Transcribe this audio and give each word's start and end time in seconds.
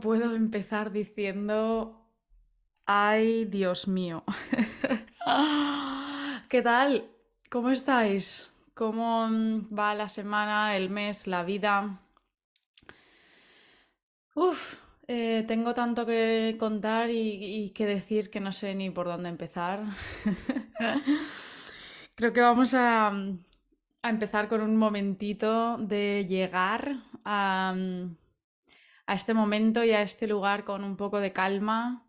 puedo 0.00 0.34
empezar 0.34 0.92
diciendo, 0.92 2.06
ay 2.86 3.44
Dios 3.46 3.88
mío. 3.88 4.24
¿Qué 6.48 6.62
tal? 6.62 7.10
¿Cómo 7.50 7.70
estáis? 7.70 8.50
¿Cómo 8.74 9.28
va 9.76 9.94
la 9.94 10.08
semana, 10.08 10.76
el 10.76 10.88
mes, 10.90 11.26
la 11.26 11.42
vida? 11.42 12.00
Uf, 14.34 14.80
eh, 15.06 15.44
tengo 15.48 15.74
tanto 15.74 16.06
que 16.06 16.56
contar 16.58 17.10
y, 17.10 17.70
que 17.74 17.86
decir 17.86 18.30
que 18.30 18.40
no 18.40 18.52
sé 18.52 18.74
ni 18.74 18.90
por 18.90 19.06
dónde 19.06 19.28
empezar. 19.28 19.82
Creo 22.14 22.32
que 22.32 22.40
vamos 22.40 22.74
a, 22.74 23.08
a, 23.08 24.10
empezar 24.10 24.48
con 24.48 24.60
un 24.60 24.76
momentito 24.76 25.78
de 25.78 26.26
llegar 26.28 27.02
a, 27.24 27.74
a 29.08 29.14
este 29.14 29.32
momento 29.32 29.82
y 29.84 29.90
a 29.92 30.02
este 30.02 30.26
lugar 30.26 30.64
con 30.64 30.84
un 30.84 30.94
poco 30.94 31.18
de 31.18 31.32
calma. 31.32 32.06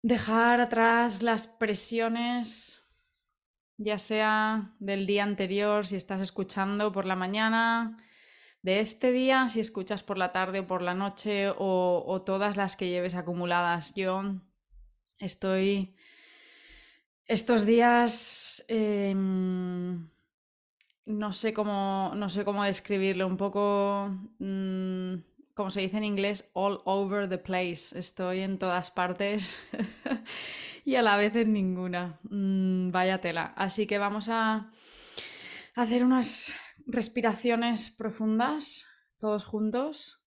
Dejar 0.00 0.62
atrás 0.62 1.22
las 1.22 1.46
presiones, 1.46 2.88
ya 3.76 3.98
sea 3.98 4.74
del 4.78 5.06
día 5.06 5.24
anterior, 5.24 5.86
si 5.86 5.96
estás 5.96 6.22
escuchando 6.22 6.90
por 6.90 7.04
la 7.04 7.16
mañana, 7.16 7.98
de 8.62 8.80
este 8.80 9.12
día, 9.12 9.46
si 9.48 9.60
escuchas 9.60 10.02
por 10.02 10.16
la 10.16 10.32
tarde 10.32 10.60
o 10.60 10.66
por 10.66 10.80
la 10.80 10.94
noche, 10.94 11.52
o, 11.58 12.22
todas 12.24 12.56
las 12.56 12.74
que 12.74 12.88
lleves 12.88 13.14
acumuladas. 13.14 13.94
Yo 13.94 14.22
estoy 15.18 15.94
estos 17.26 17.66
días... 17.66 18.64
Em, 18.68 20.08
no 21.04 21.32
sé 21.32 21.52
cómo, 21.54 22.12
no 22.14 22.28
sé 22.28 22.44
cómo 22.44 22.64
describirlo, 22.64 23.26
un 23.26 23.38
poco 23.38 24.10
mm, 24.38 25.14
como 25.58 25.72
se 25.72 25.80
dice 25.80 25.96
en 25.96 26.04
inglés, 26.04 26.48
all 26.52 26.82
over 26.84 27.28
the 27.28 27.36
place. 27.36 27.98
Estoy 27.98 28.42
en 28.42 28.60
todas 28.60 28.92
partes 28.92 29.60
y 30.84 30.94
a 30.94 31.02
la 31.02 31.16
vez 31.16 31.34
en 31.34 31.52
ninguna. 31.52 32.20
Mm, 32.30 32.92
vaya 32.92 33.20
tela. 33.20 33.54
Así 33.56 33.88
que 33.88 33.98
vamos 33.98 34.28
a 34.28 34.70
hacer 35.74 36.04
unas 36.04 36.54
respiraciones 36.86 37.90
profundas, 37.90 38.86
todos 39.16 39.44
juntos. 39.44 40.22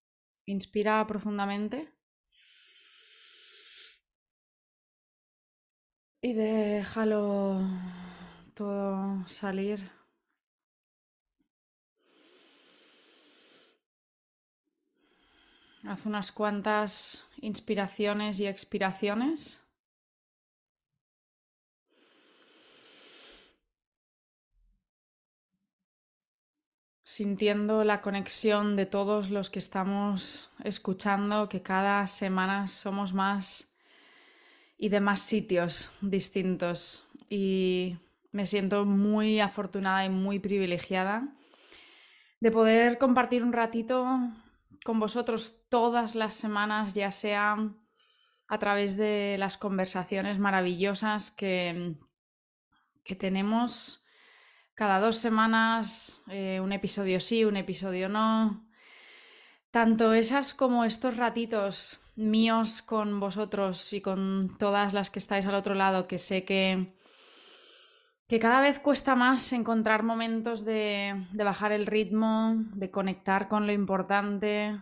Inspira 0.45 1.07
profundamente. 1.07 1.93
Y 6.21 6.33
déjalo 6.33 7.61
todo 8.53 9.25
salir. 9.29 10.00
Haz 15.83 16.05
unas 16.05 16.31
cuantas 16.31 17.27
inspiraciones 17.37 18.39
y 18.39 18.45
expiraciones. 18.45 19.63
Sintiendo 27.03 27.83
la 27.83 28.01
conexión 28.01 28.75
de 28.75 28.85
todos 28.85 29.31
los 29.31 29.49
que 29.49 29.57
estamos 29.57 30.51
escuchando, 30.63 31.49
que 31.49 31.63
cada 31.63 32.05
semana 32.05 32.67
somos 32.67 33.13
más 33.13 33.73
y 34.77 34.89
de 34.89 34.99
más 34.99 35.21
sitios 35.21 35.91
distintos. 36.01 37.09
Y 37.27 37.97
me 38.31 38.45
siento 38.45 38.85
muy 38.85 39.39
afortunada 39.39 40.05
y 40.05 40.09
muy 40.09 40.37
privilegiada 40.37 41.27
de 42.39 42.51
poder 42.51 42.99
compartir 42.99 43.43
un 43.43 43.51
ratito 43.51 44.31
con 44.83 44.99
vosotros 44.99 45.55
todas 45.69 46.15
las 46.15 46.33
semanas, 46.33 46.93
ya 46.93 47.11
sea 47.11 47.57
a 48.47 48.59
través 48.59 48.97
de 48.97 49.37
las 49.39 49.57
conversaciones 49.57 50.39
maravillosas 50.39 51.31
que, 51.31 51.95
que 53.03 53.15
tenemos 53.15 54.03
cada 54.73 54.99
dos 54.99 55.17
semanas, 55.17 56.23
eh, 56.27 56.59
un 56.59 56.71
episodio 56.71 57.19
sí, 57.19 57.45
un 57.45 57.57
episodio 57.57 58.09
no. 58.09 58.67
Tanto 59.69 60.13
esas 60.13 60.53
como 60.53 60.83
estos 60.85 61.17
ratitos 61.17 61.99
míos 62.15 62.81
con 62.81 63.19
vosotros 63.19 63.93
y 63.93 64.01
con 64.01 64.57
todas 64.57 64.93
las 64.93 65.09
que 65.09 65.19
estáis 65.19 65.45
al 65.45 65.55
otro 65.55 65.75
lado, 65.75 66.07
que 66.07 66.19
sé 66.19 66.43
que, 66.43 66.93
que 68.31 68.39
cada 68.39 68.61
vez 68.61 68.79
cuesta 68.79 69.13
más 69.13 69.51
encontrar 69.51 70.03
momentos 70.03 70.63
de, 70.63 71.27
bajar 71.33 71.73
el 71.73 71.85
ritmo, 71.85 72.63
de 72.75 72.89
conectar 72.89 73.49
con 73.49 73.67
lo 73.67 73.73
importante, 73.73 74.79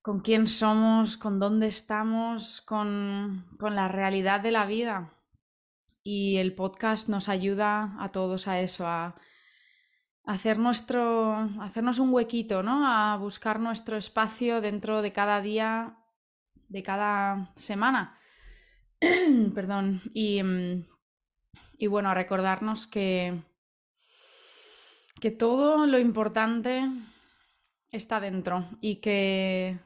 con 0.00 0.20
quién 0.20 0.46
somos, 0.46 1.18
con 1.18 1.38
dónde 1.38 1.66
estamos, 1.66 2.62
con, 2.62 3.44
la 3.60 3.88
realidad 3.88 4.40
de 4.40 4.52
la 4.52 4.64
vida. 4.64 5.12
Y 6.02 6.38
el 6.38 6.54
podcast 6.54 7.10
nos 7.10 7.28
ayuda 7.28 7.94
a 8.00 8.10
todos 8.10 8.48
a 8.48 8.58
eso, 8.58 8.86
a, 8.86 9.16
hacer 10.24 10.58
nuestro, 10.58 11.34
hacernos 11.60 11.98
un 11.98 12.10
huequito, 12.10 12.62
¿no? 12.62 12.86
A 12.86 13.18
buscar 13.18 13.60
nuestro 13.60 13.98
espacio 13.98 14.62
dentro 14.62 15.02
de 15.02 15.12
cada 15.12 15.42
día, 15.42 15.98
de 16.68 16.82
cada 16.82 17.52
semana. 17.56 18.18
Perdón. 19.54 20.00
Y, 20.14 20.40
y, 21.80 21.86
bueno, 21.86 22.10
a 22.10 22.14
recordarnos 22.14 22.86
que, 22.86 23.40
que 25.18 25.30
todo 25.30 25.86
lo 25.86 25.98
importante 25.98 26.86
está 27.90 28.20
dentro 28.20 28.68
y 28.82 28.96
que 28.96 29.78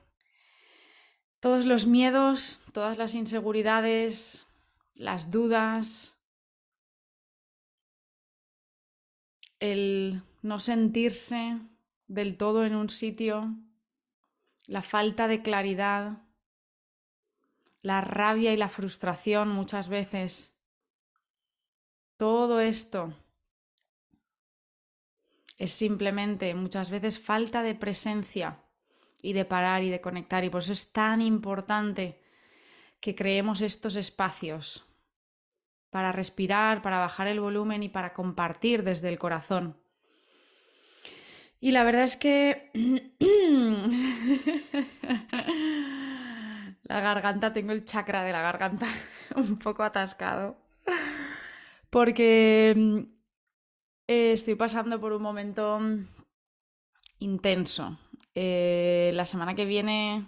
todos 1.38 1.66
los 1.66 1.86
miedos, 1.86 2.58
todas 2.72 2.98
las 2.98 3.14
inseguridades, 3.14 4.48
las 4.96 5.30
dudas, 5.30 6.18
el 9.60 10.22
no 10.42 10.58
sentirse 10.58 11.60
del 12.08 12.36
todo 12.36 12.66
en 12.66 12.74
un 12.74 12.90
sitio, 12.90 13.54
la 14.66 14.82
falta 14.82 15.28
de 15.28 15.42
claridad, 15.42 16.24
la 17.82 18.00
rabia 18.00 18.52
y 18.52 18.56
la 18.56 18.68
frustración 18.68 19.50
muchas 19.50 19.88
veces. 19.88 20.53
Todo 22.16 22.60
esto 22.60 23.12
es 25.58 25.72
simplemente 25.72 26.54
muchas 26.54 26.90
veces 26.90 27.18
falta 27.18 27.62
de 27.62 27.74
presencia 27.74 28.58
y 29.22 29.32
de 29.32 29.44
parar 29.44 29.82
y 29.82 29.90
de 29.90 30.00
conectar. 30.00 30.44
Y 30.44 30.50
por 30.50 30.62
eso 30.62 30.72
es 30.72 30.92
tan 30.92 31.22
importante 31.22 32.20
que 33.00 33.14
creemos 33.14 33.60
estos 33.60 33.96
espacios 33.96 34.86
para 35.90 36.12
respirar, 36.12 36.82
para 36.82 36.98
bajar 36.98 37.28
el 37.28 37.40
volumen 37.40 37.82
y 37.82 37.88
para 37.88 38.12
compartir 38.12 38.82
desde 38.82 39.08
el 39.08 39.18
corazón. 39.18 39.78
Y 41.60 41.70
la 41.70 41.84
verdad 41.84 42.02
es 42.02 42.16
que 42.16 42.70
la 46.82 47.00
garganta, 47.00 47.52
tengo 47.52 47.72
el 47.72 47.84
chakra 47.84 48.24
de 48.24 48.32
la 48.32 48.42
garganta 48.42 48.86
un 49.36 49.58
poco 49.58 49.82
atascado. 49.82 50.63
Porque 51.94 52.74
eh, 54.08 54.32
estoy 54.32 54.56
pasando 54.56 55.00
por 55.00 55.12
un 55.12 55.22
momento 55.22 55.78
intenso. 57.20 58.00
Eh, 58.34 59.12
la 59.14 59.24
semana 59.26 59.54
que 59.54 59.64
viene 59.64 60.26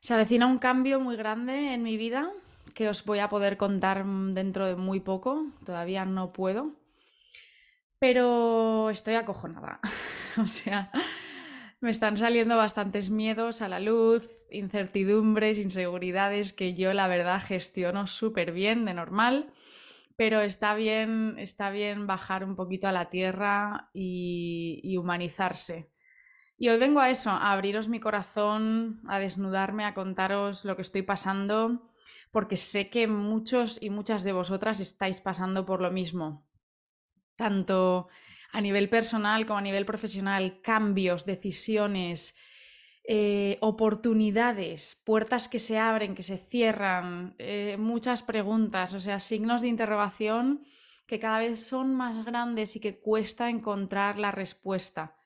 se 0.00 0.12
avecina 0.12 0.44
un 0.44 0.58
cambio 0.58 1.00
muy 1.00 1.16
grande 1.16 1.72
en 1.72 1.82
mi 1.82 1.96
vida 1.96 2.30
que 2.74 2.90
os 2.90 3.06
voy 3.06 3.20
a 3.20 3.30
poder 3.30 3.56
contar 3.56 4.04
dentro 4.04 4.66
de 4.66 4.76
muy 4.76 5.00
poco. 5.00 5.46
Todavía 5.64 6.04
no 6.04 6.30
puedo. 6.30 6.72
Pero 7.98 8.90
estoy 8.90 9.14
acojonada. 9.14 9.80
o 10.36 10.46
sea, 10.46 10.90
me 11.80 11.88
están 11.88 12.18
saliendo 12.18 12.58
bastantes 12.58 13.08
miedos 13.08 13.62
a 13.62 13.68
la 13.68 13.80
luz, 13.80 14.28
incertidumbres, 14.50 15.58
inseguridades 15.58 16.52
que 16.52 16.74
yo 16.74 16.92
la 16.92 17.08
verdad 17.08 17.42
gestiono 17.42 18.06
súper 18.06 18.52
bien 18.52 18.84
de 18.84 18.92
normal. 18.92 19.54
Pero 20.18 20.42
está 20.42 20.74
bien, 20.74 21.36
está 21.38 21.70
bien 21.70 22.06
bajar 22.06 22.44
un 22.44 22.56
poquito 22.56 22.88
a 22.88 22.92
la 22.92 23.08
tierra 23.08 23.88
y 23.94 24.96
humanizarse. 24.98 25.92
Y 26.60 26.70
hoy 26.70 26.78
vengo 26.78 26.98
a 26.98 27.08
eso, 27.08 27.30
a 27.30 27.52
abriros 27.52 27.86
mi 27.86 28.00
corazón, 28.00 29.00
a 29.06 29.20
desnudarme, 29.20 29.84
a 29.84 29.94
contaros 29.94 30.64
lo 30.64 30.74
que 30.74 30.82
estoy 30.82 31.02
pasando, 31.02 31.88
porque 32.32 32.56
sé 32.56 32.90
que 32.90 33.06
muchos 33.06 33.80
y 33.80 33.90
muchas 33.90 34.24
de 34.24 34.32
vosotras 34.32 34.80
estáis 34.80 35.20
pasando 35.20 35.64
por 35.64 35.80
lo 35.80 35.92
mismo, 35.92 36.48
tanto 37.36 38.08
a 38.52 38.60
nivel 38.60 38.88
personal 38.88 39.46
como 39.46 39.60
a 39.60 39.62
nivel 39.62 39.86
profesional, 39.86 40.60
cambios, 40.60 41.26
decisiones, 41.26 42.34
eh, 43.10 43.56
oportunidades, 43.62 45.00
puertas 45.06 45.48
que 45.48 45.58
se 45.58 45.78
abren, 45.78 46.14
que 46.14 46.22
se 46.22 46.36
cierran, 46.36 47.34
eh, 47.38 47.76
muchas 47.78 48.22
preguntas, 48.22 48.92
o 48.92 49.00
sea, 49.00 49.18
signos 49.18 49.62
de 49.62 49.68
interrogación 49.68 50.62
que 51.06 51.18
cada 51.18 51.38
vez 51.38 51.66
son 51.66 51.94
más 51.94 52.26
grandes 52.26 52.76
y 52.76 52.80
que 52.80 53.00
cuesta 53.00 53.48
encontrar 53.48 54.18
la 54.18 54.30
respuesta. 54.30 55.16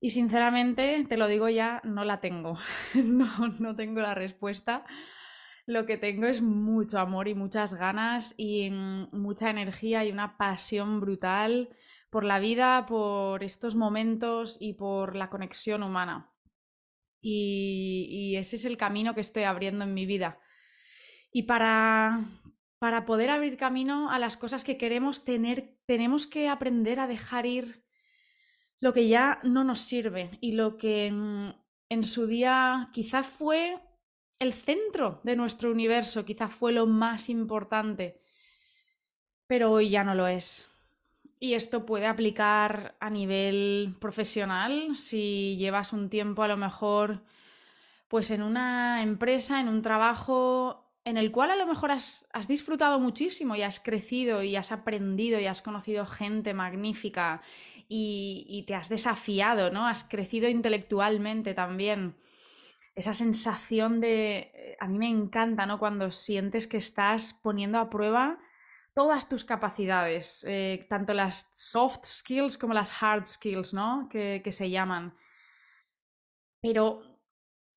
Y 0.00 0.10
sinceramente, 0.10 1.04
te 1.08 1.16
lo 1.16 1.26
digo 1.26 1.48
ya, 1.48 1.80
no 1.82 2.04
la 2.04 2.20
tengo. 2.20 2.56
no, 2.94 3.74
tengo 3.74 4.00
la 4.00 4.14
respuesta. 4.14 4.84
Lo 5.66 5.84
que 5.84 5.96
tengo 5.96 6.26
es 6.26 6.42
mucho 6.42 7.00
amor 7.00 7.26
y 7.26 7.34
muchas 7.34 7.74
ganas 7.74 8.34
y 8.36 8.70
mm, 8.70 9.08
mucha 9.10 9.50
energía 9.50 10.04
y 10.04 10.12
una 10.12 10.36
pasión 10.36 11.00
brutal 11.00 11.70
por 12.08 12.22
la 12.22 12.38
vida, 12.38 12.86
por 12.86 13.42
estos 13.42 13.74
momentos 13.74 14.58
y 14.60 14.74
por 14.74 15.16
la 15.16 15.28
conexión 15.28 15.82
humana. 15.82 16.30
Y, 17.20 18.34
ese 18.36 18.56
es 18.56 18.64
el 18.64 18.76
camino 18.76 19.14
que 19.14 19.20
estoy 19.20 19.42
abriendo 19.44 19.84
en 19.84 19.94
mi 19.94 20.06
vida. 20.06 20.40
Y 21.32 21.44
para, 21.44 22.24
para 22.78 23.04
poder 23.04 23.30
abrir 23.30 23.56
camino 23.56 24.10
a 24.10 24.18
las 24.18 24.36
cosas 24.36 24.64
que 24.64 24.76
queremos 24.76 25.24
tener, 25.24 25.76
tenemos 25.86 26.26
que 26.26 26.48
aprender 26.48 27.00
a 27.00 27.06
dejar 27.06 27.46
ir 27.46 27.84
lo 28.80 28.92
que 28.92 29.08
ya 29.08 29.40
no 29.42 29.64
nos 29.64 29.80
sirve 29.80 30.38
y 30.40 30.52
lo 30.52 30.76
que 30.76 31.10
mm, 31.10 31.48
en 31.88 32.04
su 32.04 32.26
día 32.26 32.90
quizás 32.92 33.26
fue 33.26 33.80
el 34.38 34.52
centro 34.52 35.20
de 35.24 35.36
nuestro 35.36 35.70
universo, 35.70 36.24
quizás 36.24 36.52
fue 36.52 36.72
lo 36.72 36.86
más 36.86 37.28
importante, 37.28 38.20
pero 39.46 39.72
hoy 39.72 39.90
ya 39.90 40.04
no 40.04 40.14
lo 40.14 40.28
es. 40.28 40.68
Y 41.40 41.54
esto 41.54 41.86
puede 41.86 42.06
aplicar 42.06 42.96
a 43.00 43.10
nivel 43.10 43.96
profesional 44.00 44.96
si 44.96 45.56
llevas 45.56 45.92
un 45.92 46.10
tiempo 46.10 46.42
a 46.42 46.48
lo 46.48 46.56
mejor 46.56 47.22
pues 48.08 48.30
en 48.30 48.42
una 48.42 49.02
empresa, 49.02 49.60
en 49.60 49.68
un 49.68 49.82
trabajo 49.82 50.88
en 51.04 51.16
el 51.16 51.30
cual 51.30 51.50
a 51.50 51.56
lo 51.56 51.66
mejor 51.66 51.90
has, 51.90 52.26
disfrutado 52.48 52.98
muchísimo 53.00 53.54
y 53.54 53.62
has 53.62 53.80
crecido 53.80 54.42
y 54.42 54.56
has 54.56 54.72
aprendido 54.72 55.38
y 55.40 55.46
has 55.46 55.62
conocido 55.62 56.06
gente 56.06 56.54
magnífica 56.54 57.40
y, 57.88 58.44
y 58.48 58.64
te 58.64 58.74
has 58.74 58.88
desafiado, 58.88 59.70
¿no? 59.70 59.86
Has 59.86 60.04
crecido 60.04 60.48
intelectualmente 60.48 61.54
también. 61.54 62.16
Esa 62.94 63.14
sensación 63.14 64.00
de... 64.00 64.76
A 64.80 64.88
mí 64.88 64.98
me 64.98 65.08
encanta, 65.08 65.64
¿no? 65.64 65.78
Cuando 65.78 66.10
sientes 66.10 66.66
que 66.66 66.76
estás 66.76 67.32
poniendo 67.32 67.78
a 67.78 67.88
prueba 67.88 68.38
todas 68.98 69.28
tus 69.28 69.44
capacidades, 69.44 70.44
eh, 70.48 70.84
tanto 70.88 71.14
las 71.14 71.52
soft 71.54 72.04
skills 72.04 72.58
como 72.58 72.74
las 72.74 72.90
hard 73.00 73.28
skills, 73.28 73.72
¿no? 73.72 74.08
Que, 74.10 74.42
se 74.50 74.70
llaman. 74.70 75.14
Pero 76.60 77.02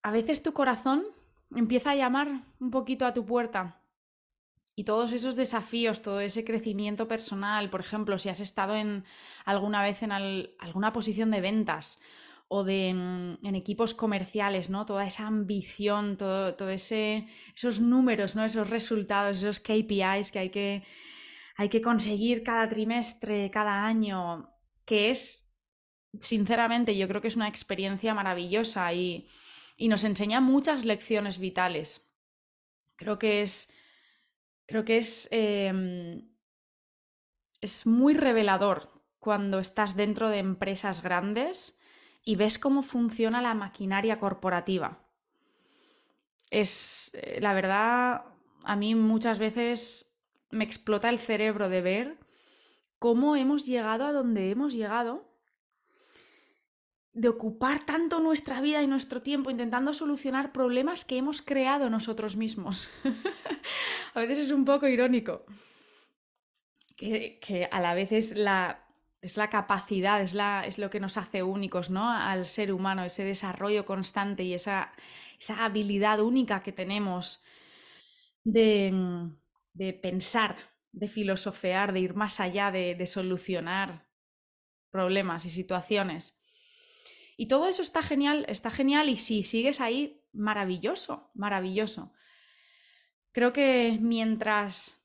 a 0.02 0.10
veces 0.10 0.42
tu 0.42 0.52
corazón 0.54 1.06
empieza 1.56 1.92
a 1.92 1.96
llamar 1.96 2.48
un 2.60 2.72
poquito 2.72 3.06
a 3.06 3.14
tu 3.14 3.24
puerta. 3.24 3.84
Y 4.76 4.84
todos 4.84 5.12
esos 5.12 5.36
desafíos, 5.36 6.02
todo 6.02 6.22
ese 6.22 6.44
crecimiento 6.44 7.08
personal, 7.08 7.70
por 7.70 7.82
ejemplo, 7.82 8.18
si 8.18 8.30
has 8.30 8.40
estado 8.40 8.76
en 8.76 9.06
alguna 9.46 9.84
vez 9.84 10.02
en 10.02 10.12
alguna 10.12 10.92
posición 10.92 11.30
de 11.30 11.42
ventas 11.42 12.00
o 12.48 12.64
de, 12.64 12.96
mm, 12.96 13.46
en 13.46 13.54
equipos 13.54 13.94
comerciales, 13.94 14.72
¿no? 14.72 14.88
Toda 14.88 15.06
esa 15.06 15.28
ambición, 15.28 16.18
todo, 16.18 16.56
todo 16.56 16.70
ese, 16.70 17.28
esos 17.56 17.80
números, 17.80 18.36
¿no? 18.36 18.44
Esos 18.44 18.72
resultados, 18.72 19.38
esos 19.38 19.60
KPIs 19.60 20.32
que 20.32 20.40
hay 20.40 20.50
que 20.50 20.84
hay 21.62 21.70
que 21.70 21.80
conseguir 21.82 22.42
cada 22.42 22.68
trimestre, 22.68 23.52
cada 23.52 23.86
año, 23.86 24.50
que 24.84 25.12
es, 25.12 25.54
sinceramente, 26.20 26.98
yo 26.98 27.08
creo 27.08 27.22
que 27.22 27.28
es 27.28 27.36
una 27.36 27.48
experiencia 27.48 28.16
maravillosa 28.16 28.92
y, 28.94 29.28
nos 29.78 30.04
enseña 30.04 30.42
muchas 30.42 30.86
lecciones 30.86 31.38
vitales. 31.38 32.12
Creo 32.96 33.20
que 33.20 33.44
es, 33.44 33.72
creo 34.66 34.86
que 34.86 34.98
es, 34.98 35.28
em, 35.32 36.32
es 37.62 37.86
muy 37.86 38.16
revelador 38.16 39.04
cuando 39.20 39.60
estás 39.60 39.96
dentro 39.96 40.30
de 40.30 40.40
empresas 40.40 41.04
grandes 41.04 41.80
y 42.24 42.38
ves 42.38 42.58
cómo 42.58 42.82
funciona 42.82 43.40
la 43.40 43.54
maquinaria 43.54 44.18
corporativa. 44.18 45.08
Es, 46.50 47.12
eh, 47.14 47.38
la 47.40 47.54
verdad, 47.54 48.26
a 48.64 48.76
mí 48.76 48.96
muchas 48.96 49.38
veces 49.38 50.11
me 50.52 50.64
explota 50.64 51.10
el 51.10 51.18
cerebro 51.18 51.70
de 51.70 51.82
ver 51.82 52.18
cómo 53.00 53.36
hemos 53.36 53.66
llegado 53.66 54.06
a 54.06 54.12
donde 54.12 54.52
hemos 54.52 54.74
llegado, 54.74 55.28
de 57.14 57.28
ocupar 57.28 57.86
tanto 57.86 58.20
nuestra 58.20 58.62
vida 58.62 58.82
y 58.82 58.88
nuestro 58.88 59.22
tiempo 59.22 59.50
intentando 59.50 59.94
solucionar 59.94 60.52
problemas 60.52 61.04
que 61.04 61.18
hemos 61.18 61.42
creado 61.42 61.90
nosotros 61.90 62.38
mismos. 62.38 62.90
a 64.14 64.20
veces 64.20 64.38
es 64.40 64.52
un 64.52 64.66
poco 64.66 64.88
irónico, 64.88 65.46
que, 66.96 67.68
a 67.72 67.80
la 67.80 67.94
vez 67.96 68.12
es 68.12 68.36
la, 68.36 68.86
es 69.22 69.36
la 69.36 69.50
capacidad, 69.50 70.22
es, 70.22 70.34
la, 70.34 70.66
es 70.66 70.78
lo 70.78 70.90
que 70.90 71.00
nos 71.00 71.18
hace 71.18 71.44
únicos 71.44 71.90
¿no? 71.90 72.10
al 72.10 72.46
ser 72.46 72.72
humano, 72.72 73.04
ese 73.04 73.24
desarrollo 73.24 73.86
constante 73.86 74.44
y 74.44 74.54
esa, 74.54 74.94
esa 75.40 75.66
habilidad 75.66 76.20
única 76.22 76.62
que 76.62 76.72
tenemos 76.72 77.44
de 78.44 79.32
de 79.74 79.94
pensar, 79.94 80.58
de 80.92 81.08
filosofear, 81.08 81.94
de 81.94 82.02
ir 82.02 82.14
más 82.14 82.40
allá, 82.40 82.72
de, 82.72 83.06
solucionar 83.08 84.08
problemas 84.90 85.46
y 85.46 85.50
situaciones. 85.50 86.38
Y 87.38 87.48
todo 87.48 87.68
eso 87.68 87.82
está 87.82 88.02
genial, 88.02 88.46
está 88.50 88.70
genial 88.70 89.10
y 89.10 89.16
si 89.16 89.44
sigues 89.44 89.82
ahí, 89.82 90.24
maravilloso, 90.34 91.32
maravilloso. 91.34 92.14
Creo 93.32 93.54
que 93.54 93.98
mientras 94.02 95.02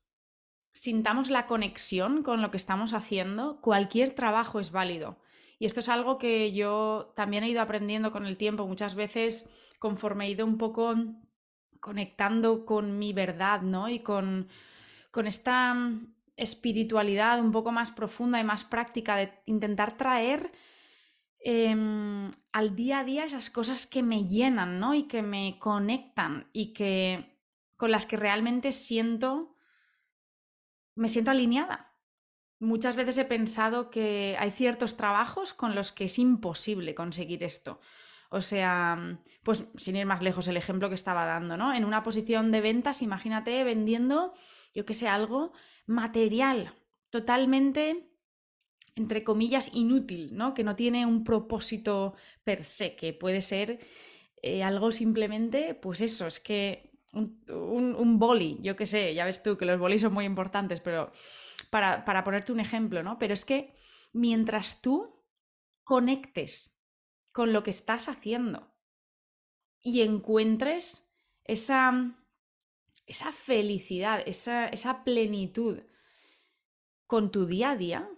sintamos 0.73 1.31
la 1.31 1.47
conexión 1.47 2.23
con 2.23 2.43
lo 2.43 2.51
que 2.51 2.57
estamos 2.57 2.93
haciendo, 2.93 3.61
cualquier 3.61 4.13
trabajo 4.13 4.61
es 4.61 4.73
válido. 4.73 5.21
Y 5.59 5.65
esto 5.65 5.81
es 5.81 5.89
algo 5.89 6.19
que 6.19 6.53
yo 6.53 7.13
también 7.17 7.45
he 7.45 7.49
ido 7.49 7.63
aprendiendo 7.63 8.13
con 8.13 8.27
el 8.27 8.37
tiempo. 8.37 8.67
Muchas 8.67 8.95
veces, 8.95 9.49
conforme 9.79 10.27
he 10.27 10.31
ido 10.31 10.45
un 10.45 10.59
poco 10.59 10.95
conectando 11.87 12.67
con 12.67 12.99
mi 12.99 13.13
verdad, 13.13 13.63
¿no? 13.63 13.89
Y 13.89 14.01
con, 14.01 14.49
con 15.13 15.29
esta 15.29 15.73
mm, 15.73 16.17
espiritualidad 16.37 17.39
un 17.39 17.53
poco 17.53 17.71
más 17.71 17.93
profunda 17.93 18.41
y 18.41 18.45
más 18.45 18.65
práctica 18.65 19.15
de 19.15 19.33
intentar 19.47 19.97
traer 19.97 20.51
em, 21.39 22.33
al 22.51 22.75
día 22.75 22.99
a 22.99 23.05
día 23.05 23.25
esas 23.25 23.51
cosas 23.51 23.87
que 23.87 24.03
me 24.03 24.25
llenan, 24.25 24.81
¿no? 24.81 24.95
Y 24.95 25.05
que 25.05 25.23
me 25.23 25.61
conectan 25.61 26.51
y 26.53 26.73
que 26.73 27.39
con 27.77 27.93
las 27.93 28.05
que 28.05 28.17
realmente 28.17 28.73
siento, 28.73 29.57
me 30.97 31.07
siento 31.07 31.31
alineada. 31.31 31.95
Muchas 32.59 32.97
veces 32.97 33.17
he 33.19 33.25
pensado 33.27 33.91
que 33.91 34.35
hay 34.41 34.51
ciertos 34.51 34.97
trabajos 34.97 35.55
con 35.55 35.77
los 35.77 35.93
que 35.93 36.07
es 36.07 36.19
imposible 36.19 36.97
conseguir 36.97 37.45
esto. 37.45 37.79
O 38.31 38.43
sea, 38.43 39.21
pues 39.43 39.69
sin 39.77 39.97
ir 39.97 40.07
más 40.07 40.23
lejos, 40.23 40.49
el 40.49 40.57
ejemplo 40.57 40.89
que 40.89 40.95
estaba 40.95 41.25
dando, 41.25 41.57
¿no? 41.57 41.73
En 41.75 41.85
una 41.85 42.03
posición 42.03 42.51
de 42.51 42.61
ventas, 42.61 43.03
imagínate 43.03 43.63
vendiendo, 43.65 44.35
yo 44.75 44.85
que 44.85 44.95
sé, 44.95 45.09
algo 45.09 45.53
material, 45.87 46.75
totalmente, 47.11 48.11
entre 48.97 49.23
comillas, 49.23 49.71
inútil, 49.73 50.37
¿no? 50.37 50.55
Que 50.55 50.65
no 50.65 50.75
tiene 50.75 51.07
un 51.07 51.23
propósito 51.25 52.15
per 52.45 52.65
se, 52.65 52.97
que 52.97 53.13
puede 53.13 53.43
ser 53.43 53.79
eh, 54.43 54.63
algo 54.63 54.91
simplemente, 54.91 55.75
pues 55.75 56.01
eso, 56.01 56.27
es 56.27 56.41
que 56.41 56.93
un, 57.13 58.19
boli, 58.19 58.59
yo 58.61 58.77
que 58.77 58.87
sé, 58.87 59.15
ya 59.15 59.25
ves 59.25 59.43
tú 59.43 59.57
que 59.57 59.65
los 59.65 59.79
bolis 59.79 60.03
son 60.03 60.13
muy 60.13 60.25
importantes, 60.25 60.81
pero 60.81 61.13
para, 61.71 62.05
para 62.05 62.25
ponerte 62.25 62.53
un 62.53 62.61
ejemplo, 62.61 63.03
¿no? 63.03 63.19
Pero 63.19 63.35
es 63.35 63.45
que 63.45 63.75
mientras 64.13 64.83
tú 64.83 65.25
conectes 65.85 66.76
con 67.37 67.53
lo 67.53 67.63
que 67.63 67.71
estás 67.71 68.09
haciendo 68.09 68.73
y 69.83 70.01
encuentres 70.01 71.07
esa, 71.45 72.15
esa 73.05 73.31
felicidad, 73.31 74.23
esa, 74.25 74.69
esa 74.69 75.05
plenitud 75.05 75.83
con 77.07 77.31
tu 77.31 77.45
día 77.45 77.73
a 77.73 77.77
día, 77.77 78.09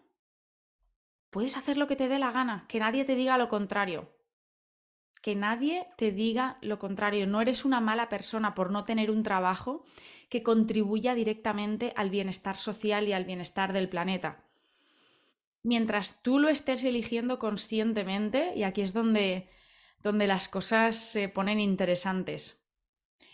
puedes 1.30 1.56
hacer 1.56 1.78
lo 1.78 1.88
que 1.88 1.96
te 1.96 2.06
dé 2.06 2.20
la 2.20 2.30
gana, 2.30 2.66
que 2.68 2.78
nadie 2.78 3.04
te 3.04 3.16
diga 3.16 3.38
lo 3.38 3.48
contrario. 3.48 4.16
Que 5.20 5.34
nadie 5.34 5.88
te 5.96 6.12
diga 6.12 6.58
lo 6.60 6.78
contrario. 6.78 7.26
No 7.26 7.40
eres 7.40 7.64
una 7.64 7.80
mala 7.80 8.08
persona 8.08 8.54
por 8.54 8.70
no 8.70 8.84
tener 8.84 9.10
un 9.10 9.25
trabajo 9.25 9.84
que 10.28 10.44
contribuya 10.44 11.16
directamente 11.16 11.92
al 11.96 12.10
bienestar 12.10 12.54
social 12.54 13.08
y 13.08 13.14
al 13.14 13.25
bienestar 13.25 13.72
del 13.72 13.88
planeta 13.88 14.48
mientras 15.68 16.22
tú 16.22 16.38
lo 16.38 16.48
estés 16.48 16.82
eligiendo 16.82 17.38
conscientemente, 17.38 18.52
y 18.56 18.62
aquí 18.62 18.80
es 18.80 18.94
donde, 18.94 19.50
donde 20.02 20.26
las 20.26 20.48
cosas 20.48 20.96
se 20.96 21.28
ponen 21.28 21.60
interesantes. 21.60 22.66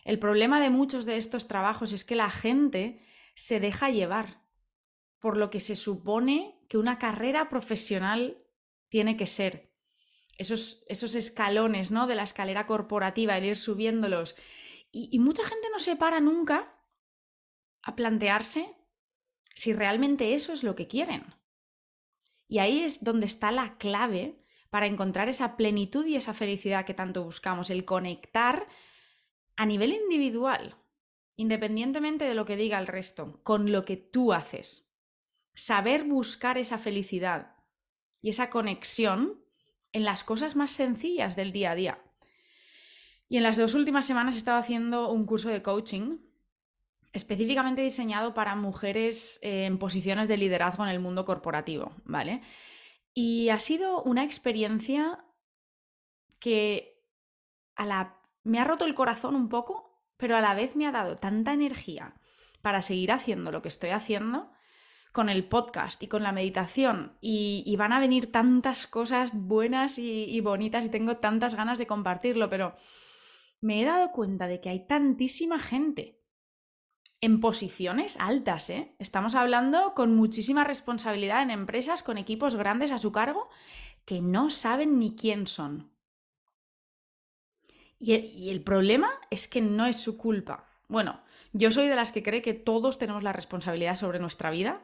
El 0.05 0.19
problema 0.19 0.61
de 0.61 0.69
muchos 0.69 1.07
de 1.07 1.17
estos 1.17 1.47
trabajos 1.47 1.93
es 1.93 2.05
que 2.05 2.17
la 2.17 2.31
gente 2.31 3.01
se 3.35 3.61
deja 3.61 3.89
llevar 3.89 4.43
por 5.21 5.37
lo 5.37 5.49
que 5.49 5.61
se 5.61 5.77
supone 5.77 6.61
que 6.69 6.77
una 6.77 6.99
carrera 6.99 7.49
profesional 7.49 8.45
tiene 8.89 9.17
que 9.17 9.29
ser. 9.29 9.73
Esos, 10.37 10.85
esos 10.89 11.15
escalones 11.15 11.93
¿no? 11.93 12.09
de 12.09 12.17
la 12.17 12.25
escalera 12.25 12.67
corporativa, 12.67 13.39
el 13.39 13.45
ir 13.45 13.57
subiéndolos. 13.57 14.35
Y, 14.91 15.09
y 15.13 15.21
mucha 15.21 15.45
gente 15.45 15.69
no 15.73 15.79
se 15.79 15.95
para 15.95 16.21
nunca 16.21 16.77
a 17.83 17.95
plantearse 17.95 18.77
si 19.55 19.73
realmente 19.73 20.35
eso 20.35 20.53
es 20.53 20.65
lo 20.65 20.75
que 20.75 20.89
quieren. 20.89 21.35
Y 22.55 22.61
ahí 22.61 22.85
es 22.85 23.03
donde 23.03 23.27
está 23.27 23.51
la 23.51 23.79
clave 23.79 24.39
para 24.71 24.87
encontrar 24.87 25.29
esa 25.29 25.57
plenitud 25.57 26.07
y 26.07 26.15
esa 26.15 26.35
felicidad 26.35 26.87
que 26.87 26.95
tanto 26.95 27.25
buscamos, 27.25 27.69
el 27.69 27.85
conectar 27.85 28.69
a 29.57 29.67
nivel 29.67 29.93
individual, 29.93 30.77
independientemente 31.35 32.27
de 32.27 32.35
lo 32.37 32.45
que 32.45 32.55
diga 32.55 32.79
el 32.79 32.87
resto, 32.87 33.41
con 33.43 33.73
lo 33.73 33.85
que 33.85 33.97
tú 33.97 34.33
haces. 34.33 34.95
Saber 35.53 36.05
buscar 36.05 36.57
esa 36.57 36.79
felicidad 36.79 37.57
y 38.23 38.29
esa 38.29 38.51
conexión 38.51 39.45
en 39.93 40.05
las 40.05 40.23
cosas 40.23 40.55
más 40.55 40.71
sencillas 40.71 41.35
del 41.35 41.51
día 41.51 41.73
a 41.73 41.75
día. 41.75 42.05
Y 43.29 43.37
en 43.37 43.43
las 43.43 43.57
dos 43.57 43.75
últimas 43.75 44.07
semanas 44.07 44.37
he 44.37 44.39
estado 44.39 44.61
haciendo 44.61 45.11
un 45.11 45.27
curso 45.27 45.49
de 45.49 45.61
coaching 45.61 46.19
específicamente 47.15 47.81
diseñado 47.81 48.35
para 48.35 48.57
mujeres 48.57 49.39
eh, 49.41 49.65
en 49.65 49.79
posiciones 49.79 50.29
de 50.29 50.37
liderazgo 50.37 50.85
en 50.85 50.91
el 50.91 50.99
mundo 50.99 51.25
corporativo, 51.25 51.93
¿vale? 52.05 52.43
Y 53.15 53.49
ha 53.51 53.61
sido 53.61 54.03
una 54.03 54.25
experiencia 54.25 55.25
que 56.41 57.01
a 57.77 57.87
la... 57.87 58.21
me 58.43 58.59
ha 58.59 58.65
roto 58.65 58.85
el 58.85 58.95
corazón 58.95 59.37
un 59.37 59.49
poco, 59.49 60.03
pero 60.17 60.37
a 60.37 60.41
la 60.41 60.55
vez 60.55 60.75
me 60.75 60.87
ha 60.87 60.93
dado 60.93 61.15
tanta 61.15 61.53
energía 61.53 62.21
para 62.61 62.83
seguir 62.83 63.13
haciendo 63.13 63.53
lo 63.53 63.63
que 63.63 63.69
estoy 63.69 63.91
haciendo 63.91 64.51
con 65.13 65.29
el 65.29 65.47
podcast 65.49 66.03
y 66.03 66.09
con 66.09 66.25
la 66.25 66.33
meditación 66.33 67.17
y, 67.21 67.73
van 67.79 67.93
a 67.93 68.01
venir 68.01 68.33
tantas 68.33 68.89
cosas 68.89 69.31
buenas 69.33 70.01
y, 70.01 70.41
bonitas 70.41 70.87
y 70.87 70.89
tengo 70.89 71.15
tantas 71.15 71.55
ganas 71.55 71.79
de 71.79 71.87
compartirlo, 71.87 72.51
pero 72.51 72.75
me 73.61 73.81
he 73.81 73.85
dado 73.85 74.11
cuenta 74.11 74.49
de 74.49 74.61
que 74.61 74.71
hay 74.71 74.89
tantísima 74.89 75.61
gente 75.61 76.24
en 77.21 77.41
posiciones 77.41 78.17
altas, 78.19 78.71
¿eh? 78.71 78.95
Estamos 78.99 79.35
hablando 79.35 79.95
con 79.95 80.15
muchísima 80.15 80.65
responsabilidad 80.65 81.43
en 81.43 81.51
empresas, 81.51 82.03
con 82.03 82.19
equipos 82.19 82.57
grandes 82.57 82.91
a 82.91 82.99
su 82.99 83.13
cargo, 83.13 83.49
que 84.05 84.21
no 84.21 84.51
saben 84.51 84.99
ni 84.99 85.15
quién 85.17 85.47
son. 85.47 85.91
y 88.01 88.51
el 88.51 88.63
problema 88.63 89.11
es 89.31 89.49
que 89.49 89.63
no 89.63 89.87
es 89.87 89.97
su 89.97 90.19
culpa. 90.19 90.69
Bueno, 90.89 91.21
yo 91.55 91.71
soy 91.71 91.89
de 91.89 91.97
las 91.97 92.13
que 92.13 92.23
cree 92.23 92.43
que 92.43 92.53
todos 92.53 92.99
tenemos 92.99 93.23
la 93.23 93.33
responsabilidad 93.33 93.97
sobre 93.97 94.19
nuestra 94.19 94.51
vida. 94.51 94.83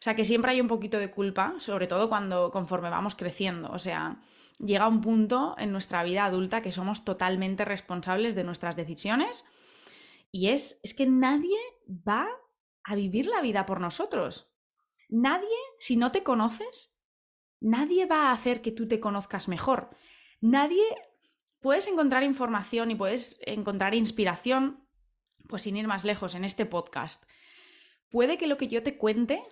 O 0.00 0.02
sea, 0.02 0.14
que 0.14 0.24
siempre 0.24 0.52
hay 0.52 0.60
un 0.60 0.68
poquito 0.68 0.98
de 0.98 1.10
culpa, 1.10 1.54
sobre 1.58 1.86
todo 1.86 2.08
cuando 2.08 2.50
conforme 2.50 2.90
vamos 2.90 3.14
creciendo. 3.14 3.70
O 3.70 3.78
sea, 3.78 4.16
llega 4.58 4.86
un 4.86 5.00
punto 5.00 5.54
en 5.58 5.72
nuestra 5.72 6.02
vida 6.04 6.26
adulta 6.26 6.60
que 6.60 6.72
somos 6.72 7.04
totalmente 7.04 7.64
responsables 7.64 8.34
de 8.34 8.44
nuestras 8.44 8.76
decisiones. 8.76 9.46
Y 10.30 10.48
es, 10.48 10.80
es 10.82 10.94
que 10.94 11.06
nadie 11.06 11.58
va 11.88 12.28
a 12.84 12.94
vivir 12.94 13.26
la 13.26 13.40
vida 13.40 13.66
por 13.66 13.80
nosotros. 13.80 14.52
Nadie, 15.08 15.48
si 15.78 15.96
no 15.96 16.12
te 16.12 16.22
conoces, 16.22 17.00
nadie 17.60 18.06
va 18.06 18.28
a 18.28 18.32
hacer 18.32 18.62
que 18.62 18.72
tú 18.72 18.86
te 18.86 19.00
conozcas 19.00 19.48
mejor. 19.48 19.90
Nadie 20.40 20.84
puedes 21.60 21.86
encontrar 21.86 22.22
información 22.22 22.90
y 22.90 22.94
puedes 22.94 23.38
encontrar 23.44 23.94
inspiración 23.94 24.86
pues 25.50 25.62
sin 25.62 25.76
ir 25.76 25.86
más 25.86 26.04
lejos, 26.04 26.34
en 26.34 26.44
este 26.44 26.64
podcast, 26.64 27.24
puede 28.08 28.38
que 28.38 28.46
lo 28.46 28.56
que 28.56 28.68
yo 28.68 28.82
te 28.82 28.96
cuente 28.96 29.42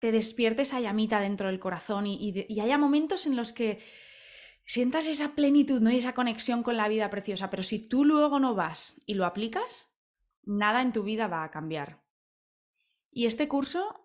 te 0.00 0.12
despierte 0.12 0.62
esa 0.62 0.80
llamita 0.80 1.20
dentro 1.20 1.48
del 1.48 1.60
corazón 1.60 2.06
y, 2.06 2.34
haya 2.60 2.78
momentos 2.78 3.26
en 3.26 3.36
los 3.36 3.52
que 3.52 3.80
sientas 4.64 5.06
esa 5.06 5.34
plenitud 5.34 5.80
¿no? 5.80 5.90
y 5.90 5.96
esa 5.96 6.14
conexión 6.14 6.62
con 6.62 6.76
la 6.76 6.88
vida 6.88 7.10
preciosa, 7.10 7.50
pero 7.50 7.62
si 7.62 7.78
tú 7.78 8.04
luego 8.04 8.40
no 8.40 8.54
vas 8.54 9.00
y 9.06 9.14
lo 9.14 9.26
aplicas, 9.26 9.89
nada 10.50 10.82
en 10.82 10.92
tu 10.92 11.02
vida 11.02 11.28
va 11.28 11.44
a 11.44 11.50
cambiar. 11.50 12.02
Y 13.12 13.26
este 13.26 13.48
curso, 13.48 14.00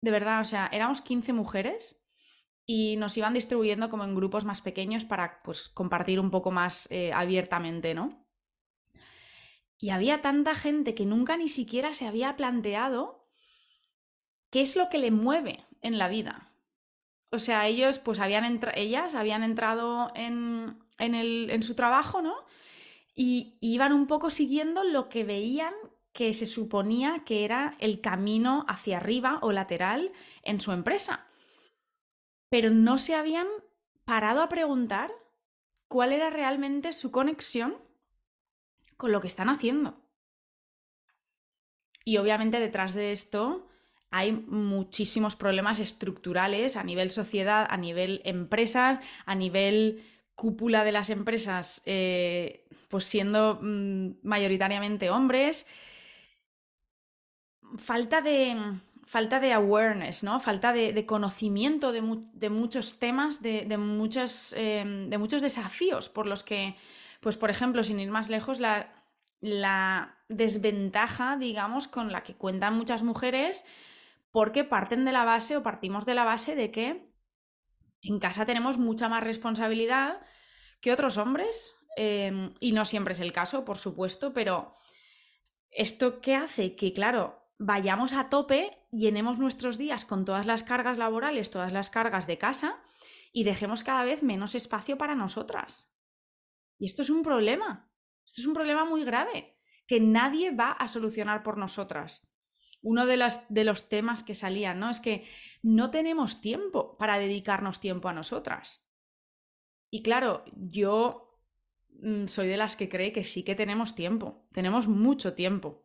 de 0.00 0.10
verdad, 0.10 0.40
o 0.40 0.44
sea, 0.44 0.68
éramos 0.72 1.00
15 1.00 1.32
mujeres 1.32 2.04
y 2.66 2.96
nos 2.96 3.16
iban 3.16 3.34
distribuyendo 3.34 3.90
como 3.90 4.04
en 4.04 4.14
grupos 4.14 4.44
más 4.44 4.62
pequeños 4.62 5.04
para 5.04 5.42
pues, 5.42 5.68
compartir 5.68 6.20
un 6.20 6.30
poco 6.30 6.50
más 6.50 6.88
eh, 6.90 7.12
abiertamente, 7.12 7.94
¿no? 7.94 8.26
Y 9.78 9.90
había 9.90 10.22
tanta 10.22 10.54
gente 10.54 10.94
que 10.94 11.06
nunca 11.06 11.36
ni 11.36 11.48
siquiera 11.48 11.92
se 11.94 12.06
había 12.06 12.36
planteado 12.36 13.28
qué 14.50 14.60
es 14.60 14.76
lo 14.76 14.88
que 14.88 14.98
le 14.98 15.10
mueve 15.10 15.64
en 15.82 15.98
la 15.98 16.08
vida. 16.08 16.52
O 17.30 17.38
sea, 17.38 17.66
ellos, 17.66 17.98
pues 17.98 18.18
habían 18.18 18.60
ellas 18.74 19.14
habían 19.14 19.42
entrado 19.42 20.10
en, 20.14 20.78
en, 20.98 21.14
el, 21.14 21.50
en 21.50 21.62
su 21.62 21.74
trabajo, 21.74 22.22
¿no? 22.22 22.34
Y, 23.20 23.58
iban 23.60 23.92
un 23.92 24.06
poco 24.06 24.30
siguiendo 24.30 24.84
lo 24.84 25.08
que 25.08 25.24
veían 25.24 25.74
que 26.12 26.32
se 26.32 26.46
suponía 26.46 27.24
que 27.26 27.44
era 27.44 27.74
el 27.80 28.00
camino 28.00 28.64
hacia 28.68 28.98
arriba 28.98 29.40
o 29.42 29.50
lateral 29.50 30.12
en 30.44 30.60
su 30.60 30.70
empresa. 30.70 31.26
Pero 32.48 32.70
no 32.70 32.96
se 32.96 33.16
habían 33.16 33.48
parado 34.04 34.40
a 34.40 34.48
preguntar 34.48 35.10
cuál 35.88 36.12
era 36.12 36.30
realmente 36.30 36.92
su 36.92 37.10
conexión 37.10 37.76
con 38.96 39.10
lo 39.10 39.20
que 39.20 39.26
están 39.26 39.48
haciendo. 39.48 40.00
Y 42.04 42.18
obviamente 42.18 42.60
detrás 42.60 42.94
de 42.94 43.10
esto 43.10 43.68
hay 44.10 44.30
muchísimos 44.30 45.34
problemas 45.34 45.80
estructurales 45.80 46.76
a 46.76 46.84
nivel 46.84 47.10
sociedad, 47.10 47.66
a 47.68 47.76
nivel 47.78 48.22
empresas, 48.24 49.00
a 49.26 49.34
nivel 49.34 50.04
cúpula 50.36 50.84
de 50.84 50.92
las 50.92 51.10
empresas, 51.10 51.82
eh, 51.84 52.67
pues 52.88 53.04
siendo 53.04 53.58
mm, 53.60 54.20
mayoritariamente 54.22 55.10
hombres. 55.10 55.66
Falta 57.76 58.22
de, 58.22 58.56
falta 59.04 59.40
de 59.40 59.52
awareness, 59.52 60.24
¿no? 60.24 60.40
Falta 60.40 60.72
de, 60.72 61.06
conocimiento 61.06 61.92
de, 61.92 62.00
muchos 62.50 62.98
temas, 62.98 63.42
de, 63.42 63.76
muchos, 63.76 64.54
eh, 64.56 65.06
de 65.08 65.18
muchos 65.18 65.42
desafíos 65.42 66.08
por 66.08 66.26
los 66.26 66.42
que 66.42 66.76
pues 67.20 67.36
por 67.36 67.50
ejemplo, 67.50 67.82
sin 67.82 68.00
ir 68.00 68.10
más 68.10 68.28
lejos, 68.28 68.60
la, 68.60 68.94
desventaja, 70.28 71.36
digamos, 71.36 71.88
con 71.88 72.12
la 72.12 72.22
que 72.22 72.34
cuentan 72.34 72.76
muchas 72.76 73.02
mujeres, 73.02 73.64
porque 74.30 74.64
parten 74.64 75.04
de 75.04 75.12
la 75.12 75.24
base 75.24 75.56
o 75.56 75.62
partimos 75.62 76.04
de 76.04 76.14
la 76.14 76.24
base 76.24 76.54
de 76.54 76.70
que 76.70 77.10
en 78.02 78.18
casa 78.18 78.44
tenemos 78.44 78.78
mucha 78.78 79.08
más 79.08 79.24
responsabilidad 79.24 80.20
que 80.80 80.92
otros 80.92 81.16
hombres, 81.16 81.77
em, 81.98 82.54
y 82.60 82.72
no 82.72 82.84
siempre 82.84 83.12
es 83.12 83.20
el 83.20 83.32
caso, 83.32 83.64
por 83.64 83.76
supuesto, 83.76 84.32
pero 84.32 84.72
esto 85.70 86.20
qué 86.20 86.36
hace 86.36 86.76
que, 86.76 86.92
claro, 86.92 87.42
vayamos 87.58 88.12
a 88.12 88.28
tope, 88.30 88.76
llenemos 88.92 89.38
nuestros 89.38 89.78
días 89.78 90.04
con 90.04 90.24
todas 90.24 90.46
las 90.46 90.62
cargas 90.62 90.96
laborales, 90.96 91.50
todas 91.50 91.72
las 91.72 91.90
cargas 91.90 92.28
de 92.28 92.38
casa, 92.38 92.80
y 93.32 93.42
dejemos 93.42 93.82
cada 93.82 94.04
vez 94.04 94.22
menos 94.22 94.54
espacio 94.54 94.96
para 94.96 95.14
nosotras. 95.14 95.92
Y 96.78 96.86
esto 96.86 97.02
es 97.02 97.10
un 97.10 97.22
problema. 97.22 97.90
Esto 98.24 98.42
es 98.42 98.46
un 98.46 98.54
problema 98.54 98.84
muy 98.84 99.04
grave 99.04 99.58
que 99.88 100.00
nadie 100.00 100.54
va 100.54 100.70
a 100.70 100.86
solucionar 100.86 101.42
por 101.42 101.56
nosotras. 101.56 102.28
Uno 102.80 103.06
de, 103.06 103.32
de 103.48 103.64
los 103.64 103.88
temas 103.88 104.22
que 104.22 104.34
salían, 104.34 104.78
¿no? 104.78 104.90
Es 104.90 105.00
que 105.00 105.26
no 105.62 105.90
tenemos 105.90 106.40
tiempo 106.40 106.96
para 106.96 107.18
dedicarnos 107.18 107.80
tiempo 107.80 108.08
a 108.08 108.12
nosotras. 108.12 108.86
Y 109.90 110.02
claro, 110.02 110.44
yo 110.54 111.27
soy 112.26 112.48
de 112.48 112.56
las 112.56 112.76
que 112.76 112.88
cree 112.88 113.12
que 113.12 113.24
sí 113.24 113.42
que 113.42 113.54
tenemos 113.54 113.94
tiempo, 113.94 114.46
tenemos 114.52 114.88
mucho 114.88 115.34
tiempo. 115.34 115.82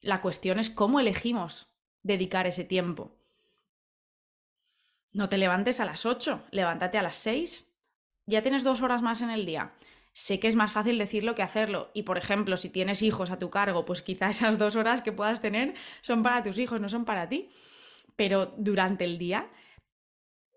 La 0.00 0.20
cuestión 0.20 0.58
es 0.58 0.70
cómo 0.70 1.00
elegimos 1.00 1.74
dedicar 2.02 2.46
ese 2.46 2.64
tiempo. 2.64 3.16
No 5.12 5.28
te 5.28 5.38
levantes 5.38 5.80
a 5.80 5.86
las 5.86 6.06
8, 6.06 6.44
levántate 6.50 6.98
a 6.98 7.02
las 7.02 7.16
6. 7.16 7.74
Ya 8.26 8.42
tienes 8.42 8.64
dos 8.64 8.82
horas 8.82 9.02
más 9.02 9.22
en 9.22 9.30
el 9.30 9.46
día 9.46 9.74
sé 10.16 10.40
que 10.40 10.48
es 10.48 10.56
más 10.56 10.72
fácil 10.72 10.96
decirlo 10.98 11.34
que 11.34 11.42
hacerlo. 11.42 11.90
Y 11.92 12.04
por 12.04 12.16
ejemplo, 12.16 12.56
si 12.56 12.70
tienes 12.70 13.02
hijos 13.02 13.30
a 13.30 13.38
tu 13.38 13.50
cargo, 13.50 13.84
pues 13.84 14.00
quizá 14.00 14.30
esas 14.30 14.56
dos 14.56 14.74
horas 14.74 15.02
que 15.02 15.12
puedas 15.12 15.42
tener 15.42 15.74
son 16.00 16.22
para 16.22 16.42
tus 16.42 16.58
hijos, 16.58 16.80
no 16.80 16.88
son 16.88 17.04
para 17.04 17.28
ti. 17.28 17.50
Pero 18.16 18.54
durante 18.56 19.04
el 19.04 19.18
día, 19.18 19.50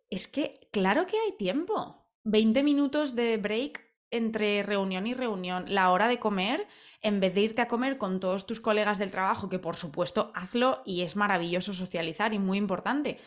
es 0.09 0.29
que 0.29 0.69
claro 0.71 1.05
que 1.07 1.19
hay 1.19 1.33
tiempo. 1.37 2.07
20 2.23 2.63
minutos 2.63 3.15
de 3.15 3.35
break 3.35 3.85
entre 4.11 4.63
reunión 4.63 5.07
y 5.07 5.13
reunión, 5.13 5.65
la 5.67 5.91
hora 5.91 6.07
de 6.07 6.19
comer, 6.19 6.67
en 7.01 7.19
vez 7.19 7.33
de 7.33 7.41
irte 7.41 7.61
a 7.61 7.67
comer 7.67 7.97
con 7.97 8.19
todos 8.19 8.45
tus 8.45 8.59
colegas 8.59 8.97
del 8.97 9.11
trabajo, 9.11 9.49
que 9.49 9.59
por 9.59 9.75
supuesto 9.75 10.31
hazlo 10.35 10.81
y 10.85 11.01
es 11.01 11.15
maravilloso 11.15 11.73
socializar 11.73 12.33
y 12.33 12.39
muy 12.39 12.57
importante. 12.57 13.19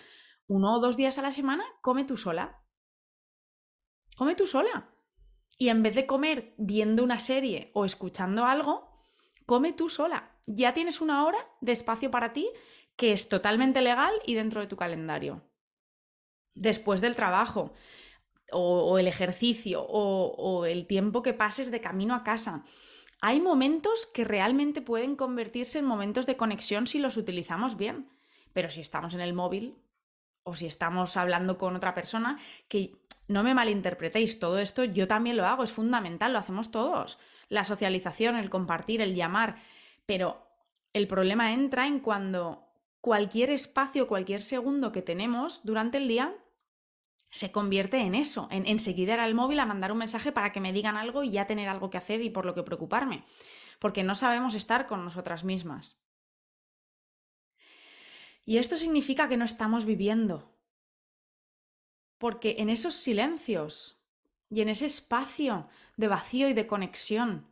Uno 0.47 0.75
o 0.75 0.81
dos 0.81 0.97
días 0.97 1.19
a 1.19 1.23
la 1.23 1.33
semana, 1.33 1.65
come 1.81 2.05
tú 2.05 2.17
sola. 2.17 2.63
Come 4.17 4.35
tú 4.35 4.47
sola. 4.47 4.91
Y 5.59 5.69
en 5.69 5.83
vez 5.83 5.95
de 5.95 6.07
comer 6.07 6.55
viendo 6.59 7.05
una 7.05 7.19
serie 7.21 7.71
o 7.75 7.85
escuchando 7.85 8.45
algo, 8.45 9.07
come 9.47 9.73
tú 9.73 9.89
sola. 9.89 10.37
Ya 10.47 10.75
tienes 10.75 11.01
una 11.01 11.25
hora 11.25 11.39
de 11.61 11.73
espacio 11.73 12.11
para 12.11 12.33
ti 12.33 12.51
que 12.97 13.13
es 13.13 13.29
totalmente 13.29 13.81
legal 13.81 14.13
y 14.27 14.35
dentro 14.35 14.61
de 14.61 14.67
tu 14.67 14.77
calendario. 14.77 15.43
Después 16.55 17.01
del 17.01 17.17
trabajo, 17.17 17.73
o, 18.53 18.99
el 18.99 19.07
ejercicio, 19.07 19.83
o, 19.83 20.35
o 20.37 20.65
el 20.67 20.87
tiempo 20.87 21.23
que 21.23 21.35
pases 21.35 21.71
de 21.71 21.81
camino 21.81 22.15
a 22.15 22.23
casa. 22.23 22.65
Hay 23.21 23.41
momentos 23.41 24.07
que 24.07 24.25
realmente 24.25 24.83
pueden 24.83 25.17
convertirse 25.17 25.79
en 25.79 25.85
momentos 25.85 26.27
de 26.27 26.37
conexión 26.37 26.87
si 26.87 26.99
los 26.99 27.17
utilizamos 27.17 27.77
bien. 27.77 28.09
Pero 28.53 28.71
si 28.71 28.81
estamos 28.81 29.15
en 29.15 29.21
el 29.21 29.33
móvil 29.33 29.77
o 30.43 30.55
si 30.55 30.67
estamos 30.67 31.17
hablando 31.17 31.57
con 31.57 31.77
otra 31.77 31.95
persona, 31.95 32.39
que 32.69 32.97
no 33.29 33.43
me 33.43 33.55
malinterpretéis, 33.55 34.39
todo 34.39 34.59
esto 34.59 34.85
yo 34.85 35.07
también 35.07 35.37
lo 35.37 35.47
hago, 35.47 35.63
es 35.63 35.73
fundamental, 35.73 36.33
lo 36.33 36.39
hacemos 36.39 36.71
todos. 36.71 37.19
La 37.49 37.65
socialización, 37.65 38.37
el 38.37 38.51
compartir, 38.51 39.01
el 39.01 39.15
llamar, 39.15 39.57
pero 40.05 40.47
el 40.93 41.07
problema 41.07 41.53
entra 41.53 41.87
en 41.87 42.01
cuando 42.01 42.67
cualquier 43.01 43.51
espacio, 43.51 44.07
cualquier 44.07 44.41
segundo 44.41 44.93
que 44.93 45.03
tenemos 45.03 45.65
durante 45.65 45.99
el 45.99 46.09
día 46.09 46.35
se 47.33 47.51
convierte 47.51 47.97
en 47.97 48.15
eso, 48.15 48.47
en 48.51 48.67
enseguida 48.67 49.15
ir 49.15 49.21
al 49.21 49.35
móvil 49.35 49.59
a 49.59 49.65
mandar 49.65 49.91
un 49.91 49.99
mensaje 49.99 50.33
para 50.33 50.53
que 50.53 50.61
me 50.61 50.73
digan 50.73 50.99
algo 50.99 51.23
y 51.23 51.31
ya 51.31 51.47
tener 51.47 51.67
algo 51.71 51.89
que 51.89 51.97
hacer 51.97 52.21
y 52.21 52.29
por 52.29 52.45
lo 52.45 52.55
que 52.55 52.63
preocuparme, 52.63 53.25
porque 53.79 54.05
no 54.05 54.15
sabemos 54.15 54.55
estar 54.55 54.87
con 54.87 55.03
nosotras 55.03 55.43
mismas. 55.43 55.99
Y 58.45 58.59
esto 58.59 58.77
significa 58.77 59.29
que 59.31 59.39
no 59.39 59.47
estamos 59.47 59.87
viviendo, 59.87 60.55
porque 62.19 62.57
en 62.59 62.69
esos 62.69 62.95
silencios 62.95 64.05
y 64.51 64.61
en 64.61 64.69
ese 64.69 64.85
espacio 64.85 65.69
de 65.97 66.09
vacío 66.09 66.51
y 66.51 66.53
de 66.53 66.67
conexión, 66.67 67.49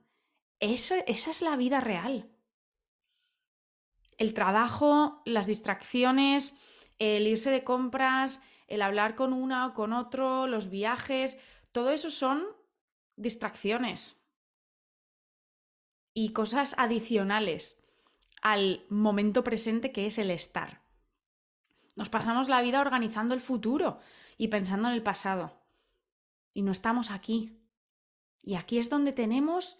eso, 0.58 0.94
esa 1.06 1.30
es 1.30 1.40
la 1.40 1.56
vida 1.56 1.80
real. 1.80 2.28
El 4.18 4.34
trabajo, 4.34 5.22
las 5.24 5.46
distracciones, 5.46 6.58
el 6.98 7.26
irse 7.26 7.50
de 7.50 7.64
compras, 7.64 8.42
el 8.70 8.82
hablar 8.82 9.16
con 9.16 9.34
una 9.34 9.66
o 9.66 9.74
con 9.74 9.92
otro, 9.92 10.46
los 10.46 10.70
viajes, 10.70 11.36
todo 11.72 11.90
eso 11.90 12.08
son 12.08 12.46
distracciones 13.16 14.24
y 16.14 16.32
cosas 16.32 16.74
adicionales 16.78 17.82
al 18.42 18.86
momento 18.88 19.44
presente 19.44 19.92
que 19.92 20.06
es 20.06 20.18
el 20.18 20.30
estar. 20.30 20.82
Nos 21.96 22.08
pasamos 22.08 22.48
la 22.48 22.62
vida 22.62 22.80
organizando 22.80 23.34
el 23.34 23.40
futuro 23.40 23.98
y 24.38 24.48
pensando 24.48 24.88
en 24.88 24.94
el 24.94 25.02
pasado. 25.02 25.60
Y 26.54 26.62
no 26.62 26.72
estamos 26.72 27.10
aquí. 27.10 27.60
Y 28.42 28.54
aquí 28.54 28.78
es 28.78 28.88
donde 28.88 29.12
tenemos 29.12 29.78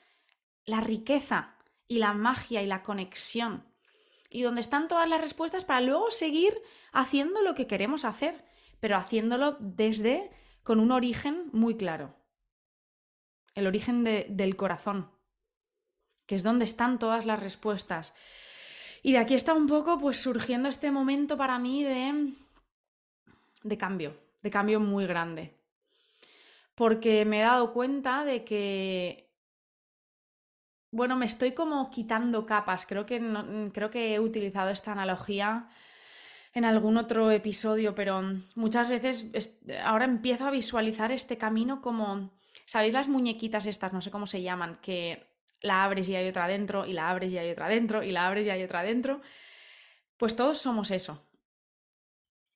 la 0.65 0.81
riqueza 0.81 1.57
y 1.87 1.99
la 1.99 2.13
magia 2.13 2.61
y 2.63 2.67
la 2.67 2.83
conexión. 2.83 3.65
Y 4.29 4.43
donde 4.43 4.61
están 4.61 4.89
todas 4.89 5.09
las 5.09 5.21
respuestas 5.21 5.65
para 5.65 5.81
luego 5.81 6.11
seguir 6.11 6.61
haciendo 6.93 7.41
lo 7.41 7.55
que 7.55 7.67
queremos 7.67 8.05
hacer 8.05 8.50
pero 8.81 8.97
haciéndolo 8.97 9.57
desde 9.61 10.31
con 10.63 10.81
un 10.81 10.91
origen 10.91 11.51
muy 11.53 11.77
claro. 11.77 12.15
El 13.55 13.67
origen 13.67 14.05
del 14.05 14.57
corazón, 14.57 15.11
que 16.27 16.35
es 16.35 16.43
donde 16.43 16.65
están 16.65 16.99
todas 16.99 17.27
las 17.27 17.41
respuestas. 17.41 18.15
Y 19.03 19.13
de 19.13 19.19
aquí 19.19 19.35
está 19.35 19.55
un 19.55 19.67
poco 19.67 19.99
pues 19.99 20.21
surgiendo 20.21 20.69
este 20.69 20.91
momento 20.91 21.37
para 21.37 21.59
mí 21.59 21.83
de, 21.85 22.35
de 23.63 23.79
cambio, 23.79 24.17
de 24.43 24.51
cambio 24.51 24.81
muy 24.81 25.07
grande. 25.07 25.59
Porque 26.75 27.25
me 27.25 27.41
he 27.41 27.43
dado 27.43 27.73
cuenta 27.73 28.25
de 28.25 28.45
que, 28.45 29.31
bueno, 30.91 31.17
me 31.17 31.27
estoy 31.27 31.53
como 31.53 31.91
quitando 31.91 32.47
capas. 32.47 32.87
Creo 32.87 33.05
que, 33.05 33.21
creo 33.75 33.91
que 33.91 34.15
he 34.15 34.21
utilizado 34.21 34.71
esta 34.71 34.93
analogía 34.93 35.69
en 36.53 36.65
algún 36.65 36.97
otro 36.97 37.31
episodio, 37.31 37.95
pero 37.95 38.23
muchas 38.55 38.89
veces 38.89 39.27
ahora 39.85 40.05
empiezo 40.05 40.47
a 40.47 40.51
visualizar 40.51 41.13
este 41.13 41.39
camino 41.39 41.81
como, 41.81 42.33
¿sabéis 42.67 42.95
las 42.95 43.09
muñequitas 43.09 43.67
estas? 43.67 43.93
No 43.93 44.01
sé 44.01 44.11
cómo 44.11 44.27
se 44.27 44.43
llaman, 44.43 44.81
que 44.83 45.29
la 45.61 45.85
abres 45.85 46.09
y 46.09 46.17
hay 46.17 46.29
otra 46.29 46.49
dentro, 46.49 46.87
y 46.87 46.93
la 46.93 47.11
abres 47.11 47.31
y 47.33 47.39
hay 47.39 47.51
otra 47.51 47.69
dentro, 47.69 48.03
y 48.03 48.11
la 48.11 48.27
abres 48.27 48.47
y 48.47 48.51
hay 48.51 48.63
otra 48.63 48.83
dentro. 48.83 49.21
Pues 50.17 50.35
todos 50.35 50.59
somos 50.59 50.91
eso. 50.91 51.25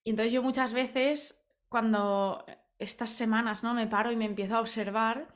Y 0.03 0.11
entonces 0.11 0.33
yo 0.33 0.43
muchas 0.43 0.73
veces, 0.73 1.47
cuando 1.69 2.45
estas 2.79 3.11
semanas 3.11 3.63
no 3.63 3.75
me 3.75 3.87
paro 3.87 4.11
y 4.11 4.17
me 4.17 4.25
empiezo 4.25 4.57
a 4.57 4.61
observar, 4.61 5.29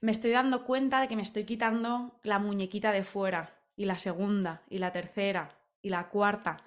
me 0.00 0.10
estoy 0.12 0.32
dando 0.32 0.64
cuenta 0.64 1.00
de 1.00 1.08
que 1.08 1.16
me 1.16 1.22
estoy 1.22 1.44
quitando 1.44 2.18
la 2.22 2.38
muñequita 2.38 2.92
de 2.92 3.04
fuera, 3.04 3.54
y 3.76 3.84
la 3.84 3.98
segunda, 3.98 4.62
y 4.68 4.78
la 4.78 4.92
tercera, 4.92 5.58
y 5.82 5.90
la 5.90 6.08
cuarta. 6.08 6.64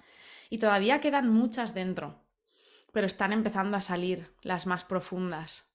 Y 0.50 0.58
todavía 0.58 1.00
quedan 1.00 1.30
muchas 1.30 1.72
dentro, 1.72 2.22
pero 2.92 3.06
están 3.06 3.32
empezando 3.32 3.78
a 3.78 3.82
salir 3.82 4.34
las 4.42 4.66
más 4.66 4.84
profundas. 4.84 5.72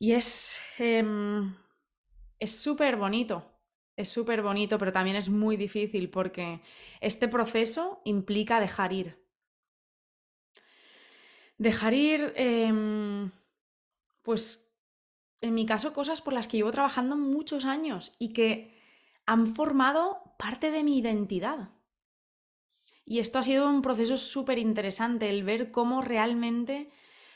Y 0.00 0.12
es 0.12 0.60
em, 0.78 1.54
es 2.42 2.60
súper 2.60 2.96
bonito, 2.96 3.52
es 3.96 4.08
súper 4.08 4.42
bonito, 4.42 4.76
pero 4.76 4.92
también 4.92 5.14
es 5.14 5.28
muy 5.28 5.56
difícil 5.56 6.10
porque 6.10 6.60
este 7.00 7.28
proceso 7.28 8.02
implica 8.04 8.58
dejar 8.58 8.92
ir. 8.92 9.24
Dejar 11.56 11.94
ir, 11.94 12.32
em, 12.34 13.30
pues 14.22 14.74
en 15.40 15.54
mi 15.54 15.66
caso, 15.66 15.92
cosas 15.92 16.20
por 16.20 16.32
las 16.32 16.48
que 16.48 16.56
llevo 16.56 16.72
trabajando 16.72 17.16
muchos 17.16 17.64
años 17.64 18.12
y 18.18 18.32
que 18.32 18.76
han 19.24 19.54
formado 19.54 20.34
parte 20.36 20.72
de 20.72 20.82
mi 20.82 20.98
identidad. 20.98 21.70
Y 23.04 23.18
esto 23.18 23.38
ha 23.38 23.42
sido 23.42 23.68
un 23.68 23.82
proceso 23.82 24.16
súper 24.16 24.58
interesante, 24.58 25.28
el 25.28 25.44
ver 25.44 25.70
cómo 25.70 26.02
realmente 26.02 26.90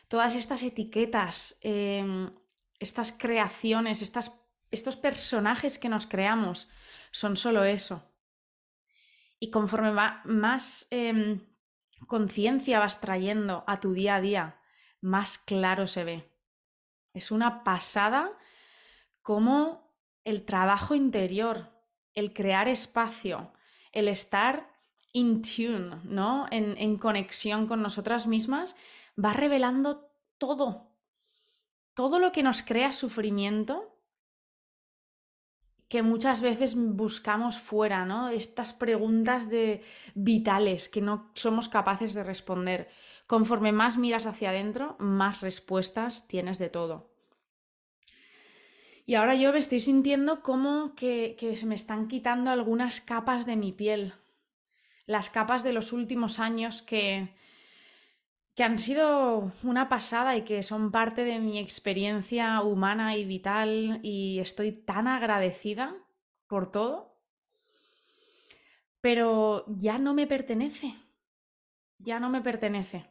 todas 0.09 0.35
estas 0.35 0.63
etiquetas, 0.63 1.59
em, 1.61 2.31
estas 2.79 3.13
creaciones, 3.13 4.03
estas, 4.03 4.41
estos 4.71 4.97
personajes 4.97 5.79
que 5.79 5.89
nos 5.89 6.07
creamos 6.07 6.69
son 7.11 7.37
solo 7.37 7.65
eso. 7.65 8.13
Y 9.39 9.51
conforme 9.51 9.93
más 10.25 10.87
em, 10.91 11.41
conciencia 12.07 12.79
vas 12.79 13.01
trayendo 13.01 13.65
a 13.67 13.81
tu 13.81 13.93
día 13.93 14.17
a 14.17 14.21
día, 14.21 14.61
más 15.01 15.39
claro 15.39 15.87
se 15.87 16.05
ve. 16.05 16.33
Es 17.13 17.31
una 17.31 17.65
pasada 17.65 18.31
como 19.23 19.95
el 20.25 20.45
trabajo 20.45 20.95
interior, 20.95 21.73
el 22.15 22.33
crear 22.33 22.69
espacio, 22.69 23.53
el 23.93 24.09
estar 24.09 24.76
in 25.13 25.43
tune, 25.43 25.97
¿no? 26.05 26.47
En, 26.51 26.77
en 26.79 26.97
conexión 26.99 27.67
con 27.67 27.83
nosotras 27.83 28.27
mismas, 28.27 28.77
va 29.23 29.33
revelando 29.33 30.11
todo. 30.39 30.91
Todo 31.95 32.19
lo 32.19 32.33
que 32.33 32.43
nos 32.43 32.63
crea 32.63 32.93
sufrimiento 32.93 33.97
que 35.89 36.03
muchas 36.03 36.41
veces 36.41 36.75
buscamos 36.77 37.59
fuera, 37.59 38.05
¿no? 38.05 38.29
Estas 38.29 38.73
preguntas 38.73 39.49
de 39.49 39.83
vitales 40.15 40.89
que 40.89 41.01
no 41.01 41.31
somos 41.35 41.69
capaces 41.69 42.13
de 42.13 42.25
responder. 42.25 42.89
Conforme 43.27 43.73
más 43.73 43.97
miras 43.97 44.27
hacia 44.27 44.51
adentro, 44.51 44.97
más 44.99 45.41
respuestas 45.43 46.27
tienes 46.27 46.59
de 46.59 46.71
todo. 46.71 47.11
Y 49.05 49.15
ahora 49.15 49.37
yo 49.37 49.53
me 49.53 49.59
estoy 49.59 49.79
sintiendo 49.79 50.43
como 50.43 50.97
que, 50.97 51.37
que 51.39 51.57
se 51.57 51.67
me 51.67 51.77
están 51.77 52.09
quitando 52.09 52.51
algunas 52.51 53.01
capas 53.01 53.47
de 53.47 53.55
mi 53.55 53.73
piel, 53.73 54.15
las 55.07 55.31
capas 55.31 55.63
de 55.63 55.73
los 55.73 55.93
últimos 55.93 56.39
años 56.39 56.83
que, 56.83 57.35
que 58.55 58.65
han 58.65 58.79
sido 58.79 59.53
una 59.63 59.89
pasada 59.89 60.37
y 60.37 60.43
que 60.43 60.63
son 60.63 60.91
parte 60.91 61.25
de 61.25 61.39
mi 61.39 61.59
experiencia 61.59 62.61
humana 62.63 63.17
y 63.17 63.25
vital 63.25 64.01
y 64.03 64.41
estoy 64.41 64.73
tan 64.73 65.07
agradecida 65.09 65.95
por 66.47 66.71
todo, 66.71 67.21
pero 69.01 69.65
ya 69.69 69.99
no 69.99 70.15
me 70.15 70.27
pertenece, 70.27 70.95
ya 71.99 72.19
no 72.19 72.29
me 72.29 72.41
pertenece. 72.41 73.07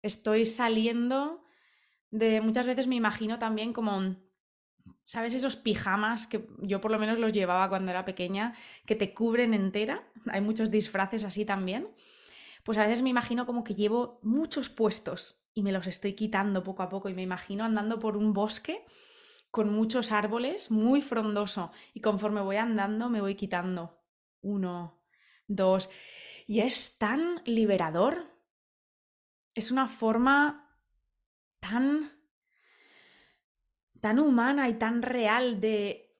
Estoy 0.00 0.46
saliendo 0.46 1.44
de, 2.10 2.40
muchas 2.40 2.66
veces 2.66 2.86
me 2.86 2.96
imagino 2.96 3.38
también 3.38 3.72
como 3.72 4.16
¿Sabes 5.04 5.34
esos 5.34 5.56
pijamas 5.56 6.26
que 6.26 6.46
yo 6.58 6.80
por 6.80 6.90
lo 6.90 6.98
menos 6.98 7.18
los 7.18 7.32
llevaba 7.32 7.68
cuando 7.68 7.90
era 7.90 8.04
pequeña, 8.04 8.54
que 8.86 8.94
te 8.94 9.14
cubren 9.14 9.54
entera? 9.54 10.08
Hay 10.30 10.40
muchos 10.40 10.70
disfraces 10.70 11.24
así 11.24 11.44
también. 11.44 11.88
Pues 12.64 12.78
a 12.78 12.86
veces 12.86 13.02
me 13.02 13.10
imagino 13.10 13.44
como 13.44 13.64
que 13.64 13.74
llevo 13.74 14.20
muchos 14.22 14.68
puestos 14.68 15.44
y 15.54 15.62
me 15.62 15.72
los 15.72 15.86
estoy 15.86 16.14
quitando 16.14 16.62
poco 16.62 16.82
a 16.82 16.88
poco 16.88 17.08
y 17.08 17.14
me 17.14 17.22
imagino 17.22 17.64
andando 17.64 17.98
por 17.98 18.16
un 18.16 18.32
bosque 18.32 18.84
con 19.50 19.70
muchos 19.70 20.12
árboles, 20.12 20.70
muy 20.70 21.02
frondoso 21.02 21.72
y 21.92 22.00
conforme 22.00 22.40
voy 22.40 22.56
andando 22.56 23.10
me 23.10 23.20
voy 23.20 23.34
quitando 23.34 24.00
uno, 24.40 25.02
dos 25.46 25.90
y 26.46 26.60
es 26.60 26.98
tan 26.98 27.42
liberador. 27.44 28.30
Es 29.54 29.70
una 29.70 29.88
forma 29.88 30.78
tan 31.60 32.11
tan 34.02 34.18
humana 34.18 34.68
y 34.68 34.74
tan 34.74 35.00
real 35.00 35.60
de, 35.60 36.12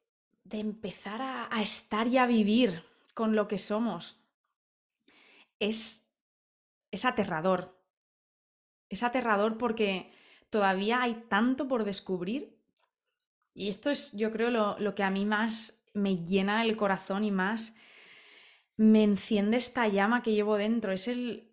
de 0.44 0.60
empezar 0.60 1.20
a, 1.20 1.48
a 1.50 1.62
estar 1.62 2.06
y 2.06 2.16
a 2.16 2.26
vivir 2.26 2.84
con 3.12 3.34
lo 3.34 3.48
que 3.48 3.58
somos. 3.58 4.24
Es, 5.58 6.08
es 6.92 7.04
aterrador. 7.04 7.76
Es 8.88 9.02
aterrador 9.02 9.58
porque 9.58 10.12
todavía 10.48 11.02
hay 11.02 11.24
tanto 11.28 11.66
por 11.66 11.82
descubrir. 11.82 12.56
Y 13.52 13.68
esto 13.68 13.90
es, 13.90 14.12
yo 14.12 14.30
creo, 14.30 14.50
lo, 14.50 14.78
lo, 14.78 14.94
que 14.94 15.02
a 15.02 15.10
mí 15.10 15.26
más 15.26 15.84
me 15.92 16.24
llena 16.24 16.64
el 16.64 16.76
corazón 16.76 17.24
y 17.24 17.32
más 17.32 17.76
me 18.76 19.02
enciende 19.02 19.56
esta 19.56 19.88
llama 19.88 20.22
que 20.22 20.34
llevo 20.34 20.56
dentro. 20.56 20.92
Es 20.92 21.08
el, 21.08 21.50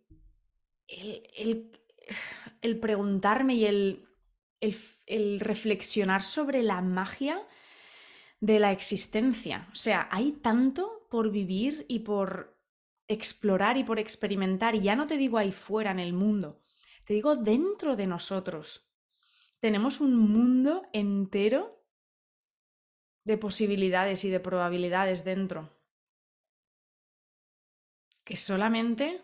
el, 0.88 1.24
el, 1.36 1.82
el 2.62 2.80
preguntarme 2.80 3.56
y 3.56 3.66
el 3.66 4.09
el, 4.62 5.40
reflexionar 5.40 6.24
sobre 6.24 6.64
la 6.64 6.82
magia 6.82 7.46
de 8.40 8.60
la 8.60 8.72
existencia. 8.72 9.68
O 9.72 9.76
sea, 9.76 10.08
hay 10.12 10.34
tanto 10.34 11.08
por 11.10 11.32
vivir 11.32 11.86
y 11.88 12.00
por 12.00 12.58
explorar 13.08 13.78
y 13.78 13.84
por 13.84 14.00
experimentar. 14.00 14.76
Y 14.76 14.82
ya 14.82 14.96
no 14.96 15.08
te 15.08 15.18
digo 15.18 15.38
ahí 15.38 15.52
fuera 15.52 15.92
en 15.92 16.00
el 16.00 16.14
mundo, 16.14 16.62
te 17.06 17.14
digo 17.14 17.36
dentro 17.36 17.96
de 17.96 18.08
nosotros. 18.08 18.90
Tenemos 19.60 20.00
un 20.00 20.16
mundo 20.16 20.84
entero 20.94 21.84
de 23.26 23.38
posibilidades 23.38 24.24
y 24.24 24.30
de 24.30 24.40
probabilidades 24.40 25.26
dentro. 25.26 25.78
Que 28.24 28.38
solamente 28.38 29.22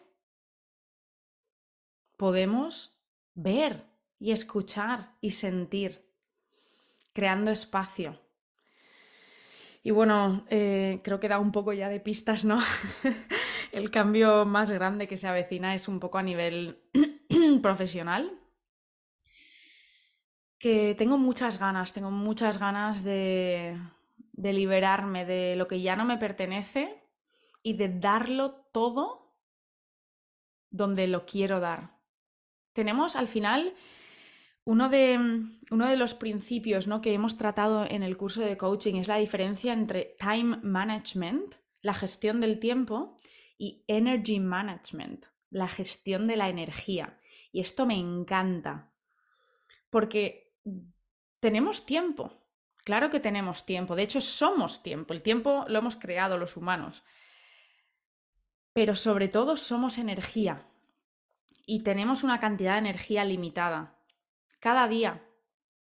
podemos 2.17 2.99
ver 3.33 3.94
y 4.19 4.31
escuchar 4.31 5.15
y 5.21 5.31
sentir, 5.31 6.11
creando 7.13 7.51
espacio. 7.51 8.19
Y 9.83 9.91
bueno, 9.91 10.45
eh, 10.49 10.99
creo 11.03 11.19
que 11.19 11.29
da 11.29 11.37
un 11.37 11.51
poco 11.51 11.71
ya 11.71 11.89
de 11.89 11.99
pistas, 11.99 12.43
¿no? 12.43 12.59
El 13.71 13.91
cambio 13.91 14.43
más 14.45 14.71
grande 14.71 15.07
que 15.07 15.17
se 15.17 15.27
avecina 15.27 15.75
es 15.75 15.87
un 15.87 15.99
poco 15.99 16.17
a 16.17 16.23
nivel 16.23 16.81
profesional. 17.61 18.39
Que 20.57 20.95
tengo 20.97 21.19
muchas 21.19 21.59
ganas, 21.59 21.93
tengo 21.93 22.09
muchas 22.09 22.57
ganas 22.57 23.03
de, 23.03 23.79
de 24.31 24.53
liberarme 24.53 25.23
de 25.25 25.55
lo 25.55 25.67
que 25.67 25.81
ya 25.81 25.95
no 25.95 26.05
me 26.05 26.17
pertenece 26.17 27.03
y 27.61 27.73
de 27.73 27.89
darlo 27.89 28.53
todo 28.71 29.35
donde 30.71 31.07
lo 31.07 31.25
quiero 31.25 31.59
dar. 31.59 31.99
Tenemos 32.73 33.15
al 33.15 33.27
final 33.27 33.73
uno 34.65 34.89
de, 34.89 35.17
mm, 35.17 35.59
uno 35.71 35.87
de, 35.87 35.95
los 35.95 36.13
principios 36.15 36.87
¿no? 36.87 37.01
que 37.01 37.13
hemos 37.13 37.37
tratado 37.37 37.85
en 37.85 38.03
el 38.03 38.17
curso 38.17 38.41
de 38.41 38.57
coaching 38.57 38.95
es 38.95 39.07
la 39.07 39.17
diferencia 39.17 39.71
entre 39.71 40.15
time 40.19 40.57
management, 40.63 41.55
la 41.81 41.93
gestión 41.93 42.41
del 42.41 42.59
tiempo, 42.59 43.19
y 43.57 43.85
energy 43.87 44.39
management, 44.39 45.27
la 45.49 45.67
gestión 45.67 46.27
de 46.27 46.35
la 46.35 46.49
energía. 46.49 47.19
Y 47.51 47.61
esto 47.61 47.85
me 47.85 47.95
encanta, 47.95 48.91
porque 49.89 50.57
tenemos 51.39 51.85
tiempo, 51.85 52.33
claro 52.83 53.09
que 53.09 53.19
tenemos 53.19 53.65
tiempo, 53.65 53.95
de 53.95 54.03
hecho 54.03 54.19
somos 54.19 54.83
tiempo, 54.83 55.13
el 55.13 55.21
tiempo 55.21 55.63
lo 55.69 55.79
hemos 55.79 55.95
creado 55.95 56.37
los 56.37 56.57
humanos, 56.57 57.03
pero 58.73 58.95
sobre 58.95 59.29
todo 59.29 59.55
somos 59.55 59.97
energía 59.97 60.67
y 61.65 61.83
tenemos 61.83 62.23
una 62.23 62.39
cantidad 62.39 62.73
de 62.73 62.79
energía 62.79 63.23
limitada 63.23 63.94
cada 64.65 64.87
día, 64.87 65.23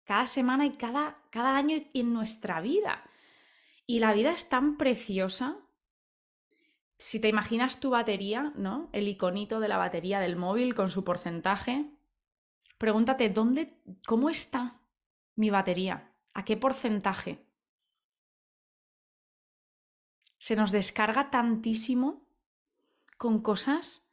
cada 0.05 0.27
semana 0.27 0.65
y 0.65 0.77
cada, 0.77 1.17
cada 1.29 1.57
año 1.57 1.81
en 1.93 2.13
nuestra 2.13 2.61
vida. 2.61 3.03
Y 3.85 3.99
la 3.99 4.13
vida 4.13 4.31
es 4.31 4.47
tan 4.47 4.77
preciosa. 4.77 5.57
Si 6.97 7.19
te 7.19 7.27
imaginas 7.27 7.81
tu 7.81 7.89
batería, 7.89 8.53
¿no? 8.55 8.87
El 8.93 9.09
iconito 9.09 9.59
de 9.59 9.67
la 9.67 9.75
batería 9.75 10.21
del 10.21 10.37
móvil 10.37 10.73
con 10.73 10.89
su 10.89 11.03
porcentaje. 11.03 11.91
Pregúntate, 12.77 13.27
¿dónde, 13.27 13.77
cómo 14.07 14.29
está 14.29 14.79
mi 15.35 15.49
batería? 15.49 16.13
¿A 16.33 16.45
qué 16.45 16.55
porcentaje? 16.55 17.45
Se 20.37 20.55
nos 20.55 20.71
descarga 20.71 21.29
tantísimo 21.29 22.25
con 23.17 23.41
cosas 23.41 24.09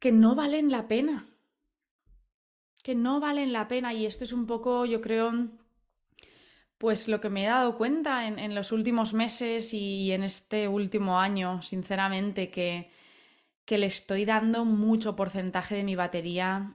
que 0.00 0.10
no 0.10 0.34
valen 0.34 0.72
la 0.72 0.88
pena 0.88 1.31
que 2.82 2.94
no 2.94 3.20
valen 3.20 3.52
la 3.52 3.68
pena 3.68 3.94
y 3.94 4.06
esto 4.06 4.24
es 4.24 4.32
un 4.32 4.46
poco, 4.46 4.84
yo 4.84 5.00
creo, 5.00 5.48
pues 6.78 7.06
lo 7.06 7.20
que 7.20 7.30
me 7.30 7.44
he 7.44 7.48
dado 7.48 7.78
cuenta 7.78 8.26
en, 8.26 8.54
los 8.54 8.72
últimos 8.72 9.14
meses 9.14 9.72
y 9.72 10.10
en 10.10 10.24
este 10.24 10.66
último 10.66 11.20
año, 11.20 11.62
sinceramente, 11.62 12.50
que, 12.50 12.90
que 13.64 13.78
le 13.78 13.86
estoy 13.86 14.24
dando 14.24 14.64
mucho 14.64 15.14
porcentaje 15.14 15.76
de 15.76 15.84
mi 15.84 15.94
batería 15.94 16.74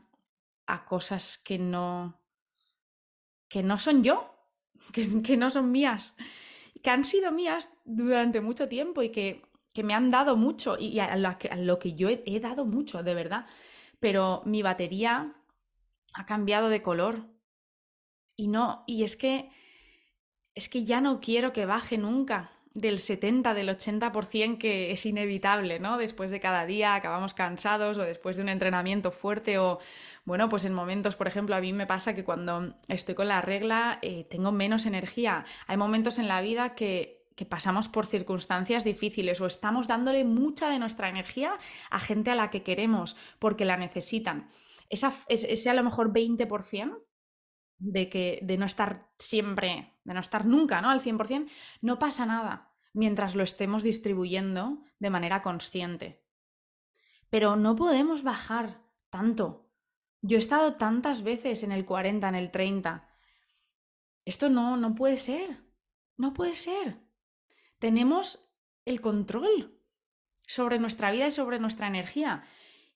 a 0.65 0.86
cosas 0.86 1.38
que 1.38 1.60
no, 1.60 2.17
que 3.50 3.62
no 3.63 3.78
son 3.78 4.02
yo, 4.02 4.34
que, 4.93 5.36
no 5.36 5.52
son 5.52 5.72
mías, 5.72 6.15
que 6.82 6.89
han 6.89 7.04
sido 7.04 7.34
mías 7.34 7.70
durante 7.84 8.39
mucho 8.39 8.70
tiempo 8.70 9.04
y 9.04 9.10
que, 9.10 9.41
que 9.74 9.84
me 9.84 9.93
han 9.93 10.10
dado 10.10 10.38
mucho 10.38 10.78
y 10.80 11.00
a 11.00 11.17
lo 11.17 11.38
que, 11.38 11.50
a 11.50 11.58
lo 11.58 11.80
que 11.80 11.96
yo 11.96 12.08
he 12.08 12.39
dado 12.39 12.65
mucho, 12.65 13.04
de 13.04 13.13
verdad. 13.13 13.46
Pero 14.00 14.43
mi 14.46 14.62
batería 14.62 15.34
ha 16.18 16.26
cambiado 16.26 16.70
de 16.70 16.82
color. 16.82 17.28
Y 18.36 18.48
no, 18.48 18.84
y 18.88 19.04
es 19.04 19.16
que 19.16 19.50
es 20.56 20.70
que 20.70 20.86
ya 20.86 21.02
no 21.02 21.20
quiero 21.20 21.54
que 21.54 21.68
baje 21.68 22.00
nunca 22.00 22.52
del 22.74 23.00
70, 23.00 23.54
del 23.54 23.70
80% 23.70 24.58
que 24.58 24.92
es 24.92 25.06
inevitable, 25.06 25.80
¿no? 25.80 25.98
Después 25.98 26.32
de 26.32 26.40
cada 26.40 26.66
día 26.66 26.96
acabamos 26.96 27.36
cansados 27.36 27.98
o 28.00 28.02
después 28.02 28.36
de 28.36 28.42
un 28.42 28.50
entrenamiento 28.50 29.12
fuerte 29.12 29.60
o, 29.60 29.80
bueno, 30.26 30.50
pues 30.50 30.66
en 30.66 30.74
momentos, 30.74 31.16
por 31.16 31.28
ejemplo, 31.28 31.56
a 31.56 31.62
mí 31.62 31.74
me 31.74 31.86
pasa 31.86 32.16
que 32.16 32.24
cuando 32.24 32.74
estoy 32.88 33.14
con 33.14 33.28
la 33.28 33.42
regla 33.42 34.00
eh, 34.02 34.26
tengo 34.30 34.52
menos 34.52 34.88
energía. 34.88 35.46
Hay 35.68 35.78
momentos 35.78 36.18
en 36.18 36.28
la 36.28 36.42
vida 36.42 36.74
que, 36.74 37.24
que 37.36 37.46
pasamos 37.46 37.88
por 37.88 38.08
circunstancias 38.08 38.84
difíciles 38.84 39.40
o 39.42 39.46
estamos 39.46 39.88
dándole 39.88 40.24
mucha 40.24 40.70
de 40.70 40.80
nuestra 40.80 41.10
energía 41.10 41.54
a 41.92 42.00
gente 42.00 42.32
a 42.32 42.36
la 42.36 42.50
que 42.50 42.64
queremos 42.64 43.16
porque 43.38 43.66
la 43.66 43.78
necesitan 43.78 44.50
esa, 44.89 45.13
ese 45.28 45.69
a 45.69 45.73
lo 45.73 45.84
mejor 45.84 46.13
20% 46.13 47.04
de, 47.80 48.10
que, 48.10 48.39
de 48.41 48.58
no 48.58 48.65
estar 48.65 49.12
siempre, 49.17 50.00
de 50.04 50.13
no 50.13 50.19
estar 50.19 50.45
nunca 50.45 50.82
¿no? 50.82 50.89
al 50.89 51.02
100%, 51.02 51.50
no 51.82 52.00
pasa 52.00 52.26
nada 52.26 52.73
mientras 52.93 53.36
lo 53.36 53.43
estemos 53.43 53.84
distribuyendo 53.84 54.84
de 55.00 55.10
manera 55.10 55.41
consciente. 55.41 56.26
Pero 57.30 57.56
no 57.56 57.76
podemos 57.76 58.23
bajar 58.23 58.82
tanto. 59.10 59.69
Yo 60.21 60.38
he 60.38 60.39
estado 60.39 60.76
tantas 60.76 61.21
veces 61.21 61.63
en 61.63 61.71
el 61.71 61.86
40, 61.86 62.28
en 62.30 62.36
el 62.36 62.52
30. 62.52 63.08
Esto 64.26 64.50
no, 64.50 64.78
no 64.78 64.95
puede 64.95 65.17
ser. 65.17 65.63
No 66.15 66.34
puede 66.34 66.56
ser. 66.56 66.97
Tenemos 67.80 68.50
el 68.86 69.02
control 69.02 69.80
sobre 70.47 70.80
nuestra 70.80 71.12
vida 71.12 71.28
y 71.28 71.32
sobre 71.32 71.60
nuestra 71.60 71.88
energía. 71.88 72.43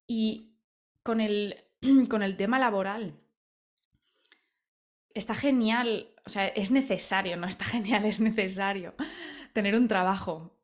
Y 0.08 0.58
con 1.04 1.22
el 1.22 1.71
con 2.10 2.24
el 2.24 2.38
tema 2.38 2.60
laboral. 2.60 3.20
Está 5.14 5.36
genial, 5.36 6.14
o 6.26 6.30
sea, 6.30 6.48
es 6.48 6.72
necesario, 6.72 7.38
no 7.38 7.48
está 7.48 7.66
genial, 7.76 8.06
es 8.06 8.20
necesario 8.20 8.96
tener 9.54 9.76
un 9.76 9.88
trabajo 9.88 10.58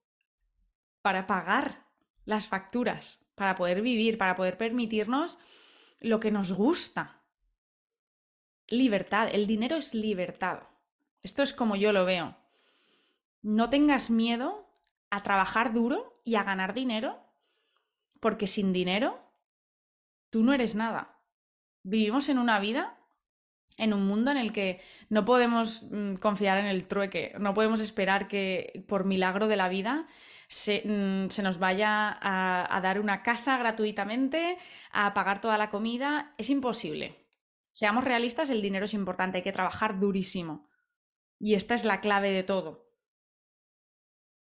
para 1.01 1.27
pagar 1.27 1.85
las 2.25 2.47
facturas, 2.47 3.25
para 3.35 3.55
poder 3.55 3.81
vivir, 3.81 4.17
para 4.17 4.35
poder 4.35 4.57
permitirnos 4.57 5.37
lo 5.99 6.19
que 6.19 6.31
nos 6.31 6.53
gusta. 6.53 7.21
Libertad, 8.67 9.29
el 9.31 9.47
dinero 9.47 9.77
es 9.77 9.93
libertad. 9.93 10.63
Esto 11.21 11.43
es 11.43 11.53
como 11.53 11.75
yo 11.75 11.93
lo 11.93 12.05
veo. 12.05 12.35
No 13.41 13.69
tengas 13.69 14.09
miedo 14.09 14.69
a 15.09 15.23
trabajar 15.23 15.73
duro 15.73 16.21
y 16.23 16.35
a 16.35 16.43
ganar 16.43 16.73
dinero, 16.73 17.19
porque 18.19 18.47
sin 18.47 18.73
dinero 18.73 19.26
tú 20.29 20.43
no 20.43 20.53
eres 20.53 20.75
nada. 20.75 21.21
Vivimos 21.83 22.29
en 22.29 22.39
una 22.39 22.59
vida, 22.59 22.97
en 23.77 23.93
un 23.93 24.07
mundo 24.07 24.31
en 24.31 24.37
el 24.37 24.51
que 24.51 24.81
no 25.09 25.25
podemos 25.25 25.83
mm, 25.91 26.15
confiar 26.15 26.57
en 26.57 26.65
el 26.65 26.87
trueque, 26.87 27.33
no 27.39 27.53
podemos 27.53 27.79
esperar 27.79 28.27
que 28.27 28.85
por 28.87 29.05
milagro 29.05 29.47
de 29.47 29.55
la 29.55 29.69
vida 29.69 30.07
se, 30.47 30.83
mm, 30.85 31.41
nos 31.43 31.59
vaya 31.59 32.09
a, 32.09 32.75
a 32.75 32.81
dar 32.81 32.99
una 32.99 33.23
casa 33.23 33.57
gratuitamente, 33.57 34.57
a 34.91 35.13
pagar 35.13 35.41
toda 35.41 35.57
la 35.57 35.69
comida. 35.69 36.33
Es 36.37 36.49
imposible. 36.49 37.27
Seamos 37.71 38.03
realistas, 38.03 38.49
el 38.49 38.61
dinero 38.61 38.85
es 38.85 38.93
importante, 38.93 39.37
hay 39.37 39.43
que 39.43 39.51
trabajar 39.51 39.99
durísimo. 39.99 40.67
Y 41.39 41.53
esta 41.53 41.75
es 41.75 41.85
la 41.85 42.01
clave 42.01 42.31
de 42.31 42.43
todo. 42.43 42.87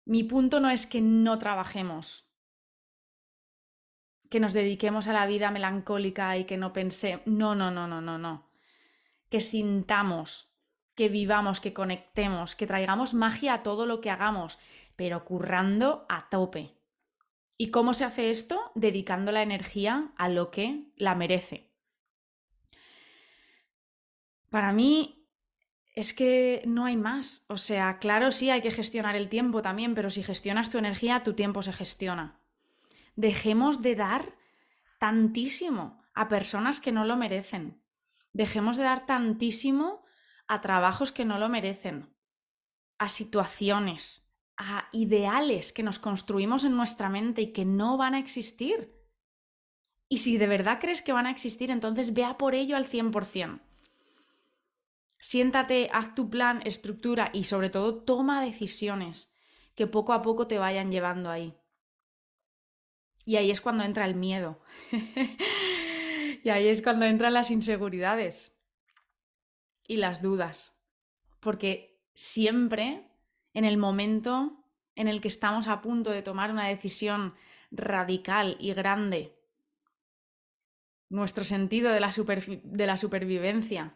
Mi 0.04 0.22
punto 0.22 0.60
no 0.60 0.70
es 0.70 0.86
que 0.86 1.00
no 1.00 1.36
trabajemos, 1.38 2.30
que 4.36 4.40
nos 4.40 4.52
dediquemos 4.52 5.08
a 5.08 5.14
la 5.14 5.24
vida 5.24 5.50
melancólica 5.50 6.36
y 6.36 6.44
que 6.44 6.58
no 6.58 6.74
pensemos. 6.74 7.26
No, 7.26 7.54
no, 7.54 7.70
no, 7.70 7.86
no, 7.86 8.02
no, 8.02 8.18
no. 8.18 8.50
Que 9.30 9.40
sintamos, 9.40 10.52
que 10.94 11.08
vivamos, 11.08 11.58
que 11.58 11.72
conectemos, 11.72 12.54
que 12.54 12.66
traigamos 12.66 13.14
magia 13.14 13.54
a 13.54 13.62
todo 13.62 13.86
lo 13.86 14.02
que 14.02 14.10
hagamos, 14.10 14.58
pero 14.94 15.24
currando 15.24 16.04
a 16.10 16.28
tope. 16.28 16.74
¿Y 17.56 17.70
cómo 17.70 17.94
se 17.94 18.04
hace 18.04 18.28
esto? 18.28 18.72
Dedicando 18.74 19.32
la 19.32 19.40
energía 19.40 20.12
a 20.18 20.28
lo 20.28 20.50
que 20.50 20.84
la 20.96 21.14
merece. 21.14 21.70
Para 24.50 24.70
mí 24.74 25.30
es 25.94 26.12
que 26.12 26.62
no 26.66 26.84
hay 26.84 26.98
más. 26.98 27.46
O 27.48 27.56
sea, 27.56 27.98
claro, 28.00 28.32
sí 28.32 28.50
hay 28.50 28.60
que 28.60 28.70
gestionar 28.70 29.16
el 29.16 29.30
tiempo 29.30 29.62
también, 29.62 29.94
pero 29.94 30.10
si 30.10 30.22
gestionas 30.22 30.68
tu 30.68 30.76
energía, 30.76 31.22
tu 31.22 31.32
tiempo 31.32 31.62
se 31.62 31.72
gestiona 31.72 32.42
dejemos 33.16 33.82
de 33.82 33.96
dar 33.96 34.34
tantísimo 34.98 36.02
a 36.14 36.28
personas 36.28 36.80
que 36.80 36.92
no 36.92 37.04
lo 37.04 37.16
merecen. 37.16 37.82
Dejemos 38.32 38.76
de 38.76 38.84
dar 38.84 39.06
tantísimo 39.06 40.04
a 40.46 40.60
trabajos 40.60 41.10
que 41.10 41.24
no 41.24 41.38
lo 41.38 41.48
merecen, 41.48 42.14
a 42.98 43.08
situaciones, 43.08 44.30
a 44.56 44.88
ideales 44.92 45.72
que 45.72 45.82
nos 45.82 45.98
construimos 45.98 46.64
en 46.64 46.76
nuestra 46.76 47.08
mente 47.08 47.42
y 47.42 47.52
que 47.52 47.64
no 47.64 47.96
van 47.96 48.14
a 48.14 48.18
existir. 48.18 48.94
Y 50.08 50.18
si 50.18 50.38
de 50.38 50.46
verdad 50.46 50.78
crees 50.80 51.02
que 51.02 51.12
van 51.12 51.26
a 51.26 51.30
existir, 51.30 51.70
entonces 51.70 52.14
vea 52.14 52.38
por 52.38 52.54
ello 52.54 52.76
al 52.76 52.86
100%. 52.86 53.60
Siéntate, 55.18 55.90
haz 55.92 56.14
tu 56.14 56.30
plan, 56.30 56.60
estructura 56.64 57.30
y 57.32 57.44
sobre 57.44 57.70
todo 57.70 58.04
toma 58.04 58.44
decisiones 58.44 59.34
que 59.74 59.86
poco 59.86 60.12
a 60.12 60.22
poco 60.22 60.46
te 60.46 60.58
vayan 60.58 60.92
llevando 60.92 61.30
ahí. 61.30 61.58
Y 63.26 63.36
ahí 63.36 63.50
es 63.50 63.60
cuando 63.60 63.84
entra 63.84 64.06
el 64.06 64.14
miedo. 64.14 64.62
y 66.42 66.48
ahí 66.48 66.68
es 66.68 66.80
cuando 66.80 67.04
entran 67.04 67.34
las 67.34 67.50
inseguridades 67.50 68.56
y 69.86 69.96
las 69.96 70.22
dudas. 70.22 70.80
Porque 71.40 72.00
siempre 72.14 73.04
en 73.52 73.64
el 73.64 73.76
momento 73.76 74.64
en 74.94 75.08
el 75.08 75.20
que 75.20 75.28
estamos 75.28 75.66
a 75.66 75.82
punto 75.82 76.10
de 76.10 76.22
tomar 76.22 76.50
una 76.50 76.68
decisión 76.68 77.34
radical 77.70 78.56
y 78.60 78.72
grande, 78.72 79.36
nuestro 81.08 81.44
sentido 81.44 81.90
de 81.90 82.00
la, 82.00 82.14
de 82.62 82.86
la 82.86 82.96
supervivencia 82.96 83.94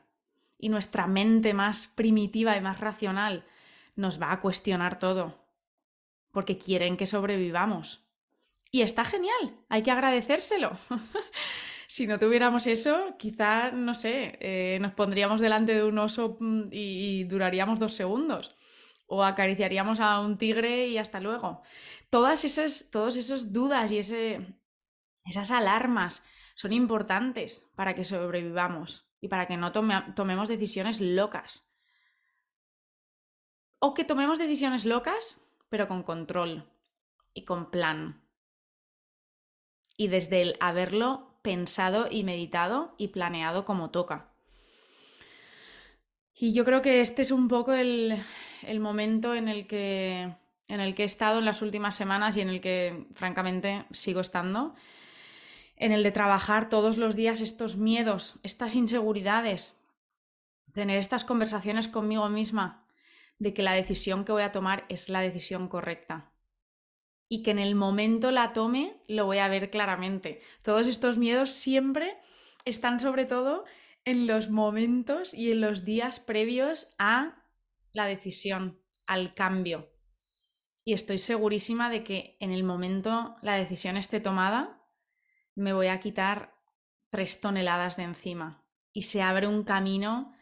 y 0.58 0.68
nuestra 0.68 1.06
mente 1.06 1.54
más 1.54 1.86
primitiva 1.86 2.56
y 2.56 2.60
más 2.60 2.80
racional 2.80 3.46
nos 3.96 4.20
va 4.20 4.32
a 4.32 4.40
cuestionar 4.40 4.98
todo, 4.98 5.46
porque 6.32 6.58
quieren 6.58 6.96
que 6.96 7.06
sobrevivamos. 7.06 8.09
Y 8.70 8.82
está 8.82 9.04
genial, 9.04 9.56
hay 9.68 9.82
que 9.82 9.90
agradecérselo. 9.90 10.72
si 11.88 12.06
no 12.06 12.20
tuviéramos 12.20 12.68
eso, 12.68 13.16
quizá, 13.18 13.72
no 13.72 13.94
sé, 13.94 14.38
eh, 14.40 14.78
nos 14.80 14.92
pondríamos 14.92 15.40
delante 15.40 15.74
de 15.74 15.84
un 15.84 15.98
oso 15.98 16.36
mm, 16.38 16.68
y, 16.70 17.24
duraríamos 17.24 17.80
dos 17.80 17.94
segundos. 17.94 18.56
O 19.06 19.24
acariciaríamos 19.24 19.98
a 19.98 20.20
un 20.20 20.38
tigre 20.38 20.86
y 20.86 20.98
hasta 20.98 21.18
luego. 21.18 21.62
Todas 22.10 22.44
esas, 22.44 22.90
dudas 23.52 23.90
y 23.90 23.98
ese, 23.98 24.54
esas 25.24 25.50
alarmas 25.50 26.22
son 26.54 26.72
importantes 26.72 27.68
para 27.74 27.96
que 27.96 28.04
sobrevivamos 28.04 29.10
y 29.20 29.26
para 29.26 29.48
que 29.48 29.56
no 29.56 29.72
tomemos 29.72 30.48
decisiones 30.48 31.00
locas. 31.00 31.72
O 33.80 33.94
que 33.94 34.04
tomemos 34.04 34.38
decisiones 34.38 34.84
locas, 34.84 35.40
pero 35.68 35.88
con 35.88 36.04
control 36.04 36.70
y 37.34 37.44
con 37.44 37.72
plan. 37.72 38.29
Y 40.00 40.08
desde 40.08 40.40
el 40.40 40.56
haberlo 40.60 41.34
pensado 41.42 42.08
y 42.10 42.24
meditado 42.24 42.94
y 42.96 43.08
planeado 43.08 43.66
como 43.66 43.90
toca. 43.90 44.30
Y 46.34 46.54
yo 46.54 46.64
creo 46.64 46.80
que 46.80 47.02
este 47.02 47.20
es 47.20 47.30
un 47.30 47.48
poco 47.48 47.74
el, 47.74 48.16
el 48.62 48.80
momento 48.80 49.34
en 49.34 49.48
el, 49.48 49.66
que, 49.66 50.34
en 50.68 50.80
el 50.80 50.94
que 50.94 51.02
he 51.02 51.06
estado 51.06 51.38
en 51.38 51.44
las 51.44 51.60
últimas 51.60 51.94
semanas 51.94 52.38
y 52.38 52.40
en 52.40 52.48
el 52.48 52.62
que 52.62 53.08
francamente 53.14 53.84
sigo 53.90 54.22
estando 54.22 54.74
en 55.76 55.92
el 55.92 56.02
de 56.02 56.12
trabajar 56.12 56.70
todos 56.70 56.96
los 56.96 57.14
días 57.14 57.42
estos 57.42 57.76
miedos, 57.76 58.38
estas 58.42 58.76
inseguridades, 58.76 59.82
tener 60.72 60.98
estas 60.98 61.24
conversaciones 61.24 61.88
conmigo 61.88 62.26
misma 62.30 62.86
de 63.38 63.52
que 63.52 63.62
la 63.62 63.72
decisión 63.72 64.24
que 64.24 64.32
voy 64.32 64.44
a 64.44 64.52
tomar 64.52 64.86
es 64.88 65.10
la 65.10 65.20
decisión 65.20 65.68
correcta. 65.68 66.30
Y 67.30 67.42
que 67.42 67.52
en 67.52 67.58
el 67.58 67.74
momento 67.74 68.30
la 68.30 68.52
tome 68.52 69.00
lo 69.08 69.24
voy 69.24 69.38
a 69.38 69.48
ver 69.48 69.70
claramente. 69.70 70.42
Todos 70.60 70.86
estos 70.86 71.16
miedos 71.16 71.50
siempre 71.50 72.18
están 72.66 73.00
sobre 73.00 73.24
todo 73.24 73.64
en 74.04 74.26
los 74.26 74.50
momentos 74.50 75.32
y 75.32 75.52
en 75.52 75.62
los 75.62 75.84
días 75.84 76.20
previos 76.20 76.92
a 76.98 77.42
la 77.92 78.06
decisión, 78.06 78.82
al 79.06 79.34
cambio. 79.34 79.90
Y 80.84 80.92
estoy 80.92 81.18
segurísima 81.18 81.88
de 81.88 82.02
que 82.02 82.36
en 82.40 82.50
el 82.50 82.64
momento 82.64 83.36
la 83.42 83.54
decisión 83.54 83.96
esté 83.96 84.20
tomada, 84.20 84.82
me 85.54 85.72
voy 85.72 85.86
a 85.86 86.00
quitar 86.00 86.54
tres 87.10 87.40
toneladas 87.40 87.96
de 87.96 88.04
encima 88.04 88.64
y 88.92 89.02
se 89.02 89.22
abre 89.22 89.46
un 89.46 89.62
camino 89.62 90.34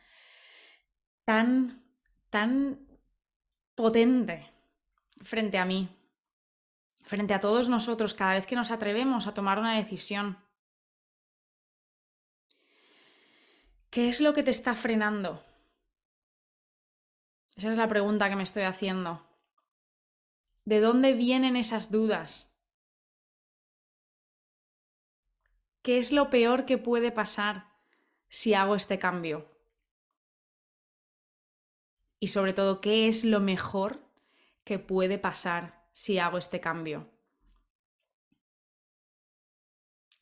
tan, 1.24 1.84
tan 2.30 2.86
potente 3.74 4.46
frente 5.22 5.58
a 5.58 5.64
mí, 5.64 5.88
frente 7.08 7.32
a 7.32 7.40
todos 7.40 7.70
nosotros, 7.70 8.12
cada 8.12 8.34
vez 8.34 8.46
que 8.46 8.54
nos 8.54 8.70
atrevemos 8.70 9.26
a 9.26 9.32
tomar 9.32 9.58
una 9.58 9.74
decisión. 9.74 10.36
¿Qué 13.88 14.10
es 14.10 14.20
lo 14.20 14.34
que 14.34 14.42
te 14.42 14.50
está 14.50 14.74
frenando? 14.74 15.42
Esa 17.56 17.70
es 17.70 17.78
la 17.78 17.88
pregunta 17.88 18.28
que 18.28 18.36
me 18.36 18.42
estoy 18.42 18.64
haciendo. 18.64 19.26
¿De 20.66 20.80
dónde 20.80 21.14
vienen 21.14 21.56
esas 21.56 21.90
dudas? 21.90 22.54
¿Qué 25.80 25.96
es 25.96 26.12
lo 26.12 26.28
peor 26.28 26.66
que 26.66 26.76
puede 26.76 27.10
pasar 27.10 27.72
si 28.28 28.52
hago 28.52 28.74
este 28.74 28.98
cambio? 28.98 29.50
Y 32.20 32.28
sobre 32.28 32.52
todo, 32.52 32.82
¿qué 32.82 33.08
es 33.08 33.24
lo 33.24 33.40
mejor 33.40 34.06
que 34.64 34.78
puede 34.78 35.18
pasar 35.18 35.77
si 35.98 36.20
hago 36.20 36.38
este 36.38 36.60
cambio? 36.60 37.10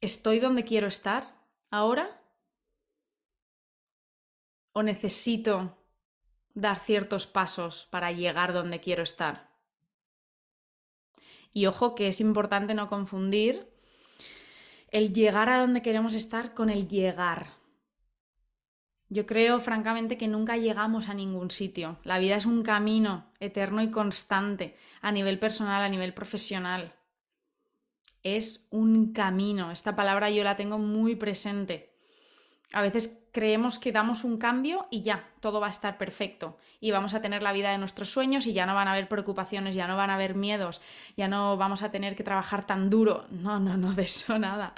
¿Estoy 0.01 0.41
donde 0.41 0.65
quiero 0.65 0.87
estar 0.87 1.23
ahora? 1.71 2.23
¿O 4.73 4.83
necesito 4.83 5.77
dar 6.55 6.79
ciertos 6.79 7.27
pasos 7.27 7.89
para 7.91 8.11
llegar 8.11 8.55
donde 8.55 8.81
quiero 8.81 9.03
estar? 9.03 9.55
Y 11.53 11.67
ojo 11.67 11.95
que 11.95 12.09
es 12.09 12.21
importante 12.23 12.73
no 12.73 12.89
confundir 12.89 13.71
el 14.89 15.13
llegar 15.13 15.51
a 15.51 15.59
donde 15.59 15.83
queremos 15.83 16.15
estar 16.15 16.55
con 16.55 16.71
el 16.71 16.89
llegar. 16.89 17.49
Yo 19.09 19.25
creo, 19.25 19.61
francamente, 19.61 20.19
que 20.19 20.27
nunca 20.27 20.57
llegamos 20.57 21.09
a 21.09 21.15
ningún 21.15 21.51
sitio. 21.51 21.99
La 22.03 22.19
vida 22.19 22.37
es 22.37 22.47
un 22.47 22.63
camino 22.63 23.27
eterno 23.39 23.83
y 23.83 23.91
constante 23.91 24.77
a 25.01 25.13
nivel 25.13 25.39
personal, 25.39 25.83
a 25.83 25.89
nivel 25.89 26.13
profesional. 26.13 26.93
Es 28.25 28.67
un 28.71 29.13
camino. 29.13 29.71
Esta 29.71 29.95
palabra 29.95 30.31
yo 30.31 30.43
la 30.43 30.57
tengo 30.57 30.79
muy 30.79 31.15
presente. 31.15 31.95
A 32.73 32.83
veces 32.83 33.29
creemos 33.31 33.79
que 33.79 33.93
damos 33.93 34.25
un 34.25 34.39
cambio 34.39 34.89
y 34.91 35.03
ya, 35.03 35.31
todo 35.39 35.61
va 35.61 35.69
a 35.69 35.71
estar 35.71 35.99
perfecto. 35.99 36.59
Y 36.81 36.91
vamos 36.91 37.15
a 37.15 37.23
tener 37.23 37.43
la 37.43 37.53
vida 37.53 37.71
de 37.71 37.79
nuestros 37.79 38.11
sueños 38.11 38.49
y 38.49 38.55
ya 38.55 38.67
no 38.67 38.75
van 38.75 38.89
a 38.89 38.93
haber 38.93 39.09
preocupaciones, 39.09 39.77
ya 39.77 39.87
no 39.87 39.97
van 39.97 40.11
a 40.11 40.15
haber 40.15 40.35
miedos, 40.35 40.83
ya 41.17 41.29
no 41.29 41.57
vamos 41.57 41.83
a 41.83 41.93
tener 41.93 42.17
que 42.17 42.25
trabajar 42.25 42.67
tan 42.67 42.91
duro. 42.91 43.25
No, 43.31 43.61
no, 43.61 43.77
no, 43.77 43.93
de 43.93 44.03
eso 44.03 44.37
nada. 44.41 44.75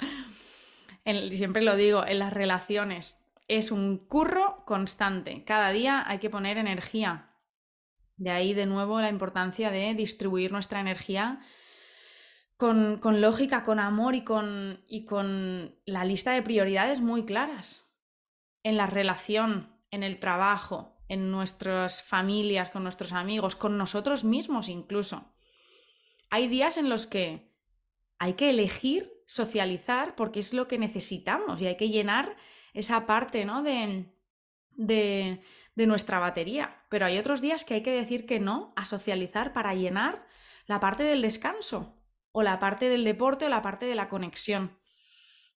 siempre 1.31 1.63
lo 1.63 1.75
digo, 1.75 2.05
en 2.05 2.19
las 2.19 2.31
relaciones 2.31 3.17
es 3.49 3.71
un 3.71 3.97
curro 3.97 4.63
constante. 4.65 5.43
Cada 5.43 5.71
día 5.71 6.03
hay 6.07 6.19
que 6.19 6.29
poner 6.29 6.57
energía. 6.57 7.35
De 8.15 8.29
ahí 8.29 8.53
de 8.53 8.67
nuevo 8.67 9.01
la 9.01 9.09
importancia 9.09 9.71
de 9.71 9.93
distribuir 9.95 10.51
nuestra 10.51 10.79
energía 10.79 11.41
con, 12.55 12.99
lógica, 13.21 13.63
con 13.63 13.79
amor 13.79 14.15
y 14.15 14.23
con, 14.23 14.83
y 14.87 15.05
con 15.05 15.75
la 15.85 16.05
lista 16.05 16.31
de 16.31 16.43
prioridades 16.43 17.01
muy 17.01 17.25
claras. 17.25 17.91
En 18.63 18.77
la 18.77 18.85
relación, 18.85 19.73
en 19.89 20.03
el 20.03 20.19
trabajo, 20.19 21.01
en 21.07 21.31
nuestras 21.31 22.03
familias, 22.03 22.69
con 22.69 22.83
nuestros 22.83 23.13
amigos, 23.13 23.55
con 23.55 23.77
nosotros 23.77 24.23
mismos 24.23 24.69
incluso. 24.69 25.33
Hay 26.29 26.47
días 26.47 26.77
en 26.77 26.89
los 26.89 27.07
que 27.07 27.51
hay 28.19 28.33
que 28.33 28.51
elegir 28.51 29.11
socializar 29.25 30.15
porque 30.15 30.41
es 30.41 30.53
lo 30.53 30.67
que 30.67 30.77
necesitamos 30.77 31.59
y 31.61 31.67
hay 31.67 31.77
que 31.77 31.89
llenar 31.89 32.35
esa 32.73 33.05
parte 33.05 33.45
¿no? 33.45 33.61
de, 33.63 34.11
de, 34.75 35.41
nuestra 35.87 36.19
batería. 36.19 36.85
Pero 36.89 37.05
hay 37.05 37.17
otros 37.17 37.41
días 37.41 37.65
que 37.65 37.75
hay 37.75 37.83
que 37.83 37.91
decir 37.91 38.25
que 38.25 38.39
no 38.39 38.73
a 38.75 38.85
socializar 38.85 39.53
para 39.53 39.73
llenar 39.73 40.25
la 40.65 40.79
parte 40.79 41.03
del 41.03 41.21
descanso 41.21 41.95
o 42.31 42.43
la 42.43 42.59
parte 42.59 42.89
del 42.89 43.03
deporte 43.03 43.45
o 43.45 43.49
la 43.49 43.61
parte 43.61 43.85
de 43.85 43.95
la 43.95 44.09
conexión. 44.09 44.77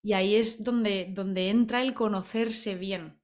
Y 0.02 0.12
ahí 0.12 0.34
es 0.34 0.64
donde, 0.64 1.08
donde 1.10 1.50
entra 1.50 1.82
el 1.82 1.94
conocerse 1.94 2.74
bien 2.74 3.20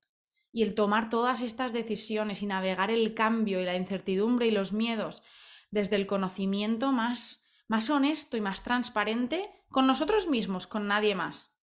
y 0.53 0.62
el 0.62 0.74
tomar 0.74 1.11
todas 1.11 1.42
estas 1.42 1.72
decisiones 1.72 2.42
y 2.42 2.46
navegar 2.46 2.90
el 2.90 3.14
cambio 3.14 3.61
y 3.61 3.64
la 3.64 3.76
incertidumbre 3.76 4.46
y 4.46 4.50
los 4.50 4.72
miedos 4.72 5.22
desde 5.70 5.96
el 5.96 6.07
conocimiento 6.07 6.92
más, 6.92 7.44
más 7.68 7.90
honesto 7.90 8.37
y 8.37 8.40
más 8.40 8.62
transparente 8.62 9.48
con 9.70 9.87
nosotros 9.87 10.29
mismos, 10.29 10.66
con 10.66 10.88
nadie 10.88 11.14
más. 11.14 11.55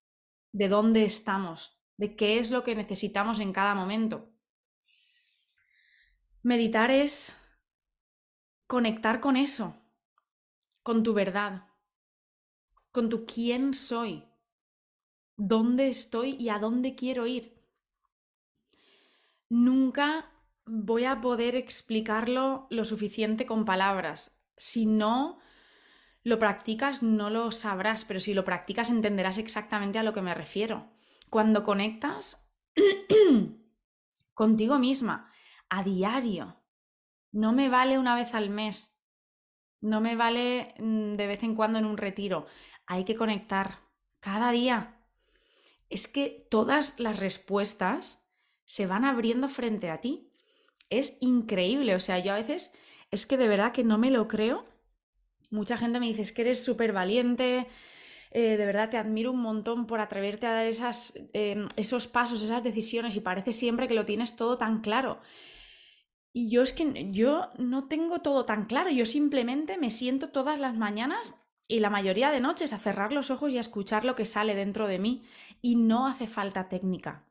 De 0.52 0.68
dónde 0.68 1.04
estamos, 1.04 1.77
de 1.98 2.16
qué 2.16 2.38
es 2.38 2.50
lo 2.50 2.64
que 2.64 2.74
necesitamos 2.74 3.40
en 3.40 3.52
cada 3.52 3.74
momento. 3.74 4.30
Meditar 6.42 6.90
es 6.90 7.36
conectar 8.66 9.20
con 9.20 9.36
eso, 9.36 9.76
con 10.82 11.02
tu 11.02 11.12
verdad, 11.12 11.66
con 12.92 13.08
tu 13.10 13.26
quién 13.26 13.74
soy, 13.74 14.24
dónde 15.36 15.88
estoy 15.88 16.36
y 16.38 16.48
a 16.48 16.58
dónde 16.58 16.94
quiero 16.94 17.26
ir. 17.26 17.58
nunca 19.48 20.30
voy 20.66 21.04
a 21.04 21.20
poder 21.20 21.54
explicarlo 21.56 22.66
lo 22.70 22.84
suficiente 22.84 23.46
con 23.46 23.64
palabras. 23.64 24.38
Si 24.56 24.86
no 24.86 25.38
lo 26.22 26.38
practicas, 26.38 27.02
no 27.02 27.30
lo 27.30 27.50
sabrás, 27.50 28.04
pero 28.04 28.20
si 28.20 28.34
lo 28.34 28.44
practicas 28.44 28.90
entenderás 28.90 29.38
exactamente 29.38 29.98
a 29.98 30.02
lo 30.02 30.12
que 30.12 30.22
me 30.22 30.34
refiero. 30.34 30.97
Cuando 31.30 31.64
conectas 31.64 32.48
contigo 34.34 34.78
misma 34.78 35.30
a 35.68 35.82
diario, 35.82 36.62
no 37.32 37.52
me 37.52 37.68
vale 37.68 37.98
una 37.98 38.14
vez 38.14 38.34
al 38.34 38.50
mes, 38.50 38.98
no 39.80 40.00
me 40.00 40.16
vale 40.16 40.74
mm, 40.78 41.14
de 41.14 41.26
vez 41.26 41.42
en 41.42 41.54
cuando 41.54 41.78
en 41.78 41.84
un 41.84 41.96
retiro, 41.96 42.46
hay 42.86 43.04
que 43.04 43.14
conectar 43.14 43.80
cada 44.20 44.50
día. 44.50 45.04
Es 45.90 46.08
que 46.08 46.46
todas 46.50 46.98
las 46.98 47.20
respuestas 47.20 48.26
se 48.64 48.86
van 48.86 49.04
abriendo 49.04 49.48
frente 49.48 49.90
a 49.90 50.00
ti. 50.00 50.32
Es 50.90 51.16
increíble, 51.20 51.94
o 51.94 52.00
sea, 52.00 52.18
yo 52.18 52.32
a 52.32 52.36
veces 52.36 52.74
es 53.10 53.26
que 53.26 53.36
de 53.36 53.48
verdad 53.48 53.72
que 53.72 53.84
no 53.84 53.98
me 53.98 54.10
lo 54.10 54.28
creo. 54.28 54.64
Mucha 55.50 55.78
gente 55.78 56.00
me 56.00 56.06
dice, 56.06 56.22
es 56.22 56.32
que 56.32 56.42
eres 56.42 56.64
súper 56.64 56.92
valiente, 56.92 57.66
eh, 58.30 58.56
de 58.56 58.66
verdad 58.66 58.90
te 58.90 58.96
admiro 58.96 59.32
un 59.32 59.40
montón 59.40 59.86
por 59.86 60.00
atreverte 60.00 60.46
a 60.46 60.52
dar 60.52 60.66
esas, 60.66 61.18
em, 61.32 61.68
esos 61.76 62.08
pasos, 62.08 62.42
esas 62.42 62.62
decisiones 62.62 63.16
y 63.16 63.20
parece 63.20 63.52
siempre 63.52 63.88
que 63.88 63.94
lo 63.94 64.04
tienes 64.04 64.36
todo 64.36 64.58
tan 64.58 64.80
claro. 64.80 65.20
Y 66.32 66.50
yo 66.50 66.62
es 66.62 66.72
que 66.72 67.10
yo 67.10 67.50
no 67.58 67.88
tengo 67.88 68.20
todo 68.20 68.44
tan 68.44 68.66
claro, 68.66 68.90
yo 68.90 69.06
simplemente 69.06 69.78
me 69.78 69.90
siento 69.90 70.28
todas 70.28 70.60
las 70.60 70.76
mañanas 70.76 71.34
y 71.66 71.80
la 71.80 71.90
mayoría 71.90 72.30
de 72.30 72.40
noches 72.40 72.72
a 72.72 72.78
cerrar 72.78 73.12
los 73.12 73.30
ojos 73.30 73.52
y 73.52 73.58
a 73.58 73.60
escuchar 73.60 74.04
lo 74.04 74.14
que 74.14 74.24
sale 74.24 74.54
dentro 74.54 74.86
de 74.86 74.98
mí 74.98 75.24
y 75.60 75.76
no 75.76 76.06
hace 76.06 76.26
falta 76.26 76.68
técnica. 76.68 77.26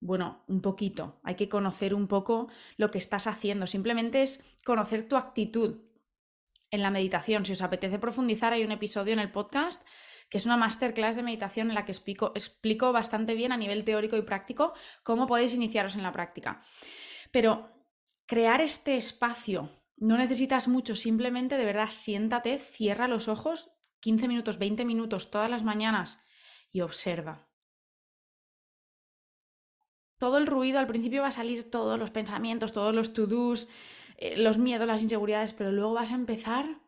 Bueno, 0.00 0.44
un 0.46 0.60
poquito, 0.60 1.20
hay 1.22 1.36
que 1.36 1.48
conocer 1.48 1.94
un 1.94 2.06
poco 2.06 2.48
lo 2.76 2.90
que 2.90 2.98
estás 2.98 3.26
haciendo, 3.26 3.66
simplemente 3.66 4.22
es 4.22 4.44
conocer 4.64 5.08
tu 5.08 5.16
actitud 5.16 5.80
en 6.70 6.82
la 6.82 6.90
meditación. 6.90 7.46
Si 7.46 7.52
os 7.52 7.62
apetece 7.62 7.98
profundizar, 7.98 8.52
hay 8.52 8.64
un 8.64 8.72
episodio 8.72 9.12
en 9.12 9.20
el 9.20 9.32
podcast 9.32 9.82
que 10.28 10.38
es 10.38 10.46
una 10.46 10.56
masterclass 10.56 11.16
de 11.16 11.22
meditación 11.22 11.68
en 11.68 11.74
la 11.74 11.84
que 11.84 11.92
explico, 11.92 12.32
explico 12.34 12.92
bastante 12.92 13.34
bien 13.34 13.52
a 13.52 13.56
nivel 13.56 13.84
teórico 13.84 14.16
y 14.16 14.22
práctico 14.22 14.72
cómo 15.02 15.26
podéis 15.26 15.54
iniciaros 15.54 15.94
en 15.94 16.02
la 16.02 16.12
práctica. 16.12 16.62
Pero 17.30 17.70
crear 18.26 18.60
este 18.60 18.96
espacio, 18.96 19.70
no 19.96 20.18
necesitas 20.18 20.68
mucho, 20.68 20.96
simplemente 20.96 21.56
de 21.56 21.64
verdad 21.64 21.88
siéntate, 21.88 22.58
cierra 22.58 23.08
los 23.08 23.28
ojos 23.28 23.70
15 24.00 24.28
minutos, 24.28 24.58
20 24.58 24.84
minutos 24.84 25.30
todas 25.30 25.50
las 25.50 25.64
mañanas 25.64 26.20
y 26.70 26.80
observa. 26.80 27.48
Todo 30.18 30.38
el 30.38 30.46
ruido 30.46 30.78
al 30.78 30.86
principio 30.86 31.22
va 31.22 31.28
a 31.28 31.32
salir, 31.32 31.70
todos 31.70 31.98
los 31.98 32.10
pensamientos, 32.10 32.72
todos 32.72 32.94
los 32.94 33.12
to-dos, 33.12 33.68
eh, 34.16 34.36
los 34.36 34.58
miedos, 34.58 34.86
las 34.86 35.02
inseguridades, 35.02 35.52
pero 35.52 35.72
luego 35.72 35.92
vas 35.92 36.10
a 36.10 36.14
empezar 36.14 36.80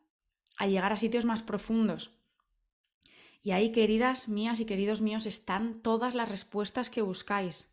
a 0.57 0.67
llegar 0.67 0.93
a 0.93 0.97
sitios 0.97 1.25
más 1.25 1.43
profundos. 1.43 2.18
Y 3.43 3.53
ahí, 3.53 3.73
queridas 3.73 4.29
mías 4.29 4.61
y 4.61 4.67
queridos 4.67 5.01
míos, 5.01 5.27
están 5.27 5.81
todas 5.81 6.15
las 6.15 6.31
respuestas 6.31 6.91
que 6.91 7.03
buscáis. 7.03 7.73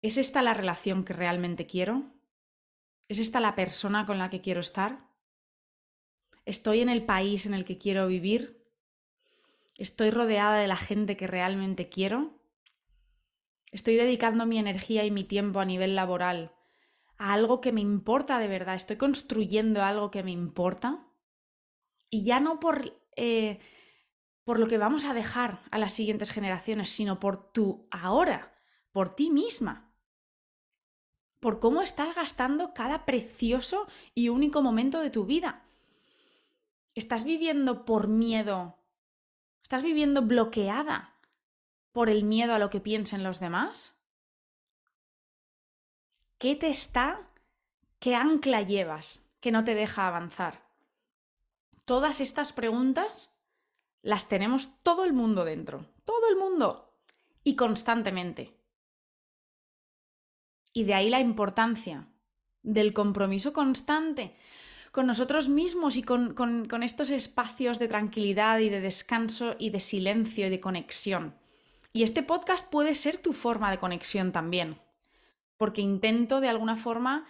¿Es 0.00 0.16
esta 0.16 0.42
la 0.42 0.54
relación 0.54 1.04
que 1.04 1.12
realmente 1.12 1.66
quiero? 1.66 2.04
¿Es 3.08 3.18
esta 3.18 3.40
la 3.40 3.54
persona 3.54 4.06
con 4.06 4.18
la 4.18 4.30
que 4.30 4.40
quiero 4.40 4.60
estar? 4.60 5.08
¿Estoy 6.44 6.80
en 6.80 6.88
el 6.88 7.04
país 7.04 7.46
en 7.46 7.54
el 7.54 7.64
que 7.64 7.78
quiero 7.78 8.06
vivir? 8.06 8.64
¿Estoy 9.76 10.10
rodeada 10.10 10.58
de 10.58 10.66
la 10.66 10.76
gente 10.76 11.16
que 11.16 11.26
realmente 11.26 11.88
quiero? 11.88 12.38
¿Estoy 13.70 13.96
dedicando 13.96 14.46
mi 14.46 14.58
energía 14.58 15.04
y 15.04 15.10
mi 15.10 15.24
tiempo 15.24 15.60
a 15.60 15.64
nivel 15.64 15.94
laboral 15.94 16.52
a 17.18 17.32
algo 17.32 17.60
que 17.60 17.72
me 17.72 17.80
importa 17.80 18.38
de 18.38 18.48
verdad? 18.48 18.76
¿Estoy 18.76 18.96
construyendo 18.96 19.82
algo 19.82 20.10
que 20.10 20.22
me 20.22 20.30
importa? 20.30 21.06
Y 22.08 22.22
ya 22.24 22.40
no 22.40 22.60
por 22.60 22.98
eh, 23.16 23.60
por 24.48 24.58
lo 24.60 24.66
que 24.66 24.78
vamos 24.78 25.04
a 25.04 25.12
dejar 25.12 25.58
a 25.70 25.78
las 25.78 25.92
siguientes 25.92 26.30
generaciones, 26.30 26.88
sino 26.88 27.20
por 27.20 27.52
tu 27.52 27.86
ahora, 27.90 28.54
por 28.92 29.14
ti 29.14 29.30
misma. 29.30 29.92
Por 31.38 31.60
cómo 31.60 31.82
estás 31.82 32.14
gastando 32.14 32.72
cada 32.72 33.04
precioso 33.04 33.86
y 34.14 34.30
único 34.30 34.62
momento 34.62 35.00
de 35.00 35.10
tu 35.10 35.26
vida. 35.26 35.66
¿Estás 36.94 37.24
viviendo 37.24 37.84
por 37.84 38.08
miedo? 38.08 38.78
¿Estás 39.62 39.82
viviendo 39.82 40.22
bloqueada 40.22 41.14
por 41.92 42.08
el 42.08 42.24
miedo 42.24 42.54
a 42.54 42.58
lo 42.58 42.70
que 42.70 42.80
piensen 42.80 43.24
los 43.24 43.40
demás? 43.40 44.00
¿Qué 46.38 46.56
te 46.56 46.68
está, 46.68 47.28
qué 47.98 48.14
ancla 48.14 48.62
llevas 48.62 49.28
que 49.40 49.52
no 49.52 49.64
te 49.64 49.74
deja 49.74 50.06
avanzar? 50.06 50.62
Todas 51.84 52.22
estas 52.22 52.54
preguntas 52.54 53.37
las 54.02 54.28
tenemos 54.28 54.82
todo 54.82 55.04
el 55.04 55.12
mundo 55.12 55.44
dentro, 55.44 55.86
todo 56.04 56.28
el 56.28 56.36
mundo, 56.36 56.94
y 57.44 57.56
constantemente. 57.56 58.54
Y 60.72 60.84
de 60.84 60.94
ahí 60.94 61.10
la 61.10 61.20
importancia 61.20 62.08
del 62.62 62.92
compromiso 62.92 63.52
constante 63.52 64.34
con 64.92 65.06
nosotros 65.06 65.48
mismos 65.48 65.96
y 65.96 66.02
con, 66.02 66.34
con, 66.34 66.82
estos 66.82 67.10
espacios 67.10 67.78
de 67.78 67.88
tranquilidad 67.88 68.58
y 68.58 68.68
de 68.68 68.80
descanso 68.80 69.54
y 69.58 69.70
de 69.70 69.80
silencio 69.80 70.46
y 70.46 70.50
de 70.50 70.60
conexión. 70.60 71.34
Y 71.92 72.02
este 72.02 72.22
podcast 72.22 72.70
puede 72.70 72.94
ser 72.94 73.18
tu 73.18 73.32
forma 73.32 73.70
de 73.70 73.78
conexión 73.78 74.32
también, 74.32 74.80
porque 75.56 75.82
intento 75.82 76.40
de 76.40 76.48
alguna 76.48 76.76
forma 76.76 77.26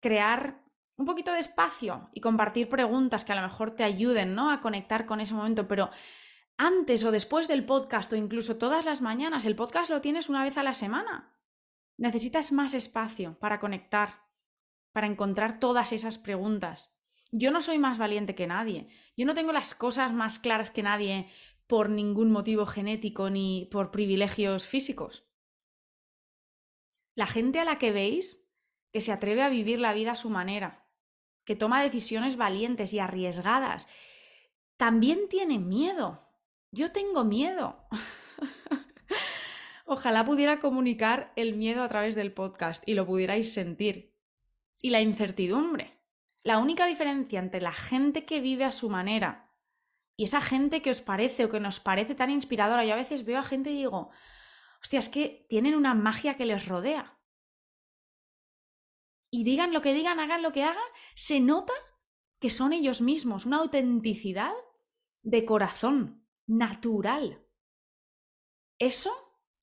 crear 0.00 0.63
un 0.96 1.06
poquito 1.06 1.32
de 1.32 1.40
espacio 1.40 2.08
y 2.12 2.20
compartir 2.20 2.68
preguntas 2.68 3.24
que 3.24 3.32
a 3.32 3.36
lo 3.36 3.42
mejor 3.42 3.72
te 3.72 3.84
ayuden 3.84 4.34
¿no? 4.34 4.50
a 4.50 4.60
conectar 4.60 5.06
con 5.06 5.20
ese 5.20 5.34
momento, 5.34 5.66
pero 5.66 5.90
antes 6.56 7.02
o 7.02 7.10
después 7.10 7.48
del 7.48 7.64
podcast 7.64 8.12
o 8.12 8.16
incluso 8.16 8.56
todas 8.56 8.84
las 8.84 9.00
mañanas, 9.00 9.44
el 9.44 9.56
podcast 9.56 9.90
lo 9.90 10.00
tienes 10.00 10.28
una 10.28 10.44
vez 10.44 10.56
a 10.56 10.62
la 10.62 10.74
semana. 10.74 11.36
Necesitas 11.96 12.52
más 12.52 12.74
espacio 12.74 13.38
para 13.40 13.58
conectar, 13.58 14.22
para 14.92 15.06
encontrar 15.06 15.58
todas 15.58 15.92
esas 15.92 16.18
preguntas. 16.18 16.96
Yo 17.32 17.50
no 17.50 17.60
soy 17.60 17.78
más 17.78 17.98
valiente 17.98 18.36
que 18.36 18.46
nadie, 18.46 18.88
yo 19.16 19.26
no 19.26 19.34
tengo 19.34 19.52
las 19.52 19.74
cosas 19.74 20.12
más 20.12 20.38
claras 20.38 20.70
que 20.70 20.84
nadie 20.84 21.28
por 21.66 21.88
ningún 21.88 22.30
motivo 22.30 22.66
genético 22.66 23.30
ni 23.30 23.68
por 23.72 23.90
privilegios 23.90 24.68
físicos. 24.68 25.26
La 27.16 27.26
gente 27.26 27.58
a 27.58 27.64
la 27.64 27.78
que 27.78 27.90
veis 27.90 28.44
que 28.92 29.00
se 29.00 29.10
atreve 29.10 29.42
a 29.42 29.48
vivir 29.48 29.80
la 29.80 29.92
vida 29.92 30.12
a 30.12 30.16
su 30.16 30.30
manera, 30.30 30.83
que 31.44 31.56
toma 31.56 31.82
decisiones 31.82 32.36
valientes 32.36 32.92
y 32.92 32.98
arriesgadas, 32.98 33.88
también 34.76 35.28
tiene 35.28 35.58
miedo. 35.58 36.28
Yo 36.70 36.92
tengo 36.92 37.24
miedo. 37.24 37.86
Ojalá 39.86 40.24
pudiera 40.24 40.60
comunicar 40.60 41.32
el 41.36 41.54
miedo 41.54 41.82
a 41.82 41.88
través 41.88 42.14
del 42.14 42.32
podcast 42.32 42.82
y 42.86 42.94
lo 42.94 43.06
pudierais 43.06 43.52
sentir. 43.52 44.14
Y 44.80 44.90
la 44.90 45.00
incertidumbre. 45.00 46.00
La 46.42 46.58
única 46.58 46.86
diferencia 46.86 47.38
entre 47.38 47.60
la 47.60 47.72
gente 47.72 48.24
que 48.24 48.40
vive 48.40 48.64
a 48.64 48.72
su 48.72 48.90
manera 48.90 49.44
y 50.16 50.24
esa 50.24 50.40
gente 50.40 50.82
que 50.82 50.90
os 50.90 51.00
parece 51.00 51.44
o 51.44 51.50
que 51.50 51.60
nos 51.60 51.80
parece 51.80 52.14
tan 52.14 52.30
inspiradora, 52.30 52.84
yo 52.84 52.94
a 52.94 52.96
veces 52.96 53.24
veo 53.24 53.38
a 53.38 53.42
gente 53.42 53.70
y 53.70 53.78
digo, 53.78 54.10
hostia, 54.80 54.98
es 54.98 55.08
que 55.08 55.46
tienen 55.48 55.74
una 55.74 55.94
magia 55.94 56.34
que 56.34 56.46
les 56.46 56.66
rodea 56.66 57.18
y 59.34 59.42
digan 59.42 59.72
lo 59.72 59.82
que 59.82 59.92
digan, 59.92 60.20
hagan 60.20 60.42
lo 60.42 60.52
que 60.52 60.62
hagan, 60.62 60.84
se 61.16 61.40
nota 61.40 61.72
que 62.38 62.50
son 62.50 62.72
ellos 62.72 63.00
mismos, 63.00 63.46
una 63.46 63.56
autenticidad 63.56 64.52
de 65.24 65.44
corazón, 65.44 66.24
natural. 66.46 67.44
Eso 68.78 69.12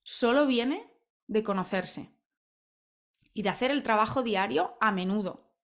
solo 0.03 0.45
viene 0.45 0.93
de 1.27 1.43
conocerse 1.43 2.13
y 3.33 3.43
de 3.43 3.49
hacer 3.49 3.71
el 3.71 3.81
trabajo 3.81 4.23
diario 4.23 4.75
a 4.81 4.91
menudo. 4.91 5.55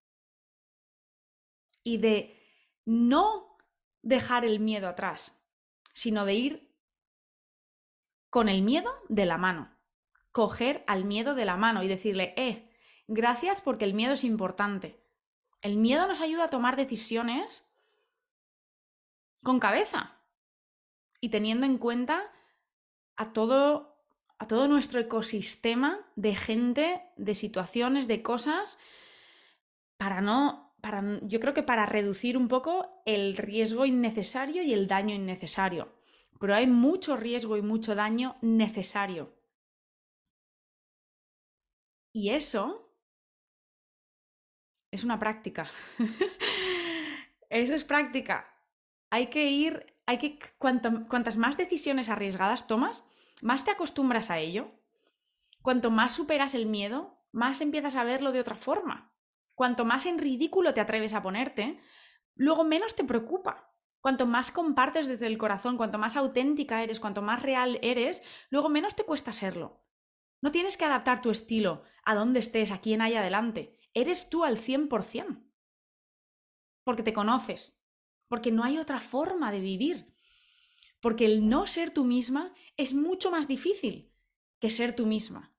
Y 1.83 1.97
de 1.97 2.41
no 2.85 3.57
dejar 4.03 4.45
el 4.45 4.61
miedo 4.61 4.87
atrás, 4.87 5.45
sino 5.93 6.23
de 6.23 6.33
ir 6.33 6.73
con 8.29 8.47
el 8.47 8.61
miedo 8.61 8.89
de 9.09 9.25
la 9.25 9.37
mano. 9.37 9.77
Coger 10.31 10.85
al 10.87 11.03
miedo 11.03 11.35
de 11.35 11.43
la 11.43 11.57
mano 11.57 11.83
y 11.83 11.89
decirle, 11.89 12.33
eh, 12.37 12.66
Gracias 13.07 13.61
porque 13.61 13.85
el 13.85 13.93
miedo 13.93 14.13
es 14.13 14.23
importante. 14.23 15.01
El 15.61 15.77
miedo 15.77 16.07
nos 16.07 16.19
ayuda 16.19 16.45
a 16.45 16.49
tomar 16.49 16.75
decisiones 16.75 17.67
con 19.43 19.59
cabeza 19.59 20.17
y 21.21 21.29
teniendo 21.29 21.65
en 21.65 21.77
cuenta 21.77 22.31
a 23.15 23.31
todo, 23.31 23.97
a 24.37 24.47
todo 24.47 24.67
nuestro 24.67 24.99
ecosistema 24.99 26.05
de 26.15 26.35
gente, 26.35 27.01
de 27.15 27.33
situaciones, 27.33 28.07
de 28.07 28.21
cosas, 28.21 28.77
para 29.97 30.21
no, 30.21 30.75
para, 30.81 31.19
yo 31.21 31.39
creo 31.39 31.53
que 31.53 31.63
para 31.63 31.85
reducir 31.85 32.37
un 32.37 32.49
poco 32.49 33.01
el 33.05 33.37
riesgo 33.37 33.85
innecesario 33.85 34.61
y 34.63 34.73
el 34.73 34.87
daño 34.87 35.15
innecesario. 35.15 35.93
Pero 36.39 36.53
hay 36.53 36.67
mucho 36.67 37.17
riesgo 37.17 37.57
y 37.57 37.61
mucho 37.61 37.95
daño 37.95 38.37
necesario. 38.41 39.33
Y 42.13 42.29
eso 42.29 42.86
es 44.91 45.03
una 45.03 45.19
práctica. 45.19 45.69
eso 47.49 47.73
es 47.73 47.83
práctica. 47.83 48.53
Hay 49.09 49.27
que 49.27 49.49
ir, 49.49 49.95
hay 50.05 50.17
que, 50.17 50.39
cuantas 50.57 51.37
más 51.37 51.57
decisiones 51.57 52.09
arriesgadas 52.09 52.67
tomas, 52.67 53.07
más 53.41 53.65
te 53.65 53.71
acostumbras 53.71 54.29
a 54.29 54.39
ello. 54.39 54.71
Cuanto 55.61 55.91
más 55.91 56.13
superas 56.13 56.53
el 56.53 56.65
miedo, 56.65 57.19
más 57.31 57.61
empiezas 57.61 57.95
a 57.95 58.03
verlo 58.03 58.31
de 58.31 58.39
otra 58.39 58.55
forma. 58.55 59.13
Cuanto 59.55 59.85
más 59.85 60.05
en 60.05 60.19
ridículo 60.19 60.73
te 60.73 60.81
atreves 60.81 61.13
a 61.13 61.21
ponerte, 61.21 61.79
luego 62.35 62.63
menos 62.63 62.95
te 62.95 63.03
preocupa. 63.03 63.73
Cuanto 63.99 64.25
más 64.25 64.51
compartes 64.51 65.07
desde 65.07 65.27
el 65.27 65.37
corazón, 65.37 65.75
cuanto 65.75 65.97
más 65.97 66.15
auténtica 66.15 66.83
eres, 66.83 66.99
cuanto 66.99 67.21
más 67.21 67.41
real 67.41 67.79
eres, 67.81 68.23
luego 68.49 68.69
menos 68.69 68.95
te 68.95 69.03
cuesta 69.03 69.33
serlo. 69.33 69.83
No 70.41 70.51
tienes 70.51 70.77
que 70.77 70.85
adaptar 70.85 71.21
tu 71.21 71.31
estilo 71.31 71.83
a 72.05 72.13
donde 72.15 72.39
estés, 72.39 72.71
a 72.71 72.79
quién 72.79 73.01
hay 73.01 73.15
adelante. 73.15 73.76
Eres 73.97 74.29
tú 74.29 74.43
al 74.43 74.59
100%. 74.59 75.43
Porque 76.83 77.01
te 77.01 77.13
conoces. 77.13 77.81
Porque 78.27 78.51
no 78.51 78.63
hay 78.63 78.77
otra 78.77 78.99
forma 78.99 79.51
de 79.51 79.59
vivir. 79.59 80.13
Porque 80.99 81.25
el 81.25 81.49
no 81.49 81.65
ser 81.65 81.89
tú 81.89 82.05
misma 82.05 82.53
es 82.75 82.93
mucho 82.93 83.31
más 83.31 83.47
difícil 83.47 84.13
que 84.59 84.69
ser 84.69 84.95
tú 84.95 85.07
misma. 85.07 85.51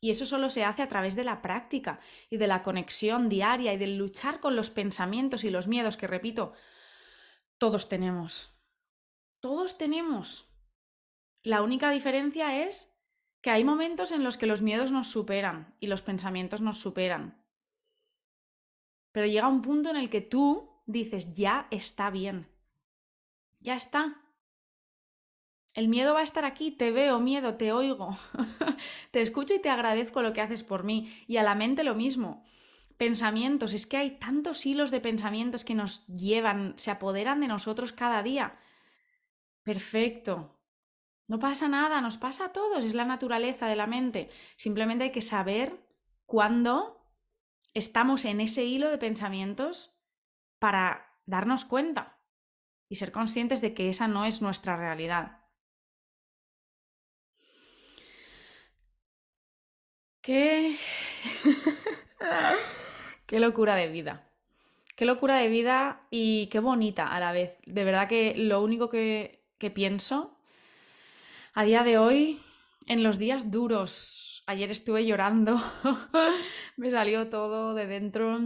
Y 0.00 0.08
eso 0.08 0.24
solo 0.24 0.48
se 0.48 0.64
hace 0.64 0.80
a 0.80 0.86
través 0.86 1.16
de 1.16 1.24
la 1.24 1.42
práctica 1.42 2.00
y 2.30 2.38
de 2.38 2.46
la 2.46 2.62
conexión 2.62 3.28
diaria 3.28 3.74
y 3.74 3.76
del 3.76 3.98
luchar 3.98 4.40
con 4.40 4.56
los 4.56 4.70
pensamientos 4.70 5.44
y 5.44 5.50
los 5.50 5.68
miedos 5.68 5.98
que, 5.98 6.06
repito, 6.06 6.54
todos 7.58 7.90
tenemos. 7.90 8.58
Todos 9.40 9.76
tenemos. 9.76 10.48
La 11.42 11.60
única 11.60 11.90
diferencia 11.90 12.64
es 12.64 12.93
que 13.44 13.50
hay 13.50 13.62
momentos 13.62 14.10
en 14.10 14.24
los 14.24 14.38
que 14.38 14.46
los 14.46 14.62
miedos 14.62 14.90
nos 14.90 15.08
superan 15.08 15.74
y 15.78 15.86
los 15.86 16.00
pensamientos 16.00 16.62
nos 16.62 16.78
superan. 16.78 17.44
Pero 19.12 19.26
llega 19.26 19.48
un 19.48 19.60
punto 19.60 19.90
en 19.90 19.96
el 19.96 20.08
que 20.08 20.22
tú 20.22 20.80
dices, 20.86 21.34
ya 21.34 21.68
está 21.70 22.08
bien. 22.08 22.48
Ya 23.60 23.74
está. 23.74 24.16
El 25.74 25.88
miedo 25.88 26.14
va 26.14 26.20
a 26.20 26.24
estar 26.24 26.46
aquí, 26.46 26.70
te 26.70 26.90
veo, 26.90 27.20
miedo, 27.20 27.56
te 27.56 27.70
oigo, 27.70 28.16
te 29.10 29.20
escucho 29.20 29.52
y 29.52 29.58
te 29.60 29.68
agradezco 29.68 30.22
lo 30.22 30.32
que 30.32 30.40
haces 30.40 30.62
por 30.62 30.82
mí. 30.82 31.14
Y 31.26 31.36
a 31.36 31.42
la 31.42 31.54
mente 31.54 31.84
lo 31.84 31.94
mismo. 31.94 32.46
Pensamientos, 32.96 33.74
es 33.74 33.86
que 33.86 33.98
hay 33.98 34.12
tantos 34.12 34.64
hilos 34.64 34.90
de 34.90 35.00
pensamientos 35.00 35.64
que 35.64 35.74
nos 35.74 36.06
llevan, 36.06 36.72
se 36.78 36.90
apoderan 36.90 37.40
de 37.40 37.48
nosotros 37.48 37.92
cada 37.92 38.22
día. 38.22 38.58
Perfecto. 39.64 40.53
No 41.26 41.38
pasa 41.38 41.68
nada, 41.68 42.00
nos 42.00 42.18
pasa 42.18 42.46
a 42.46 42.52
todos, 42.52 42.84
es 42.84 42.94
la 42.94 43.06
naturaleza 43.06 43.66
de 43.66 43.76
la 43.76 43.86
mente. 43.86 44.30
Simplemente 44.56 45.04
hay 45.04 45.12
que 45.12 45.22
saber 45.22 45.86
cuándo 46.26 47.08
estamos 47.72 48.24
en 48.24 48.40
ese 48.40 48.64
hilo 48.64 48.90
de 48.90 48.98
pensamientos 48.98 49.98
para 50.58 51.18
darnos 51.26 51.64
cuenta 51.64 52.18
y 52.88 52.96
ser 52.96 53.10
conscientes 53.10 53.60
de 53.60 53.74
que 53.74 53.88
esa 53.88 54.06
no 54.06 54.26
es 54.26 54.42
nuestra 54.42 54.76
realidad. 54.76 55.40
Qué... 60.20 60.76
locura 63.30 63.74
de 63.74 63.88
vida. 63.88 64.30
Qué 64.96 65.06
locura 65.06 65.36
de 65.36 65.48
vida 65.48 66.06
y 66.10 66.46
qué 66.48 66.60
bonita 66.60 67.08
a 67.08 67.20
la 67.20 67.32
vez. 67.32 67.58
De 67.66 67.84
verdad 67.84 68.08
que 68.08 68.34
lo 68.36 68.62
único 68.62 68.88
que, 68.88 69.44
que 69.58 69.70
pienso 69.70 70.33
a 71.54 71.64
día 71.64 71.84
de 71.84 71.98
hoy, 71.98 72.40
en 72.86 73.04
los 73.04 73.18
días 73.18 73.52
duros, 73.52 74.42
ayer 74.46 74.70
estuve 74.70 75.06
llorando, 75.06 75.56
me 76.76 76.90
salió 76.90 77.28
todo 77.28 77.74
de 77.74 77.86
dentro 77.86 78.40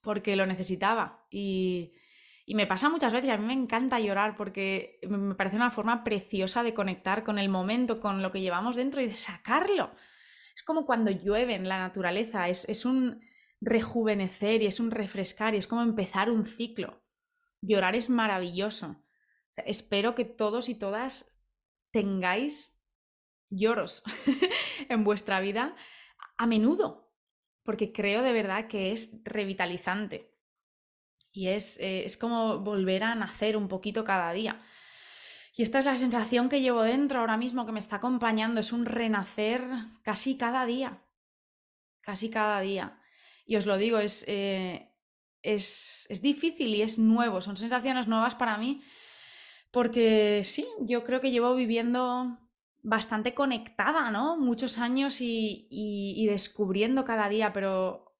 porque 0.00 0.34
lo 0.34 0.46
necesitaba. 0.46 1.26
Y, 1.30 1.92
y 2.46 2.54
me 2.54 2.66
pasa 2.66 2.88
muchas 2.88 3.12
veces, 3.12 3.28
a 3.28 3.36
mí 3.36 3.44
me 3.44 3.52
encanta 3.52 4.00
llorar 4.00 4.34
porque 4.34 4.98
me 5.08 5.34
parece 5.34 5.56
una 5.56 5.70
forma 5.70 6.04
preciosa 6.04 6.62
de 6.62 6.72
conectar 6.72 7.22
con 7.22 7.38
el 7.38 7.50
momento, 7.50 8.00
con 8.00 8.22
lo 8.22 8.30
que 8.30 8.40
llevamos 8.40 8.76
dentro 8.76 9.02
y 9.02 9.06
de 9.08 9.14
sacarlo. 9.14 9.92
Es 10.54 10.62
como 10.62 10.86
cuando 10.86 11.10
llueve 11.10 11.54
en 11.54 11.68
la 11.68 11.78
naturaleza, 11.78 12.48
es, 12.48 12.86
un 12.86 13.20
rejuvenecer 13.60 14.62
y 14.62 14.66
es 14.66 14.80
un 14.80 14.90
refrescar 14.90 15.54
y 15.54 15.58
es 15.58 15.66
como 15.66 15.82
empezar 15.82 16.30
un 16.30 16.46
ciclo. 16.46 17.02
Llorar 17.60 17.94
es 17.94 18.08
maravilloso. 18.08 19.04
espero 19.66 20.14
que 20.14 20.24
todos 20.24 20.70
y 20.70 20.74
todas 20.76 21.35
tengáis 21.96 22.78
lloros 23.48 24.02
en 24.90 25.02
vuestra 25.02 25.40
vida 25.40 25.74
a 26.36 26.46
menudo, 26.46 27.10
porque 27.62 27.90
creo 27.90 28.20
de 28.20 28.34
verdad 28.34 28.68
que 28.68 28.92
es 28.92 29.22
revitalizante 29.24 30.36
y 31.32 31.48
es, 31.48 31.80
eh, 31.80 32.04
es 32.04 32.18
como 32.18 32.58
volver 32.58 33.02
a 33.02 33.14
nacer 33.14 33.56
un 33.56 33.68
poquito 33.68 34.04
cada 34.04 34.30
día. 34.32 34.60
Y 35.54 35.62
esta 35.62 35.78
es 35.78 35.86
la 35.86 35.96
sensación 35.96 36.50
que 36.50 36.60
llevo 36.60 36.82
dentro 36.82 37.20
ahora 37.20 37.38
mismo, 37.38 37.64
que 37.64 37.72
me 37.72 37.78
está 37.78 37.96
acompañando. 37.96 38.60
Es 38.60 38.72
un 38.72 38.84
renacer 38.84 39.62
casi 40.02 40.36
cada 40.36 40.66
día. 40.66 41.02
Casi 42.02 42.28
cada 42.28 42.60
día. 42.60 43.00
Y 43.46 43.56
os 43.56 43.64
lo 43.64 43.78
digo, 43.78 43.98
es, 43.98 44.22
eh, 44.28 44.92
es, 45.40 46.06
es 46.10 46.20
difícil 46.20 46.74
y 46.74 46.82
es 46.82 46.98
nuevo. 46.98 47.40
Son 47.40 47.56
sensaciones 47.56 48.06
nuevas 48.06 48.34
para 48.34 48.58
mí. 48.58 48.82
Porque 49.76 50.40
sí, 50.42 50.66
yo 50.80 51.04
creo 51.04 51.20
que 51.20 51.30
llevo 51.30 51.54
viviendo 51.54 52.38
bastante 52.82 53.34
conectada, 53.34 54.10
¿no? 54.10 54.38
Muchos 54.38 54.78
años 54.78 55.18
y, 55.20 56.26
descubriendo 56.30 57.04
cada 57.04 57.28
día, 57.28 57.52
pero 57.52 58.16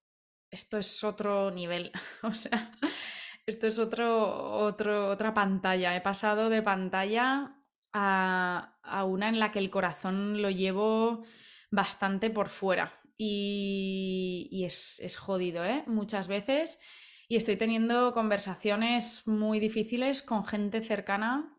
esto 0.50 0.76
es 0.76 1.02
otro 1.02 1.50
nivel. 1.50 1.92
o 2.22 2.34
sea, 2.34 2.72
esto 3.46 3.66
es 3.68 3.78
otro, 3.78 4.66
otro, 4.66 5.08
otra 5.08 5.32
pantalla. 5.32 5.96
He 5.96 6.02
pasado 6.02 6.50
de 6.50 6.60
pantalla 6.60 7.56
a, 7.94 9.04
una 9.06 9.30
en 9.30 9.38
la 9.38 9.50
que 9.50 9.58
el 9.58 9.70
corazón 9.70 10.42
lo 10.42 10.50
llevo 10.50 11.24
bastante 11.70 12.28
por 12.28 12.50
fuera. 12.50 12.92
Y, 13.16 14.46
y 14.52 14.64
es, 14.66 15.00
es, 15.00 15.16
jodido, 15.16 15.64
¿eh? 15.64 15.84
Muchas 15.86 16.28
veces. 16.28 16.80
Y 17.28 17.36
estoy 17.36 17.56
teniendo 17.56 18.12
conversaciones 18.12 19.26
muy 19.26 19.60
difíciles 19.60 20.22
con 20.22 20.44
gente 20.44 20.82
cercana 20.82 21.58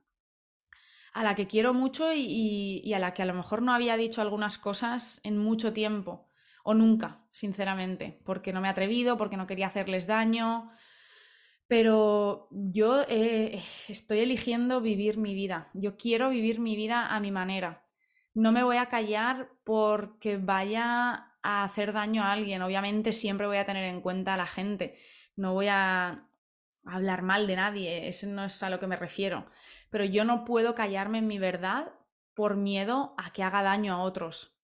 a 1.14 1.24
la 1.24 1.36
que 1.36 1.48
quiero 1.48 1.74
mucho 1.74 2.14
y, 2.14 2.94
a 2.94 3.00
la 3.00 3.14
que 3.14 3.24
a 3.24 3.26
lo 3.26 3.34
mejor 3.34 3.62
no 3.62 3.74
había 3.74 3.98
dicho 3.98 4.22
algunas 4.22 4.58
cosas 4.58 5.20
en 5.24 5.38
mucho 5.38 5.74
tiempo. 5.74 6.30
O 6.64 6.74
nunca, 6.74 7.26
sinceramente. 7.32 8.22
Porque 8.26 8.54
no 8.54 8.62
me 8.62 8.68
he 8.68 8.72
atrevido, 8.72 9.18
porque 9.18 9.38
no 9.38 9.48
quería 9.48 9.68
hacerles 9.68 10.06
daño 10.06 10.72
pero 11.68 12.48
yo 12.52 13.04
eh, 13.10 13.62
estoy 13.90 14.20
eligiendo 14.20 14.82
vivir 14.82 15.18
mi 15.18 15.36
vida. 15.36 15.70
Yo 15.74 15.98
quiero 15.98 16.30
vivir 16.30 16.60
mi 16.60 16.76
vida 16.76 17.08
a 17.08 17.20
mi 17.20 17.32
manera. 17.32 17.86
No 18.34 18.52
me 18.52 18.64
voy 18.64 18.78
a 18.78 18.88
callar 18.88 19.50
porque 19.64 20.38
vaya 20.38 21.34
a 21.44 21.64
hacer 21.64 21.92
daño 21.92 22.24
a 22.24 22.32
alguien. 22.32 22.62
Obviamente 22.62 23.12
siempre 23.12 23.48
voy 23.48 23.58
a 23.58 23.66
tener 23.66 23.84
en 23.84 24.02
cuenta 24.02 24.36
a 24.36 24.38
la 24.38 24.48
gente. 24.48 24.96
No 25.38 25.54
voy 25.54 25.68
a 25.70 26.28
hablar 26.84 27.22
mal 27.22 27.48
de 27.48 27.56
nadie. 27.56 28.10
Eso 28.10 28.28
no 28.28 28.44
es 28.44 28.62
a 28.62 28.70
lo 28.70 28.80
que 28.80 28.88
me 28.88 28.98
refiero. 28.98 29.46
Pero 29.90 30.04
yo 30.04 30.26
no 30.26 30.44
puedo 30.44 30.76
callarme 30.76 31.20
en 31.20 31.28
mi 31.28 31.40
verdad 31.40 31.94
por 32.34 32.58
miedo 32.58 33.16
a 33.18 33.32
que 33.32 33.44
haga 33.44 33.64
daño 33.64 33.94
a 33.94 34.04
otros 34.04 34.58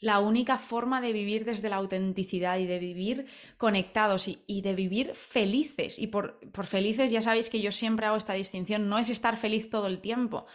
la 0.00 0.20
única 0.20 0.58
forma 0.58 1.00
de 1.00 1.12
vivir 1.12 1.44
desde 1.44 1.68
la 1.68 1.76
autenticidad 1.76 2.58
y 2.58 2.66
de 2.66 2.78
vivir 2.78 3.26
conectados 3.56 4.28
y, 4.28 4.60
de 4.62 4.74
vivir 4.74 5.14
felices. 5.14 5.98
Y 5.98 6.06
por, 6.06 6.38
felices 6.64 7.10
ya 7.10 7.20
sabéis 7.20 7.50
que 7.50 7.60
yo 7.60 7.72
siempre 7.72 8.06
hago 8.06 8.16
esta 8.16 8.34
distinción, 8.34 8.88
no 8.88 8.98
es 8.98 9.10
estar 9.10 9.36
feliz 9.36 9.70
todo 9.70 9.88
el 9.88 10.00
tiempo, 10.00 10.46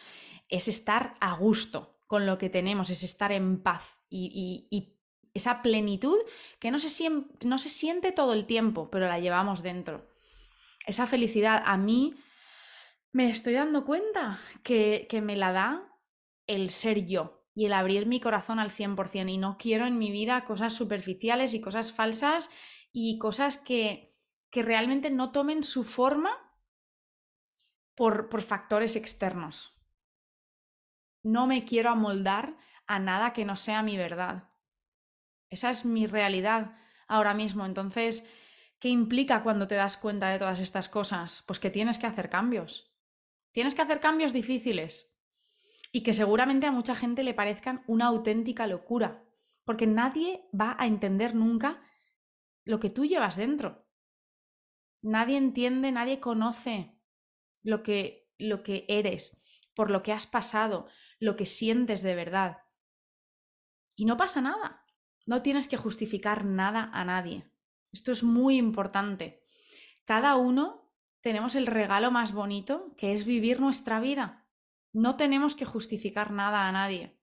es 0.48 0.68
estar 0.68 1.16
a 1.20 1.36
gusto 1.36 1.98
con 2.08 2.26
lo 2.26 2.38
que 2.38 2.50
tenemos, 2.50 2.90
es 2.90 3.04
estar 3.04 3.32
en 3.32 3.62
paz 3.62 4.00
y 4.10 4.94
esa 5.34 5.62
plenitud 5.62 6.18
que 6.60 6.72
no 6.72 6.80
se, 6.80 6.90
siente 6.90 8.12
todo 8.12 8.34
el 8.34 8.46
tiempo, 8.46 8.90
pero 8.92 9.08
la 9.08 9.20
llevamos 9.20 9.64
dentro. 9.64 10.08
Esa 10.86 11.08
felicidad 11.08 11.64
a 11.66 11.78
mí 11.78 12.14
me 13.12 13.30
estoy 13.30 13.54
dando 13.54 13.86
cuenta 13.86 14.40
que, 14.64 15.08
que 15.10 15.22
me 15.22 15.36
la 15.36 15.52
da 15.52 15.90
el 16.46 16.70
ser 16.72 17.06
yo, 17.06 17.44
y 17.56 17.66
el 17.66 17.74
abrir 17.74 18.06
mi 18.06 18.20
corazón 18.20 18.60
al 18.60 18.72
100%. 18.72 19.32
Y 19.32 19.38
no 19.38 19.58
quiero 19.58 19.86
en 19.86 19.98
mi 19.98 20.12
vida 20.12 20.46
cosas 20.46 20.74
superficiales 20.74 21.54
y 21.54 21.62
cosas 21.62 21.94
falsas 21.94 22.50
y 22.92 23.18
cosas 23.18 23.58
que, 23.58 24.12
que 24.50 24.64
realmente 24.64 25.10
no 25.10 25.32
tomen 25.32 25.64
su 25.64 25.84
forma 25.84 26.32
por, 27.96 28.30
por 28.30 28.42
factores 28.42 28.96
externos. 28.96 29.80
No 31.24 31.48
me 31.48 31.64
quiero 31.66 31.92
amoldar 31.92 32.58
a 32.86 33.00
nada 33.00 33.34
que 33.34 33.46
no 33.46 33.56
sea 33.56 33.84
mi 33.84 33.98
verdad. 33.98 34.50
Esa 35.54 35.70
es 35.70 35.86
mi 35.86 36.06
realidad 36.06 36.76
ahora 37.08 37.34
mismo. 37.34 37.66
Entonces, 37.66 38.28
¿qué 38.80 38.90
implica 38.90 39.44
cuando 39.44 39.68
te 39.68 39.76
das 39.76 39.98
cuenta 39.98 40.30
de 40.30 40.40
todas 40.40 40.60
estas 40.60 40.90
cosas? 40.90 41.44
Pues 41.48 41.60
que 41.60 41.70
tienes 41.70 41.98
que 41.98 42.08
hacer 42.08 42.30
cambios. 42.30 42.92
Tienes 43.52 43.76
que 43.76 43.84
hacer 43.84 44.00
cambios 44.00 44.34
difíciles, 44.34 45.14
y 45.96 46.02
que 46.02 46.14
seguramente 46.14 46.66
a 46.66 46.72
mucha 46.72 46.96
gente 46.96 47.24
le 47.24 47.36
parezcan 47.36 47.84
una 47.88 48.08
auténtica 48.08 48.68
locura. 48.68 49.24
porque 49.66 49.88
nadie 49.88 50.50
va 50.52 50.76
a 50.78 50.88
entender 50.88 51.36
nunca 51.36 51.82
lo 52.66 52.82
que 52.82 52.90
tú 52.90 53.06
llevas 53.06 53.38
dentro. 53.38 53.88
Nadie 55.02 55.38
entiende, 55.38 55.90
nadie 55.90 56.20
conoce 56.20 57.00
lo 57.62 57.82
que, 57.82 58.30
lo 58.38 58.62
que 58.62 58.84
eres, 58.90 59.42
por 59.74 59.90
lo 59.90 60.04
que 60.04 60.12
has 60.12 60.28
pasado, 60.28 60.90
lo 61.18 61.38
que 61.38 61.46
sientes 61.46 62.02
de 62.02 62.14
verdad. 62.14 62.58
Y 63.96 64.04
no 64.04 64.18
pasa 64.18 64.42
nada. 64.42 64.83
No 65.26 65.42
tienes 65.42 65.68
que 65.68 65.78
justificar 65.78 66.46
nada 66.46 66.90
a 66.94 67.06
nadie. 67.06 67.50
Esto 67.92 68.12
es 68.12 68.24
muy 68.24 68.58
importante. 68.58 69.46
Cada 70.06 70.36
uno 70.36 70.92
tenemos 71.22 71.56
el 71.56 71.68
regalo 71.68 72.12
más 72.12 72.34
bonito, 72.34 72.94
que 72.98 73.14
es 73.14 73.26
vivir 73.26 73.60
nuestra 73.60 74.00
vida. 74.00 74.46
No 74.92 75.16
tenemos 75.16 75.56
que 75.56 75.66
justificar 75.66 76.32
nada 76.32 76.68
a 76.68 76.72
nadie. 76.72 77.20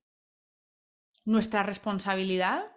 Nuestra 1.24 1.62
responsabilidad 1.62 2.76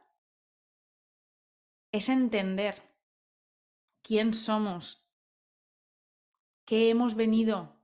es 1.92 2.10
entender 2.10 2.76
quién 4.02 4.34
somos, 4.34 5.08
qué 6.66 6.90
hemos 6.90 7.16
venido 7.16 7.82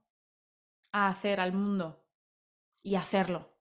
a 0.92 1.08
hacer 1.08 1.40
al 1.40 1.52
mundo 1.52 2.06
y 2.82 2.96
hacerlo. 2.96 3.59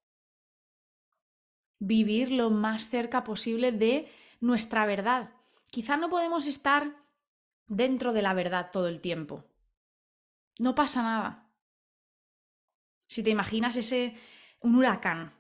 Vivir 1.80 2.32
lo 2.32 2.50
más 2.50 2.90
cerca 2.90 3.24
posible 3.24 3.72
de 3.72 4.12
nuestra 4.40 4.86
verdad. 4.86 5.32
Quizá 5.72 5.98
no 5.98 6.10
podemos 6.10 6.48
estar 6.48 6.96
dentro 7.68 8.14
de 8.14 8.22
la 8.22 8.34
verdad 8.34 8.70
todo 8.72 8.88
el 8.88 9.02
tiempo. 9.02 9.46
No 10.58 10.76
pasa 10.76 11.04
nada. 11.04 11.50
Si 13.08 13.24
te 13.24 13.30
imaginas 13.30 13.78
ese 13.78 14.16
un 14.60 14.76
huracán, 14.76 15.34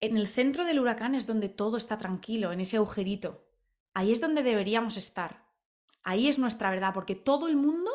en 0.00 0.16
el 0.16 0.28
centro 0.28 0.64
del 0.64 0.80
huracán 0.80 1.14
es 1.14 1.26
donde 1.26 1.48
todo 1.48 1.76
está 1.76 1.98
tranquilo, 1.98 2.52
en 2.52 2.60
ese 2.60 2.76
agujerito. 2.76 3.46
Ahí 3.94 4.12
es 4.12 4.20
donde 4.20 4.42
deberíamos 4.42 4.96
estar. 4.96 5.46
Ahí 6.02 6.28
es 6.28 6.38
nuestra 6.38 6.70
verdad, 6.70 6.94
porque 6.94 7.14
todo 7.14 7.48
el 7.48 7.56
mundo, 7.56 7.90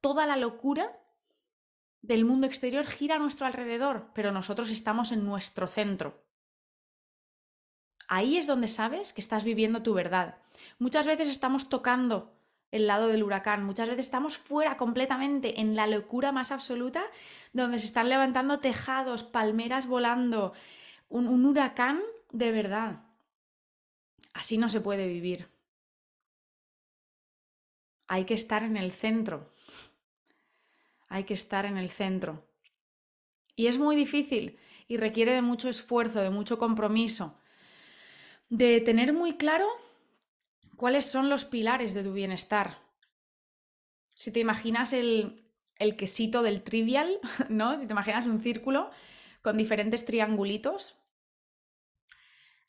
toda 0.00 0.26
la 0.26 0.36
locura 0.36 0.98
del 2.02 2.24
mundo 2.24 2.46
exterior 2.46 2.86
gira 2.86 3.16
a 3.16 3.18
nuestro 3.18 3.46
alrededor, 3.46 4.10
pero 4.14 4.32
nosotros 4.32 4.70
estamos 4.70 5.12
en 5.12 5.24
nuestro 5.24 5.66
centro. 5.66 6.24
Ahí 8.10 8.36
es 8.36 8.46
donde 8.46 8.66
sabes 8.66 9.12
que 9.12 9.20
estás 9.20 9.44
viviendo 9.44 9.82
tu 9.82 9.94
verdad. 9.94 10.36
Muchas 10.78 11.06
veces 11.06 11.28
estamos 11.28 11.68
tocando 11.68 12.34
el 12.72 12.86
lado 12.86 13.06
del 13.08 13.22
huracán, 13.22 13.64
muchas 13.64 13.88
veces 13.88 14.04
estamos 14.04 14.36
fuera 14.36 14.76
completamente, 14.76 15.60
en 15.60 15.76
la 15.76 15.86
locura 15.86 16.32
más 16.32 16.50
absoluta, 16.50 17.02
donde 17.52 17.78
se 17.78 17.86
están 17.86 18.08
levantando 18.08 18.58
tejados, 18.58 19.22
palmeras 19.22 19.86
volando, 19.86 20.52
un, 21.08 21.28
un 21.28 21.46
huracán 21.46 22.00
de 22.32 22.50
verdad. 22.50 23.00
Así 24.34 24.58
no 24.58 24.68
se 24.68 24.80
puede 24.80 25.06
vivir. 25.06 25.48
Hay 28.08 28.24
que 28.24 28.34
estar 28.34 28.64
en 28.64 28.76
el 28.76 28.90
centro 28.92 29.50
hay 31.10 31.24
que 31.24 31.34
estar 31.34 31.66
en 31.66 31.76
el 31.76 31.90
centro. 31.90 32.46
Y 33.56 33.66
es 33.66 33.78
muy 33.78 33.96
difícil 33.96 34.58
y 34.88 34.96
requiere 34.96 35.32
de 35.32 35.42
mucho 35.42 35.68
esfuerzo, 35.68 36.20
de 36.20 36.30
mucho 36.30 36.56
compromiso, 36.56 37.39
de 38.50 38.80
tener 38.80 39.12
muy 39.12 39.36
claro 39.36 39.66
cuáles 40.76 41.06
son 41.06 41.30
los 41.30 41.44
pilares 41.44 41.94
de 41.94 42.02
tu 42.02 42.12
bienestar. 42.12 42.78
Si 44.14 44.32
te 44.32 44.40
imaginas 44.40 44.92
el, 44.92 45.50
el 45.76 45.96
quesito 45.96 46.42
del 46.42 46.62
trivial, 46.62 47.18
¿no? 47.48 47.78
Si 47.78 47.86
te 47.86 47.92
imaginas 47.92 48.26
un 48.26 48.40
círculo 48.40 48.90
con 49.40 49.56
diferentes 49.56 50.04
triangulitos, 50.04 50.98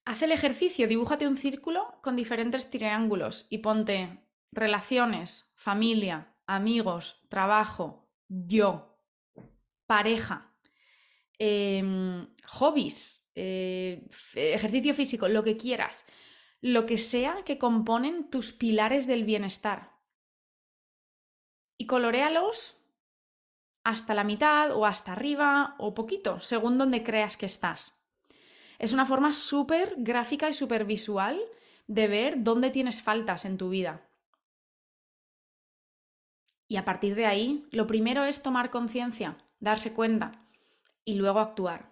haz 0.05 0.21
el 0.21 0.31
ejercicio, 0.31 0.87
dibújate 0.87 1.27
un 1.27 1.35
círculo 1.35 1.99
con 2.01 2.15
diferentes 2.15 2.69
triángulos 2.69 3.47
y 3.49 3.57
ponte 3.57 4.23
relaciones, 4.51 5.51
familia, 5.55 6.35
amigos, 6.45 7.25
trabajo, 7.27 8.09
yo, 8.27 8.97
pareja, 9.87 10.55
em, 11.39 12.27
hobbies, 12.45 13.20
eh, 13.35 14.07
ejercicio 14.35 14.93
físico, 14.93 15.27
lo 15.27 15.43
que 15.43 15.57
quieras, 15.57 16.05
lo 16.61 16.85
que 16.85 16.97
sea 16.97 17.43
que 17.45 17.57
componen 17.57 18.29
tus 18.29 18.51
pilares 18.51 19.07
del 19.07 19.23
bienestar. 19.23 19.91
Y 21.77 21.87
coloréalos 21.87 22.77
hasta 23.83 24.13
la 24.13 24.23
mitad 24.23 24.75
o 24.75 24.85
hasta 24.85 25.13
arriba 25.13 25.75
o 25.79 25.93
poquito, 25.93 26.39
según 26.39 26.77
donde 26.77 27.03
creas 27.03 27.37
que 27.37 27.47
estás. 27.47 27.99
Es 28.77 28.93
una 28.93 29.05
forma 29.05 29.33
súper 29.33 29.95
gráfica 29.97 30.49
y 30.49 30.53
súper 30.53 30.85
visual 30.85 31.39
de 31.87 32.07
ver 32.07 32.43
dónde 32.43 32.69
tienes 32.69 33.01
faltas 33.01 33.45
en 33.45 33.57
tu 33.57 33.69
vida. 33.69 34.07
Y 36.67 36.77
a 36.77 36.85
partir 36.85 37.15
de 37.15 37.25
ahí, 37.25 37.67
lo 37.71 37.85
primero 37.85 38.23
es 38.23 38.41
tomar 38.41 38.69
conciencia, 38.69 39.37
darse 39.59 39.93
cuenta 39.93 40.47
y 41.03 41.15
luego 41.15 41.39
actuar. 41.39 41.90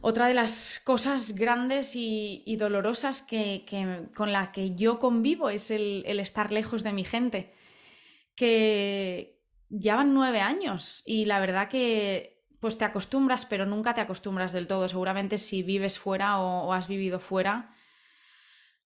Otra 0.00 0.26
de 0.28 0.34
las 0.34 0.80
cosas 0.84 1.34
grandes 1.34 1.92
y, 1.94 2.56
dolorosas 2.58 3.22
que, 3.22 3.64
con 4.14 4.32
la 4.32 4.52
que 4.52 4.74
yo 4.74 4.98
convivo 4.98 5.50
es 5.50 5.70
el, 5.70 6.04
estar 6.06 6.52
lejos 6.52 6.82
de 6.82 6.92
mi 6.92 7.04
gente, 7.04 7.54
que 8.34 9.40
llevan 9.68 10.14
nueve 10.14 10.40
años 10.40 11.02
y 11.06 11.24
la 11.24 11.40
verdad 11.40 11.68
que 11.68 12.44
pues 12.60 12.78
te 12.78 12.84
acostumbras, 12.84 13.46
pero 13.46 13.66
nunca 13.66 13.94
te 13.94 14.00
acostumbras 14.00 14.52
del 14.52 14.66
todo. 14.66 14.88
Seguramente 14.88 15.38
si 15.38 15.62
vives 15.62 15.98
fuera 15.98 16.38
o 16.40 16.72
has 16.72 16.88
vivido 16.88 17.20
fuera, 17.20 17.74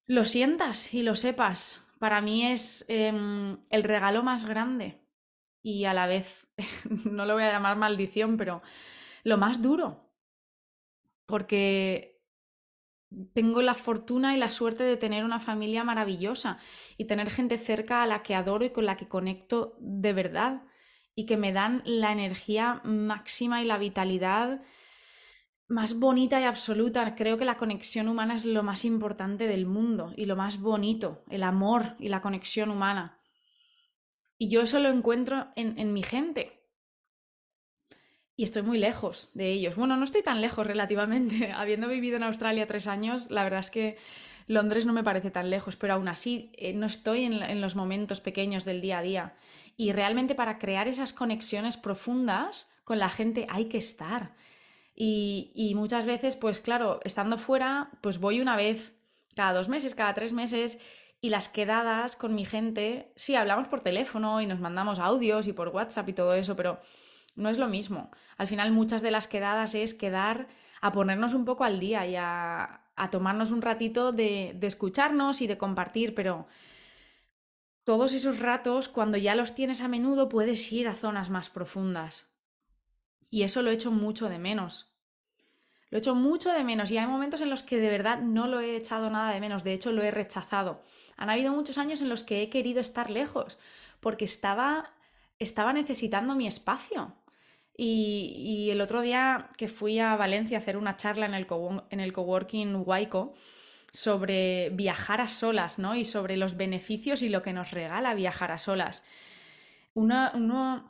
lo 0.07 0.25
sientas 0.25 0.93
y 0.93 1.03
lo 1.03 1.15
sepas, 1.15 1.87
para 2.01 2.23
mí 2.23 2.47
es 2.47 2.85
em, 2.89 3.59
el 3.69 3.85
regalo 3.85 4.23
más 4.23 4.45
grande 4.45 5.07
y 5.63 5.85
a 5.85 5.95
la 5.95 6.07
vez, 6.07 6.49
no 7.05 7.27
lo 7.27 7.35
voy 7.35 7.45
a 7.45 7.53
llamar 7.53 7.77
maldición, 7.77 8.39
pero 8.39 8.63
lo 9.23 9.37
más 9.37 9.61
duro, 9.61 10.10
porque 11.31 12.21
tengo 13.33 13.63
la 13.63 13.75
fortuna 13.75 14.35
y 14.35 14.39
la 14.39 14.51
suerte 14.51 14.85
de 14.85 14.97
tener 14.97 15.25
una 15.25 15.41
familia 15.41 15.85
maravillosa 15.85 16.59
y 16.97 17.07
tener 17.07 17.31
gente 17.31 17.57
cerca 17.57 18.03
a 18.03 18.07
la 18.07 18.23
que 18.23 18.35
adoro 18.35 18.65
y 18.65 18.71
con 18.71 18.87
la 18.87 18.97
que 18.97 19.09
conecto 19.09 19.77
de 19.81 20.13
verdad 20.13 20.63
y 21.15 21.27
que 21.27 21.37
me 21.37 21.53
dan 21.53 21.83
la 21.85 22.13
energía 22.13 22.81
máxima 22.85 23.63
y 23.63 23.65
la 23.65 23.79
vitalidad 23.79 24.63
más 25.71 25.99
bonita 25.99 26.41
y 26.41 26.45
absoluta. 26.45 27.15
Creo 27.15 27.39
que 27.39 27.45
la 27.45 27.57
conexión 27.57 28.09
humana 28.09 28.35
es 28.35 28.45
lo 28.45 28.63
más 28.63 28.85
importante 28.85 29.47
del 29.47 29.67
mundo 29.67 30.13
y 30.17 30.27
lo 30.27 30.37
más 30.37 30.61
bonito, 30.61 31.25
el 31.31 31.43
amor 31.43 31.97
y 31.99 32.09
la 32.09 32.21
conexión 32.21 32.71
humana. 32.71 33.21
Y 34.37 34.49
yo 34.49 34.63
eso 34.63 34.81
lo 34.81 34.89
encuentro 34.89 35.49
en, 35.55 35.93
mi 35.93 36.03
gente. 36.03 36.60
Y 38.41 38.45
estoy 38.45 38.63
muy 38.63 38.79
lejos 38.79 39.29
de 39.35 39.53
ellos. 39.53 39.77
Bueno, 39.77 39.99
no 39.99 40.05
estoy 40.05 40.23
tan 40.23 40.41
lejos 40.41 40.67
relativamente. 40.67 41.53
Habiendo 41.57 41.89
vivido 41.89 42.17
en 42.17 42.23
Australia 42.23 42.67
tres 42.67 42.87
años, 42.87 43.31
la 43.31 43.45
verdad 43.45 43.61
es 43.61 43.71
que 43.71 43.99
Londres 44.47 44.87
no 44.87 44.95
me 44.95 45.05
parece 45.05 45.31
tan 45.31 45.51
lejos, 45.51 45.77
pero 45.77 45.93
aún 45.93 46.09
así 46.09 46.51
eh, 46.55 46.73
no 46.73 46.87
estoy 46.87 47.25
en 47.25 47.61
los 47.61 47.77
momentos 47.77 48.23
pequeños 48.23 48.65
del 48.65 48.81
día 48.81 49.01
a 49.01 49.03
día. 49.03 49.35
Y 49.77 49.93
realmente 49.93 50.35
para 50.35 50.59
crear 50.59 50.89
esas 50.89 51.13
conexiones 51.13 51.77
profundas 51.77 52.71
con 52.85 52.99
la 52.99 53.11
gente 53.11 53.47
hay 53.51 53.67
que 53.67 53.77
estar 53.77 54.33
y, 55.03 55.73
muchas 55.77 56.05
veces, 56.05 56.37
pues 56.37 56.61
claro, 56.61 57.01
estando 57.05 57.39
fuera, 57.39 57.91
pues 58.03 58.21
voy 58.21 58.41
una 58.41 58.55
vez 58.57 58.95
cada 59.35 59.55
dos 59.55 59.71
meses, 59.71 59.95
cada 59.95 60.13
tres 60.13 60.35
meses, 60.35 60.79
y 61.23 61.31
las 61.31 61.49
quedadas 61.49 62.17
con 62.17 62.35
mi 62.35 62.45
gente, 62.45 63.13
sí, 63.17 63.35
hablamos 63.35 63.69
por 63.69 63.83
teléfono 63.83 64.43
y 64.43 64.47
nos 64.47 64.61
mandamos 64.61 64.99
audios 64.99 65.47
y 65.47 65.55
por 65.55 65.69
WhatsApp 65.69 66.09
y 66.11 66.13
todo 66.13 66.35
eso, 66.35 66.55
pero 66.57 66.81
no 67.41 67.49
es 67.49 67.59
lo 67.59 67.69
mismo. 67.69 68.11
Al 68.37 68.47
final 68.47 68.73
muchas 68.73 69.03
de 69.03 69.11
las 69.11 69.27
quedadas 69.27 69.75
es 69.75 69.95
quedar 69.95 70.49
a 70.81 70.93
ponernos 70.93 71.35
un 71.35 71.45
poco 71.45 71.65
al 71.65 71.81
día 71.81 72.07
y 72.07 72.17
a, 72.17 72.83
tomarnos 73.11 73.51
un 73.51 73.63
ratito 73.63 74.13
de, 74.13 74.53
de, 74.55 74.67
escucharnos 74.67 75.41
y 75.41 75.47
de 75.47 75.57
compartir, 75.57 76.15
pero 76.15 76.47
todos 77.85 78.13
esos 78.13 78.39
ratos, 78.39 78.89
cuando 78.89 79.17
ya 79.17 79.35
los 79.35 79.55
tienes 79.55 79.81
a 79.81 79.89
menudo, 79.89 80.29
puedes 80.29 80.71
ir 80.71 80.87
a 80.87 80.95
zonas 80.95 81.31
más 81.31 81.49
profundas. 81.49 82.31
Y 83.31 83.43
eso 83.43 83.63
lo 83.63 83.71
echo 83.71 83.91
mucho 83.91 84.29
de 84.29 84.39
menos. 84.39 84.91
Lo 85.91 85.99
he 85.99 86.01
hecho 86.01 86.15
mucho 86.15 86.53
de 86.53 86.63
menos 86.63 86.91
y 86.91 86.99
hay 86.99 87.07
momentos 87.07 87.41
en 87.41 87.51
los 87.51 87.65
que 87.65 87.79
de 87.79 87.91
verdad 87.91 88.21
no 88.21 88.47
lo 88.47 88.61
he 88.61 88.77
echado 88.77 89.11
nada 89.11 89.33
de 89.33 89.41
menos, 89.41 89.65
de 89.65 89.73
hecho 89.73 89.91
lo 89.93 90.03
he 90.03 90.11
rechazado. 90.11 90.83
Han 91.17 91.31
habido 91.31 91.53
muchos 91.53 91.79
años 91.79 92.01
en 92.01 92.09
los 92.09 92.23
que 92.23 92.43
he 92.43 92.49
querido 92.49 92.81
estar 92.81 93.11
lejos 93.11 93.59
porque 93.99 94.25
estaba, 94.25 94.95
estaba 95.39 95.73
necesitando 95.73 96.37
mi 96.37 96.47
espacio. 96.47 97.17
Y, 97.83 98.69
el 98.71 98.83
otro 98.83 99.01
día 99.01 99.49
que 99.57 99.71
fui 99.71 99.99
a 100.01 100.15
Valencia 100.15 100.59
a 100.59 100.61
hacer 100.61 100.77
una 100.77 100.99
charla 100.99 101.25
en 101.25 101.33
el, 101.33 101.47
el 101.89 102.13
coworking 102.13 102.83
Waiko 102.85 103.33
sobre 103.91 104.69
viajar 104.69 105.23
a 105.23 105.29
solas, 105.29 105.79
¿no? 105.79 105.97
Y 105.97 106.05
sobre 106.05 106.37
los 106.37 106.59
beneficios 106.59 107.23
y 107.23 107.31
lo 107.31 107.41
que 107.41 107.55
nos 107.55 107.71
regala 107.71 108.13
viajar 108.13 108.53
a 108.53 108.59
solas. 108.59 109.03
una 109.95 110.85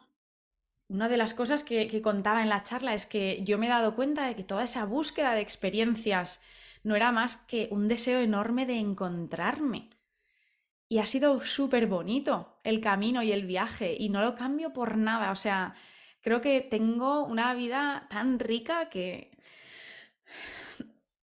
de 0.88 1.16
las 1.16 1.32
cosas 1.32 1.62
que, 1.62 2.02
contaba 2.02 2.42
en 2.42 2.48
la 2.48 2.64
charla 2.64 2.92
es 2.92 3.06
que 3.06 3.40
yo 3.44 3.56
me 3.56 3.66
he 3.66 3.70
dado 3.70 3.94
cuenta 3.94 4.26
de 4.26 4.34
que 4.34 4.42
toda 4.42 4.64
esa 4.64 4.84
búsqueda 4.84 5.34
de 5.34 5.42
experiencias 5.42 6.42
no 6.82 6.96
era 6.96 7.12
más 7.12 7.36
que 7.36 7.68
un 7.70 7.86
deseo 7.86 8.18
enorme 8.18 8.66
de 8.66 8.80
encontrarme. 8.80 9.90
Y 10.88 10.98
ha 10.98 11.06
sido 11.06 11.40
súper 11.40 11.86
bonito 11.86 12.58
el 12.64 12.80
camino 12.80 13.22
y 13.22 13.30
el 13.30 13.46
viaje 13.46 13.94
y 13.96 14.08
no 14.08 14.22
lo 14.22 14.34
cambio 14.34 14.72
por 14.72 14.96
nada. 14.96 15.30
O 15.30 15.36
sea, 15.36 15.76
creo 16.22 16.40
que 16.40 16.60
tengo 16.60 17.24
una 17.24 17.54
vida 17.54 18.06
tan 18.10 18.38
rica 18.38 18.88
que... 18.90 19.30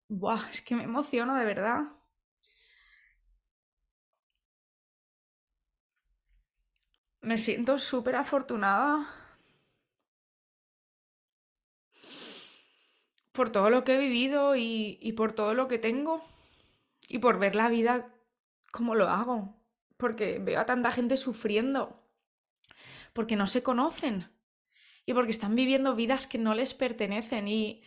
Buah, 0.09 0.49
es 0.51 0.61
que 0.61 0.75
me 0.75 0.83
emociono 0.83 1.35
de 1.35 1.45
verdad. 1.45 1.83
Me 7.21 7.37
siento 7.37 7.77
súper 7.77 8.15
afortunada 8.15 9.07
por 13.37 13.51
todo 13.51 13.69
lo 13.69 13.83
que 13.83 13.95
he 13.95 13.99
vivido 13.99 14.55
y, 14.55 15.13
por 15.15 15.31
todo 15.31 15.53
lo 15.53 15.67
que 15.67 15.77
tengo 15.77 16.23
y 17.07 17.19
por 17.19 17.37
ver 17.37 17.55
la 17.55 17.69
vida 17.69 18.11
como 18.71 18.95
lo 18.95 19.09
hago, 19.09 19.55
porque 19.97 20.39
veo 20.39 20.59
a 20.59 20.65
tanta 20.65 20.91
gente 20.91 21.17
sufriendo, 21.17 22.03
porque 23.13 23.35
no 23.35 23.45
se 23.45 23.61
conocen 23.61 24.36
y 25.07 25.13
porque 25.13 25.31
están 25.31 25.55
viviendo 25.55 25.95
vidas 25.95 26.27
que 26.27 26.37
no 26.37 26.53
les 26.53 26.73
pertenecen 26.73 27.47
y, 27.47 27.81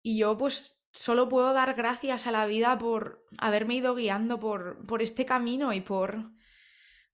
y 0.00 0.16
yo 0.16 0.38
pues 0.38 0.80
solo 0.92 1.28
puedo 1.28 1.52
dar 1.52 1.74
gracias 1.74 2.28
a 2.28 2.30
la 2.30 2.46
vida 2.46 2.78
por 2.78 3.26
haberme 3.36 3.74
ido 3.74 3.96
guiando 3.96 4.38
por, 4.38 4.86
por 4.86 5.02
este 5.02 5.26
camino 5.26 5.72
y 5.72 5.80
por, 5.80 6.30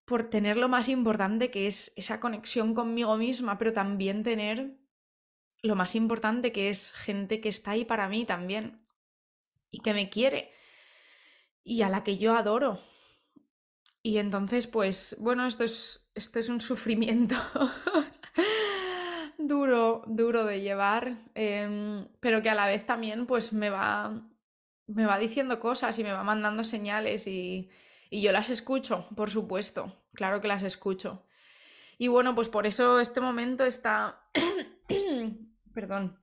por 0.05 0.28
tener 0.28 0.59
lo 0.59 0.68
más 0.68 0.91
importante 0.91 1.51
que 1.51 1.66
es 1.66 1.95
esa 1.97 2.20
conexión 2.20 2.74
conmigo 2.74 3.16
misma, 3.16 3.57
pero 3.57 3.72
también 3.72 4.22
tener 4.22 4.76
lo 5.62 5.76
más 5.76 5.95
importante 5.95 6.53
que 6.53 6.68
es 6.68 6.93
gente 6.93 7.41
que 7.41 7.49
está 7.49 7.70
ahí 7.70 7.87
para 7.87 8.09
mí 8.09 8.26
también 8.26 8.87
y 9.70 9.80
que 9.80 9.95
me 9.95 10.11
quiere 10.11 10.51
y 11.64 11.80
a 11.80 11.89
la 11.89 12.05
que 12.05 12.18
yo 12.18 12.37
adoro. 12.37 12.78
Y 14.03 14.18
entonces, 14.18 14.66
pues, 14.66 15.16
bueno, 15.20 15.47
esto 15.47 15.64
es, 15.64 16.11
esto 16.14 16.39
es 16.39 16.51
un 16.51 16.61
sufrimiento 16.61 17.37
duro, 19.53 20.03
duro 20.07 20.44
de 20.44 20.61
llevar, 20.61 21.03
em, 21.34 22.07
pero 22.20 22.42
que 22.42 22.50
a 22.50 22.55
la 22.55 22.66
vez 22.66 22.84
también, 22.86 23.26
pues, 23.26 23.53
me 23.53 23.70
va, 23.70 24.22
me 24.86 25.07
va 25.07 25.18
diciendo 25.18 25.61
cosas 25.61 25.98
y 25.98 26.05
me 26.05 26.12
va 26.12 26.22
mandando 26.24 26.64
señales 26.64 27.26
y, 27.26 27.70
y 28.11 28.22
yo 28.22 28.32
las 28.32 28.50
escucho, 28.50 29.07
por 29.16 29.30
supuesto, 29.30 29.80
claro 30.14 30.40
que 30.40 30.48
las 30.48 30.62
escucho. 30.62 31.26
Y 31.98 32.09
bueno, 32.09 32.34
pues 32.34 32.48
por 32.48 32.66
eso 32.66 32.98
este 33.00 33.20
momento 33.20 33.64
está 33.64 34.22
Perdón. 35.74 36.18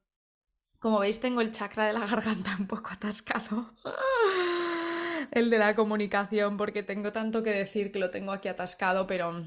Como 0.80 1.00
veis, 1.00 1.20
tengo 1.20 1.42
el 1.42 1.52
chakra 1.52 1.86
de 1.86 1.94
la 1.94 2.06
garganta 2.06 2.56
un 2.58 2.68
poco 2.68 2.90
atascado. 2.92 3.74
el 5.32 5.50
de 5.50 5.58
la 5.58 5.76
comunicación, 5.76 6.58
porque 6.58 6.84
tengo 6.84 7.12
tanto 7.12 7.44
que 7.44 7.52
decir 7.52 7.92
que 7.92 8.00
lo 8.00 8.10
tengo 8.12 8.32
aquí 8.32 8.48
atascado, 8.48 9.06
pero 9.06 9.44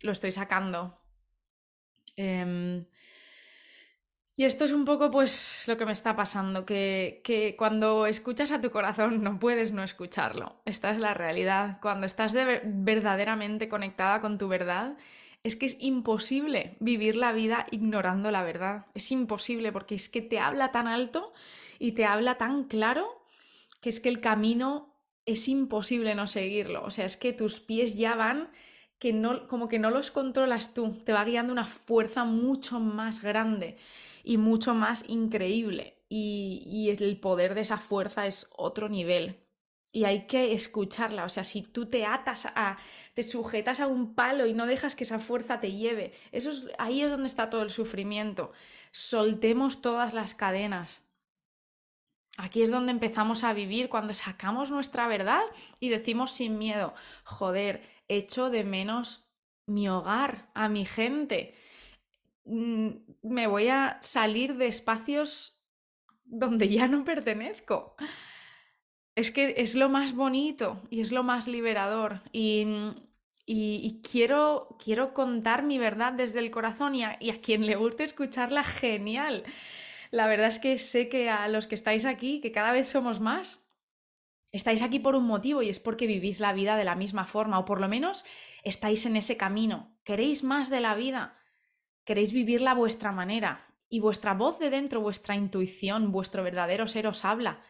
lo 0.00 0.12
estoy 0.12 0.32
sacando. 0.32 0.98
Em, 2.16 2.86
y 4.40 4.44
esto 4.44 4.64
es 4.64 4.72
un 4.72 4.86
poco 4.86 5.10
pues 5.10 5.64
lo 5.66 5.76
que 5.76 5.84
me 5.84 5.92
está 5.92 6.16
pasando, 6.16 6.64
que, 6.64 7.20
que, 7.24 7.56
cuando 7.58 8.06
escuchas 8.06 8.52
a 8.52 8.60
tu 8.62 8.70
corazón 8.70 9.22
no 9.22 9.38
puedes 9.38 9.72
no 9.72 9.82
escucharlo. 9.82 10.62
Esta 10.64 10.92
es 10.92 10.98
la 10.98 11.12
realidad. 11.12 11.78
Cuando 11.82 12.06
estás 12.06 12.32
verdaderamente 12.32 13.68
conectada 13.68 14.18
con 14.20 14.38
tu 14.38 14.48
verdad, 14.48 14.96
es 15.42 15.56
que 15.56 15.66
es 15.66 15.76
imposible 15.78 16.78
vivir 16.80 17.16
la 17.16 17.32
vida 17.32 17.66
ignorando 17.70 18.30
la 18.30 18.42
verdad. 18.42 18.86
Es 18.94 19.12
imposible 19.12 19.72
porque 19.72 19.94
es 19.94 20.08
que 20.08 20.22
te 20.22 20.38
habla 20.38 20.72
tan 20.72 20.88
alto 20.88 21.34
y 21.78 21.92
te 21.92 22.06
habla 22.06 22.38
tan 22.38 22.64
claro 22.64 23.22
que 23.82 23.90
es 23.90 24.00
que 24.00 24.08
el 24.08 24.20
camino 24.20 24.94
es 25.26 25.48
imposible 25.48 26.14
no 26.14 26.26
seguirlo. 26.26 26.82
O 26.82 26.90
sea, 26.90 27.04
es 27.04 27.18
que 27.18 27.34
tus 27.34 27.60
pies 27.60 27.94
ya 27.94 28.14
van 28.14 28.48
que 28.98 29.12
no, 29.12 29.48
como 29.48 29.68
que 29.68 29.78
no 29.78 29.90
los 29.90 30.10
controlas 30.10 30.72
tú, 30.72 30.94
te 31.04 31.12
va 31.12 31.26
guiando 31.26 31.52
una 31.52 31.66
fuerza 31.66 32.24
mucho 32.24 32.80
más 32.80 33.20
grande 33.22 33.76
y 34.24 34.36
mucho 34.36 34.74
más 34.74 35.04
increíble. 35.08 35.96
Y, 36.08 36.62
y 36.66 36.90
el 36.90 37.20
poder 37.20 37.54
de 37.54 37.60
esa 37.60 37.78
fuerza 37.78 38.26
es 38.26 38.50
otro 38.56 38.88
nivel 38.88 39.40
y 39.92 40.04
hay 40.04 40.26
que 40.26 40.52
escucharla. 40.52 41.24
O 41.24 41.28
sea, 41.28 41.44
si 41.44 41.62
tú 41.62 41.86
te 41.86 42.06
atas 42.06 42.46
a, 42.46 42.78
te 43.14 43.22
sujetas 43.22 43.80
a 43.80 43.86
un 43.86 44.14
palo 44.14 44.46
y 44.46 44.54
no 44.54 44.66
dejas 44.66 44.94
que 44.94 45.04
esa 45.04 45.18
fuerza 45.18 45.60
te 45.60 45.72
lleve, 45.72 46.12
eso 46.32 46.50
es, 46.50 46.66
ahí 46.78 47.02
es 47.02 47.10
donde 47.10 47.26
está 47.26 47.50
todo 47.50 47.62
el 47.62 47.70
sufrimiento. 47.70 48.52
Soltemos 48.92 49.82
todas 49.82 50.14
las 50.14 50.34
cadenas. 50.34 51.02
Aquí 52.36 52.62
es 52.62 52.70
donde 52.70 52.92
empezamos 52.92 53.44
a 53.44 53.52
vivir 53.52 53.88
cuando 53.88 54.14
sacamos 54.14 54.70
nuestra 54.70 55.08
verdad 55.08 55.42
y 55.80 55.88
decimos 55.88 56.32
sin 56.32 56.58
miedo, 56.58 56.94
joder, 57.24 57.82
echo 58.08 58.50
de 58.50 58.64
menos 58.64 59.28
mi 59.66 59.88
hogar, 59.88 60.48
a 60.54 60.68
mi 60.68 60.86
gente. 60.86 61.54
Mm, 62.44 62.88
me 63.22 63.46
voy 63.46 63.68
a 63.68 63.98
salir 64.02 64.56
de 64.56 64.66
espacios 64.66 65.62
donde 66.24 66.68
ya 66.68 66.88
no 66.88 67.04
pertenezco 67.04 67.96
es 69.20 69.30
que 69.30 69.54
es 69.58 69.74
lo 69.74 69.88
más 69.88 70.14
bonito 70.14 70.82
y 70.90 71.00
es 71.00 71.12
lo 71.12 71.22
más 71.22 71.46
liberador. 71.46 72.22
Y, 72.32 72.66
y, 73.46 74.00
quiero, 74.02 74.76
quiero 74.82 75.12
contar 75.12 75.62
mi 75.62 75.78
verdad 75.78 76.12
desde 76.12 76.38
el 76.38 76.50
corazón 76.50 76.94
y 76.94 77.04
a, 77.04 77.16
y 77.20 77.30
a, 77.30 77.40
quien 77.40 77.66
le 77.66 77.76
guste 77.76 78.04
escucharla, 78.04 78.64
genial. 78.64 79.44
La 80.10 80.26
verdad 80.26 80.48
es 80.48 80.58
que 80.58 80.78
sé 80.78 81.08
que 81.08 81.30
a 81.30 81.48
los 81.48 81.66
que 81.66 81.74
estáis 81.74 82.04
aquí, 82.04 82.40
que 82.40 82.52
cada 82.52 82.72
vez 82.72 82.88
somos 82.88 83.20
más, 83.20 83.66
estáis 84.52 84.82
aquí 84.82 84.98
por 84.98 85.14
un 85.14 85.24
motivo 85.24 85.62
y 85.62 85.68
es 85.68 85.80
porque 85.80 86.06
vivís 86.06 86.40
la 86.40 86.52
vida 86.52 86.76
de 86.76 86.84
la 86.84 86.96
misma 86.96 87.26
forma 87.26 87.58
o 87.58 87.64
por 87.64 87.80
lo 87.80 87.88
menos 87.88 88.24
estáis 88.62 89.06
en 89.06 89.16
ese 89.16 89.36
camino. 89.36 89.96
Queréis 90.04 90.44
más 90.44 90.70
de 90.70 90.80
la 90.80 90.94
vida, 90.94 91.39
queréis 92.04 92.32
vivirla 92.32 92.72
a 92.72 92.74
vuestra 92.74 93.12
manera 93.12 93.66
y 93.88 94.00
vuestra 94.00 94.34
voz 94.34 94.58
de 94.58 94.70
dentro, 94.70 95.00
vuestra 95.00 95.34
intuición, 95.36 96.12
vuestro 96.12 96.42
verdadero 96.42 96.86
ser 96.86 97.06
os 97.06 97.24
habla. 97.24 97.62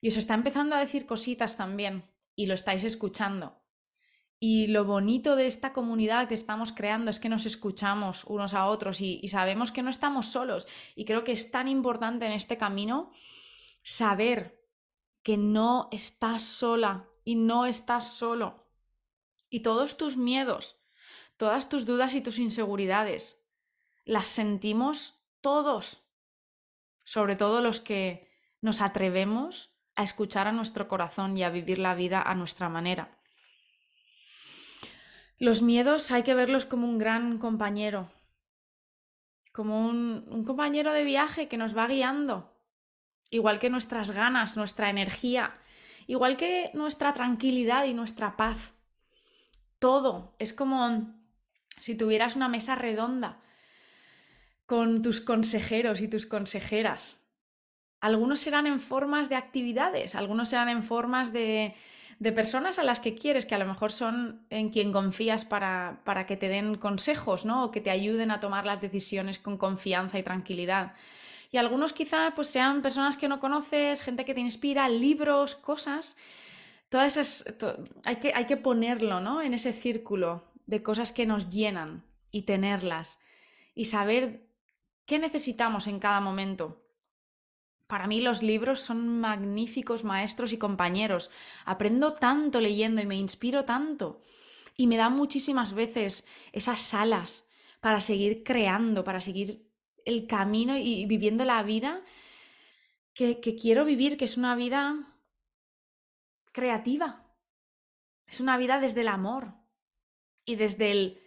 Y 0.00 0.08
os 0.08 0.16
está 0.16 0.34
empezando 0.34 0.76
a 0.76 0.80
decir 0.80 1.06
cositas 1.06 1.56
también 1.56 2.04
y 2.36 2.46
lo 2.46 2.54
estáis 2.54 2.84
escuchando. 2.84 3.60
Y 4.40 4.68
lo 4.68 4.84
bonito 4.84 5.34
de 5.34 5.48
esta 5.48 5.72
comunidad 5.72 6.28
que 6.28 6.36
estamos 6.36 6.70
creando 6.70 7.10
es 7.10 7.18
que 7.18 7.28
nos 7.28 7.44
escuchamos 7.44 8.22
unos 8.24 8.54
a 8.54 8.66
otros 8.66 9.00
y, 9.00 9.26
sabemos 9.26 9.72
que 9.72 9.82
no 9.82 9.90
estamos 9.90 10.26
solos. 10.26 10.68
Y 10.94 11.04
creo 11.04 11.24
que 11.24 11.32
es 11.32 11.50
tan 11.50 11.66
importante 11.66 12.26
en 12.26 12.32
este 12.32 12.56
camino 12.56 13.10
saber 13.82 14.64
que 15.24 15.36
no 15.36 15.88
estás 15.90 16.44
sola 16.44 17.08
y 17.24 17.34
no 17.34 17.66
estás 17.66 18.06
solo. 18.06 18.70
Y 19.50 19.60
todos 19.60 19.96
tus 19.96 20.16
miedos, 20.16 20.80
todas 21.36 21.68
tus 21.68 21.84
dudas 21.84 22.14
y 22.14 22.20
tus 22.20 22.38
inseguridades, 22.38 23.47
las 24.08 24.26
sentimos 24.26 25.22
todos. 25.42 26.02
Sobre 27.04 27.36
todo 27.36 27.60
los 27.60 27.80
que 27.80 28.32
nos 28.62 28.80
atrevemos 28.80 29.76
a 29.96 30.02
escuchar 30.02 30.48
a 30.48 30.52
nuestro 30.52 30.88
corazón 30.88 31.36
y 31.36 31.42
a 31.42 31.50
vivir 31.50 31.78
la 31.78 31.94
vida 31.94 32.22
a 32.22 32.34
nuestra 32.34 32.70
manera. 32.70 33.20
Los 35.38 35.60
miedos 35.60 36.10
hay 36.10 36.22
que 36.22 36.34
verlos 36.34 36.64
como 36.64 36.88
un 36.88 36.96
gran 36.96 37.36
compañero, 37.36 38.10
como 39.52 39.86
un, 39.86 40.42
compañero 40.46 40.92
de 40.94 41.04
viaje 41.04 41.46
que 41.46 41.58
nos 41.58 41.76
va 41.76 41.86
guiando, 41.86 42.56
igual 43.28 43.58
que 43.58 43.68
nuestras 43.68 44.10
ganas, 44.10 44.56
nuestra 44.56 44.88
energía, 44.88 45.58
igual 46.06 46.38
que 46.38 46.70
nuestra 46.72 47.12
tranquilidad 47.12 47.84
y 47.84 47.92
nuestra 47.92 48.38
paz. 48.38 48.72
Todo 49.78 50.34
es 50.38 50.54
como 50.54 51.14
si 51.78 51.94
tuvieras 51.94 52.36
una 52.36 52.48
mesa 52.48 52.74
redonda 52.74 53.42
con 54.68 55.02
tus 55.02 55.20
consejeros 55.20 56.00
y 56.00 56.06
tus 56.06 56.26
consejeras 56.26 57.24
algunos 58.00 58.40
serán 58.40 58.66
en 58.66 58.80
formas 58.80 59.28
de 59.28 59.36
actividades, 59.36 60.14
algunos 60.14 60.50
serán 60.50 60.68
en 60.68 60.82
formas 60.82 61.32
de, 61.32 61.74
de 62.18 62.32
personas 62.32 62.78
a 62.78 62.84
las 62.84 63.00
que 63.00 63.14
quieres, 63.14 63.46
que 63.46 63.54
a 63.54 63.58
lo 63.58 63.66
mejor 63.66 63.90
son 63.90 64.46
en 64.50 64.70
quien 64.70 64.92
confías 64.92 65.44
para, 65.44 66.00
para 66.04 66.26
que 66.26 66.36
te 66.36 66.48
den 66.48 66.76
consejos, 66.76 67.44
¿no? 67.44 67.64
O 67.64 67.70
que 67.70 67.80
te 67.80 67.90
ayuden 67.90 68.30
a 68.30 68.40
tomar 68.40 68.66
las 68.66 68.80
decisiones 68.80 69.38
con 69.38 69.56
confianza 69.56 70.18
y 70.18 70.22
tranquilidad. 70.22 70.94
Y 71.50 71.56
algunos 71.56 71.92
quizá 71.92 72.32
pues 72.34 72.48
sean 72.48 72.82
personas 72.82 73.16
que 73.16 73.28
no 73.28 73.40
conoces, 73.40 74.02
gente 74.02 74.24
que 74.24 74.34
te 74.34 74.40
inspira, 74.40 74.88
libros, 74.88 75.54
cosas. 75.54 76.16
Todas 76.90 77.16
esas 77.16 77.44
hay, 78.04 78.16
que, 78.16 78.32
hay 78.34 78.46
que 78.46 78.56
ponerlo, 78.56 79.20
¿no? 79.20 79.42
En 79.42 79.54
ese 79.54 79.72
círculo 79.72 80.44
de 80.66 80.82
cosas 80.82 81.12
que 81.12 81.26
nos 81.26 81.50
llenan 81.50 82.04
y 82.30 82.42
tenerlas 82.42 83.18
y 83.74 83.86
saber 83.86 84.47
qué 85.08 85.18
necesitamos 85.18 85.88
en 85.88 85.98
cada 85.98 86.20
momento 86.20 86.64
para 87.88 88.06
mí 88.06 88.20
los 88.20 88.42
libros 88.42 88.80
son 88.80 89.18
magníficos 89.18 90.04
maestros 90.04 90.52
y 90.52 90.58
compañeros. 90.58 91.30
Aprendo 91.64 92.12
tanto 92.12 92.60
leyendo 92.60 93.00
y 93.00 93.06
me 93.06 93.16
inspiro 93.16 93.64
tanto. 93.64 94.20
Y 94.76 94.86
me 94.86 94.98
dan 94.98 95.16
muchísimas 95.16 95.72
veces 95.72 96.28
esas 96.52 96.92
alas 96.92 97.48
para 97.80 98.02
seguir 98.02 98.44
creando, 98.44 99.04
para 99.04 99.22
seguir 99.22 99.66
el 100.04 100.26
camino 100.26 100.76
y 100.76 101.06
viviendo 101.06 101.46
la 101.46 101.62
vida 101.62 102.02
que, 103.14 103.40
que 103.40 103.56
quiero 103.56 103.86
vivir, 103.86 104.18
que 104.18 104.26
es 104.26 104.36
una 104.36 104.54
vida 104.54 104.94
creativa. 106.52 107.24
Es 108.26 108.38
una 108.40 108.58
vida 108.58 108.80
desde 108.80 109.00
el 109.00 109.08
amor 109.08 109.54
y 110.44 110.56
desde 110.56 110.92
el 110.92 111.22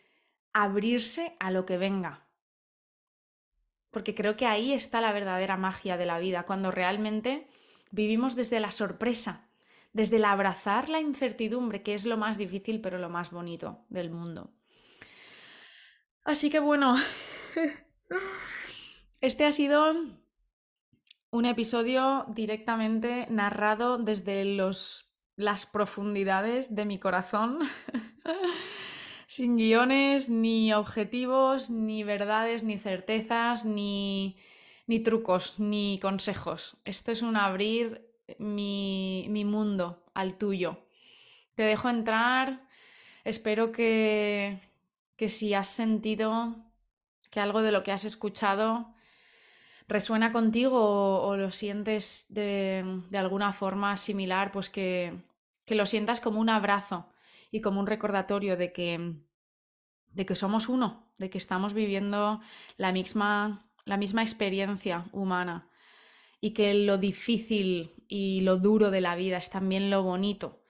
abrirse 0.53 1.36
a 1.39 1.49
lo 1.49 1.65
que 1.65 1.79
venga. 1.79 2.20
Porque 3.92 4.16
creo 4.16 4.36
que 4.36 4.48
ahí 4.48 4.74
está 4.74 5.02
la 5.02 5.12
verdadera 5.12 5.58
magia 5.58 5.98
de 5.98 6.06
la 6.06 6.20
vida, 6.20 6.44
cuando 6.44 6.72
realmente 6.72 7.48
vivimos 7.92 8.36
desde 8.36 8.60
la 8.60 8.72
sorpresa, 8.72 9.50
desde 9.94 10.16
el 10.16 10.26
abrazar 10.26 10.89
la 10.89 11.00
incertidumbre, 11.00 11.84
que 11.84 11.94
es 11.94 12.06
lo 12.06 12.18
más 12.18 12.38
difícil 12.38 12.82
pero 12.82 12.98
lo 12.98 13.10
más 13.10 13.32
bonito 13.32 13.86
del 13.89 14.10
mundo. 14.10 14.52
Así 16.24 16.50
que 16.50 16.60
bueno, 16.60 16.96
este 19.22 19.46
ha 19.46 19.52
sido 19.52 19.94
un 21.32 21.46
episodio 21.46 22.26
directamente 22.30 23.26
narrado 23.30 23.98
desde 23.98 24.46
los, 24.46 25.14
las 25.36 25.66
profundidades 25.66 26.76
de 26.76 26.86
mi 26.86 26.98
corazón, 26.98 27.60
sin 29.32 29.55
guiones, 29.55 30.29
ni 30.29 30.73
objetivos, 30.73 31.69
ni 31.69 32.03
verdades, 32.03 32.65
ni 32.65 32.77
certezas, 32.77 33.63
ni, 33.63 34.36
ni 34.88 34.99
trucos, 34.99 35.57
ni 35.57 35.99
consejos. 36.01 36.75
Esto 36.84 37.13
es 37.13 37.21
un 37.21 37.38
abrir 37.38 38.05
mi, 38.39 39.27
mi 39.29 39.45
mundo 39.45 40.03
al 40.13 40.38
tuyo. 40.38 40.86
Te 41.55 41.63
dejo 41.63 41.88
entrar, 41.88 42.67
espero 43.23 43.71
que, 43.71 44.59
que 45.15 45.29
si 45.29 45.53
has 45.53 45.69
sentido 45.69 46.57
que 47.29 47.39
algo 47.39 47.61
de 47.61 47.71
lo 47.71 47.84
que 47.84 47.93
has 47.93 48.03
escuchado 48.03 48.93
resuena 49.88 50.34
contigo 50.34 51.21
o, 51.21 51.38
lo 51.38 51.53
sientes 51.53 52.25
de, 52.27 52.84
alguna 53.13 53.53
forma 53.53 53.95
similar, 53.95 54.51
pues 54.51 54.69
que, 54.69 55.13
que, 55.63 55.75
lo 55.75 55.86
sientas 55.86 56.19
como 56.19 56.41
un 56.41 56.49
abrazo 56.49 57.11
y 57.52 57.62
como 57.62 57.80
un 57.80 57.88
recordatorio 57.88 58.58
de 58.58 58.72
que, 58.72 59.16
de 60.08 60.26
que 60.26 60.36
somos 60.36 60.70
uno, 60.70 61.12
de 61.20 61.30
que 61.30 61.38
estamos 61.38 61.74
viviendo 61.74 62.41
la 62.78 62.91
misma, 62.91 63.70
la 63.86 63.97
misma 63.97 64.24
experiencia 64.24 65.06
humana 65.12 65.70
y 66.39 66.52
que 66.52 66.74
lo 66.74 66.97
difícil 66.97 67.91
y 68.08 68.41
lo 68.41 68.58
duro 68.58 68.89
de 68.89 69.02
la 69.02 69.16
vida 69.16 69.38
es 69.38 69.49
también 69.49 69.89
lo 69.89 70.02
bonito. 70.02 70.64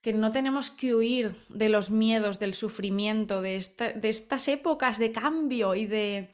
Que 0.00 0.12
no 0.12 0.30
tenemos 0.30 0.70
que 0.70 0.94
huir 0.94 1.34
de 1.48 1.68
los 1.68 1.90
miedos, 1.90 2.38
del 2.38 2.54
sufrimiento, 2.54 3.42
de, 3.42 3.64
de 3.96 4.08
estas 4.08 4.46
épocas 4.46 4.98
de 4.98 5.10
cambio 5.10 5.74
y 5.74 5.86
de, 5.86 6.32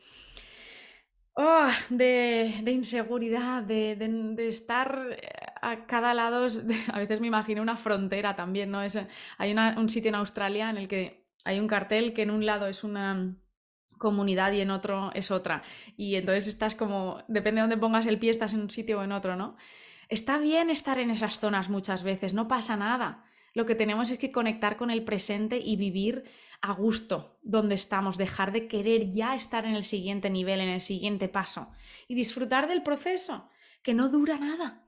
Oh, 1.36 1.68
de, 1.90 2.62
inseguridad, 2.66 3.64
de, 3.64 4.48
estar 4.48 5.08
eh, 5.10 5.43
a 5.70 5.86
cada 5.86 6.14
lado. 6.14 6.46
a 6.92 6.98
veces 6.98 7.20
me 7.20 7.26
imagino 7.26 7.62
una 7.62 7.76
frontera 7.76 8.36
también, 8.36 8.70
¿no? 8.70 8.82
Es, 8.82 8.98
hay 9.38 9.52
un 9.52 9.88
sitio 9.88 10.08
en 10.10 10.16
Australia 10.16 10.70
en 10.70 10.76
el 10.76 10.88
que 10.88 11.26
hay 11.44 11.60
un 11.60 11.68
cartel 11.68 12.12
que 12.12 12.22
en 12.22 12.30
un 12.30 12.46
lado 12.46 12.66
es 12.66 12.84
una 12.84 13.36
comunidad 13.98 14.52
y 14.52 14.60
en 14.60 14.70
otro 14.70 15.10
es 15.14 15.30
otra. 15.30 15.62
Y 15.96 16.16
entonces 16.16 16.46
estás 16.46 16.74
como, 16.74 17.22
depende 17.28 17.60
de 17.60 17.62
dónde 17.62 17.76
pongas 17.76 18.06
el 18.06 18.18
pie, 18.18 18.30
estás 18.30 18.54
en 18.54 18.60
un 18.60 18.70
sitio 18.70 19.00
o 19.00 19.02
en 19.02 19.12
otro, 19.12 19.36
¿no? 19.36 19.56
Está 20.08 20.38
bien 20.38 20.70
estar 20.70 20.98
en 20.98 21.10
esas 21.10 21.38
zonas 21.38 21.70
muchas 21.70 22.02
veces, 22.02 22.34
no 22.34 22.48
pasa 22.48 22.76
nada. 22.76 23.24
Lo 23.54 23.66
que 23.66 23.74
tenemos 23.74 24.10
es 24.10 24.18
que 24.18 24.32
conectar 24.32 24.76
con 24.76 24.90
el 24.90 25.04
presente 25.04 25.58
y 25.58 25.76
vivir 25.76 26.24
a 26.60 26.72
gusto 26.72 27.38
donde 27.42 27.74
estamos, 27.74 28.18
dejar 28.18 28.52
de 28.52 28.66
querer 28.68 29.10
ya 29.10 29.34
estar 29.34 29.64
en 29.64 29.74
el 29.74 29.84
siguiente 29.84 30.28
nivel, 30.28 30.60
en 30.60 30.70
el 30.70 30.80
siguiente 30.80 31.28
paso 31.28 31.70
y 32.08 32.14
disfrutar 32.14 32.68
del 32.68 32.82
proceso, 32.82 33.48
que 33.82 33.94
no 33.94 34.08
dura 34.08 34.38
nada. 34.38 34.83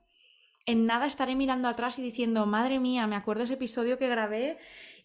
En 0.67 0.85
nada 0.85 1.07
estaré 1.07 1.35
mirando 1.35 1.69
atrás 1.69 1.97
y 1.97 2.01
diciendo, 2.01 2.45
madre 2.45 2.81
mía, 2.81 3.07
me 3.07 3.15
acuerdo 3.15 3.45
ese 3.45 3.53
episodio 3.53 3.97
que 3.97 4.09
grabé 4.09 4.57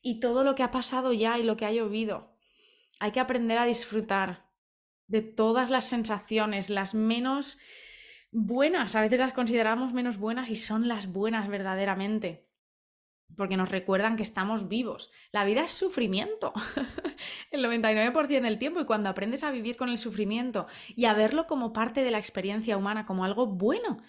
y 0.02 0.18
todo 0.18 0.42
lo 0.42 0.56
que 0.56 0.64
ha 0.64 0.72
pasado 0.72 1.12
ya 1.12 1.38
y 1.38 1.44
lo 1.44 1.56
que 1.56 1.64
ha 1.64 1.72
llovido. 1.72 2.36
Hay 2.98 3.12
que 3.12 3.20
aprender 3.20 3.58
a 3.58 3.64
disfrutar 3.64 4.50
de 5.06 5.22
todas 5.22 5.70
las 5.70 5.88
sensaciones, 5.88 6.68
las 6.68 6.94
menos 6.94 7.58
buenas, 8.32 8.96
a 8.96 9.02
veces 9.02 9.20
las 9.20 9.32
consideramos 9.32 9.92
menos 9.92 10.18
buenas 10.18 10.50
y 10.50 10.56
son 10.56 10.88
las 10.88 11.12
buenas 11.12 11.46
verdaderamente 11.46 12.48
porque 13.36 13.56
nos 13.56 13.70
recuerdan 13.70 14.16
que 14.16 14.22
estamos 14.22 14.68
vivos. 14.68 15.10
La 15.30 15.44
vida 15.44 15.64
es 15.64 15.72
sufrimiento, 15.72 16.52
el 17.50 17.64
99% 17.64 18.40
del 18.40 18.58
tiempo, 18.58 18.80
y 18.80 18.84
cuando 18.84 19.08
aprendes 19.08 19.42
a 19.42 19.50
vivir 19.50 19.76
con 19.76 19.88
el 19.88 19.98
sufrimiento 19.98 20.66
y 20.88 21.06
a 21.06 21.14
verlo 21.14 21.46
como 21.46 21.72
parte 21.72 22.04
de 22.04 22.10
la 22.10 22.18
experiencia 22.18 22.76
humana, 22.76 23.06
como 23.06 23.24
algo 23.24 23.46
bueno, 23.46 24.02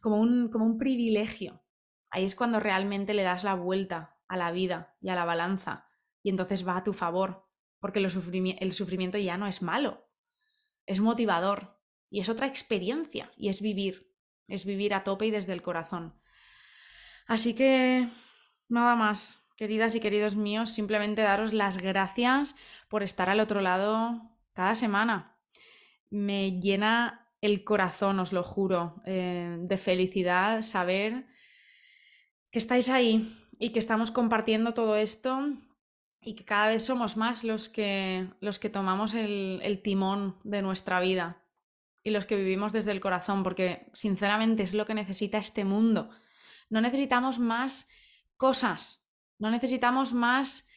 como 0.00 0.20
un, 0.20 0.48
como 0.48 0.64
un 0.64 0.78
privilegio, 0.78 1.62
ahí 2.10 2.24
es 2.24 2.34
cuando 2.34 2.60
realmente 2.60 3.14
le 3.14 3.22
das 3.22 3.44
la 3.44 3.54
vuelta 3.54 4.16
a 4.28 4.36
la 4.36 4.50
vida 4.50 4.96
y 5.00 5.08
a 5.08 5.14
la 5.14 5.24
balanza, 5.24 5.86
y 6.22 6.30
entonces 6.30 6.66
va 6.66 6.76
a 6.76 6.84
tu 6.84 6.92
favor, 6.92 7.48
porque 7.80 8.00
el 8.00 8.72
sufrimiento 8.72 9.18
ya 9.18 9.36
no 9.36 9.46
es 9.46 9.62
malo, 9.62 10.08
es 10.86 11.00
motivador, 11.00 11.78
y 12.10 12.20
es 12.20 12.28
otra 12.28 12.46
experiencia, 12.46 13.32
y 13.36 13.48
es 13.48 13.60
vivir, 13.60 14.12
es 14.48 14.64
vivir 14.64 14.94
a 14.94 15.04
tope 15.04 15.26
y 15.26 15.30
desde 15.30 15.52
el 15.52 15.62
corazón. 15.62 16.20
Así 17.26 17.54
que 17.54 18.08
Nada 18.68 18.96
más, 18.96 19.46
queridas 19.56 19.94
y 19.94 20.00
queridos 20.00 20.34
míos, 20.34 20.70
simplemente 20.70 21.22
daros 21.22 21.52
las 21.52 21.76
gracias 21.76 22.56
por 22.88 23.02
estar 23.02 23.30
al 23.30 23.40
otro 23.40 23.60
lado 23.60 24.20
cada 24.54 24.74
semana. 24.74 25.36
Me 26.10 26.60
llena 26.60 27.25
el 27.40 27.64
corazón, 27.64 28.18
os 28.18 28.32
lo 28.32 28.42
juro, 28.42 29.02
eh, 29.04 29.56
de 29.60 29.76
felicidad 29.76 30.62
saber 30.62 31.26
que 32.50 32.58
estáis 32.58 32.88
ahí 32.88 33.36
y 33.58 33.70
que 33.70 33.78
estamos 33.78 34.10
compartiendo 34.10 34.74
todo 34.74 34.96
esto 34.96 35.48
y 36.20 36.34
que 36.34 36.44
cada 36.44 36.68
vez 36.68 36.84
somos 36.84 37.16
más 37.16 37.44
los 37.44 37.68
que, 37.68 38.28
los 38.40 38.58
que 38.58 38.70
tomamos 38.70 39.14
el, 39.14 39.60
el 39.62 39.82
timón 39.82 40.38
de 40.44 40.62
nuestra 40.62 41.00
vida 41.00 41.42
y 42.02 42.10
los 42.10 42.26
que 42.26 42.36
vivimos 42.36 42.72
desde 42.72 42.92
el 42.92 43.00
corazón, 43.00 43.42
porque 43.42 43.90
sinceramente 43.92 44.62
es 44.62 44.74
lo 44.74 44.86
que 44.86 44.94
necesita 44.94 45.38
este 45.38 45.64
mundo. 45.64 46.10
No 46.70 46.80
necesitamos 46.80 47.38
más 47.38 47.88
cosas. 48.36 49.06
No 49.38 49.50
necesitamos 49.50 50.12
más 50.12 50.68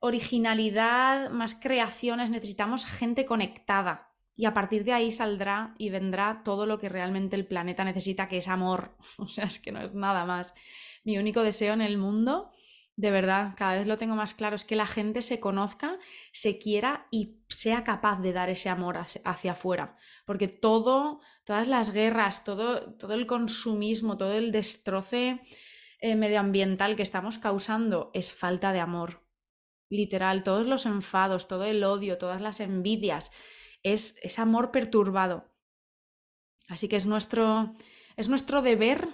originalidad, 0.00 1.30
más 1.30 1.54
creaciones, 1.54 2.30
necesitamos 2.30 2.86
gente 2.86 3.24
conectada. 3.24 4.07
Y 4.38 4.44
a 4.44 4.54
partir 4.54 4.84
de 4.84 4.92
ahí 4.92 5.10
saldrá 5.10 5.74
y 5.78 5.90
vendrá 5.90 6.42
todo 6.44 6.64
lo 6.64 6.78
que 6.78 6.88
realmente 6.88 7.34
el 7.34 7.44
planeta 7.44 7.82
necesita, 7.82 8.28
que 8.28 8.36
es 8.36 8.46
amor. 8.46 8.96
O 9.18 9.26
sea, 9.26 9.46
es 9.46 9.58
que 9.58 9.72
no 9.72 9.80
es 9.80 9.92
nada 9.94 10.24
más. 10.24 10.54
Mi 11.02 11.18
único 11.18 11.42
deseo 11.42 11.74
en 11.74 11.80
el 11.80 11.98
mundo, 11.98 12.52
de 12.94 13.10
verdad, 13.10 13.54
cada 13.56 13.74
vez 13.74 13.88
lo 13.88 13.98
tengo 13.98 14.14
más 14.14 14.34
claro, 14.34 14.54
es 14.54 14.64
que 14.64 14.76
la 14.76 14.86
gente 14.86 15.22
se 15.22 15.40
conozca, 15.40 15.98
se 16.32 16.56
quiera 16.56 17.08
y 17.10 17.40
sea 17.48 17.82
capaz 17.82 18.20
de 18.20 18.32
dar 18.32 18.48
ese 18.48 18.68
amor 18.68 18.98
hacia 19.24 19.52
afuera. 19.52 19.96
Porque 20.24 20.46
todo, 20.46 21.20
todas 21.42 21.66
las 21.66 21.90
guerras, 21.90 22.44
todo, 22.44 22.94
todo 22.94 23.14
el 23.14 23.26
consumismo, 23.26 24.16
todo 24.18 24.34
el 24.34 24.52
destroce 24.52 25.40
eh, 26.00 26.14
medioambiental 26.14 26.94
que 26.94 27.02
estamos 27.02 27.38
causando 27.38 28.12
es 28.14 28.32
falta 28.32 28.72
de 28.72 28.78
amor. 28.78 29.26
Literal, 29.90 30.44
todos 30.44 30.68
los 30.68 30.86
enfados, 30.86 31.48
todo 31.48 31.64
el 31.64 31.82
odio, 31.82 32.18
todas 32.18 32.40
las 32.40 32.60
envidias, 32.60 33.32
es, 33.82 34.16
es 34.22 34.38
amor 34.38 34.70
perturbado. 34.70 35.44
Así 36.68 36.88
que 36.88 36.96
es 36.96 37.06
nuestro, 37.06 37.74
es 38.16 38.28
nuestro 38.28 38.62
deber, 38.62 39.08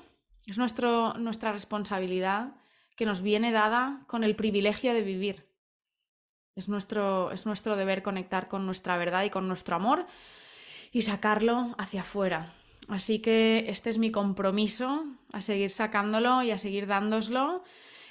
es 0.46 0.58
nuestro, 0.58 1.14
nuestra 1.14 1.52
responsabilidad 1.52 2.54
que 2.96 3.06
nos 3.06 3.22
viene 3.22 3.52
dada 3.52 4.04
con 4.06 4.24
el 4.24 4.36
privilegio 4.36 4.92
de 4.92 5.02
vivir. 5.02 5.48
Es 6.56 6.68
nuestro, 6.68 7.32
es 7.32 7.46
nuestro 7.46 7.76
deber 7.76 8.02
conectar 8.02 8.48
con 8.48 8.66
nuestra 8.66 8.96
verdad 8.96 9.24
y 9.24 9.30
con 9.30 9.48
nuestro 9.48 9.76
amor 9.76 10.06
y 10.92 11.02
sacarlo 11.02 11.74
hacia 11.78 12.02
afuera. 12.02 12.52
Así 12.88 13.18
que 13.18 13.64
este 13.68 13.90
es 13.90 13.98
mi 13.98 14.10
compromiso 14.10 15.04
a 15.32 15.40
seguir 15.40 15.70
sacándolo 15.70 16.42
y 16.42 16.50
a 16.50 16.58
seguir 16.58 16.86
dándoslo. 16.86 17.64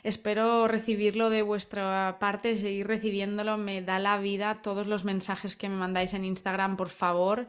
Espero 0.03 0.67
recibirlo 0.67 1.29
de 1.29 1.41
vuestra 1.41 2.17
parte, 2.19 2.57
seguir 2.57 2.87
recibiéndolo. 2.87 3.57
Me 3.57 3.81
da 3.81 3.99
la 3.99 4.17
vida 4.17 4.61
todos 4.61 4.85
los 4.85 5.05
mensajes 5.05 5.55
que 5.55 5.69
me 5.69 5.75
mandáis 5.75 6.13
en 6.13 6.25
Instagram, 6.25 6.77
por 6.77 6.89
favor. 6.89 7.47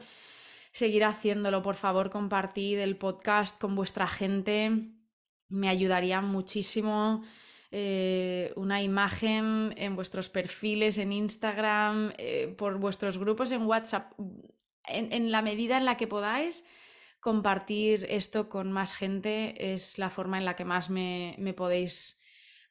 Seguir 0.71 1.03
haciéndolo, 1.03 1.61
por 1.61 1.75
favor, 1.75 2.09
compartid 2.09 2.79
el 2.79 2.97
podcast 2.97 3.59
con 3.59 3.75
vuestra 3.75 4.07
gente. 4.07 4.71
Me 5.49 5.69
ayudaría 5.69 6.21
muchísimo. 6.21 7.23
Eh, 7.71 8.53
una 8.55 8.81
imagen 8.81 9.73
en 9.77 9.95
vuestros 9.95 10.29
perfiles 10.29 10.97
en 10.97 11.11
Instagram, 11.11 12.13
eh, 12.17 12.53
por 12.57 12.77
vuestros 12.77 13.17
grupos 13.17 13.51
en 13.51 13.65
WhatsApp, 13.65 14.13
en 14.87 15.31
la 15.31 15.41
medida 15.41 15.77
en 15.77 15.85
la 15.85 15.97
que 15.97 16.07
podáis 16.07 16.63
compartir 17.25 18.05
esto 18.07 18.49
con 18.49 18.71
más 18.71 18.93
gente 18.93 19.73
es 19.73 19.97
la 19.97 20.11
forma 20.11 20.37
en 20.37 20.45
la 20.45 20.55
que 20.55 20.63
más 20.63 20.91
me, 20.91 21.55
podéis 21.57 22.21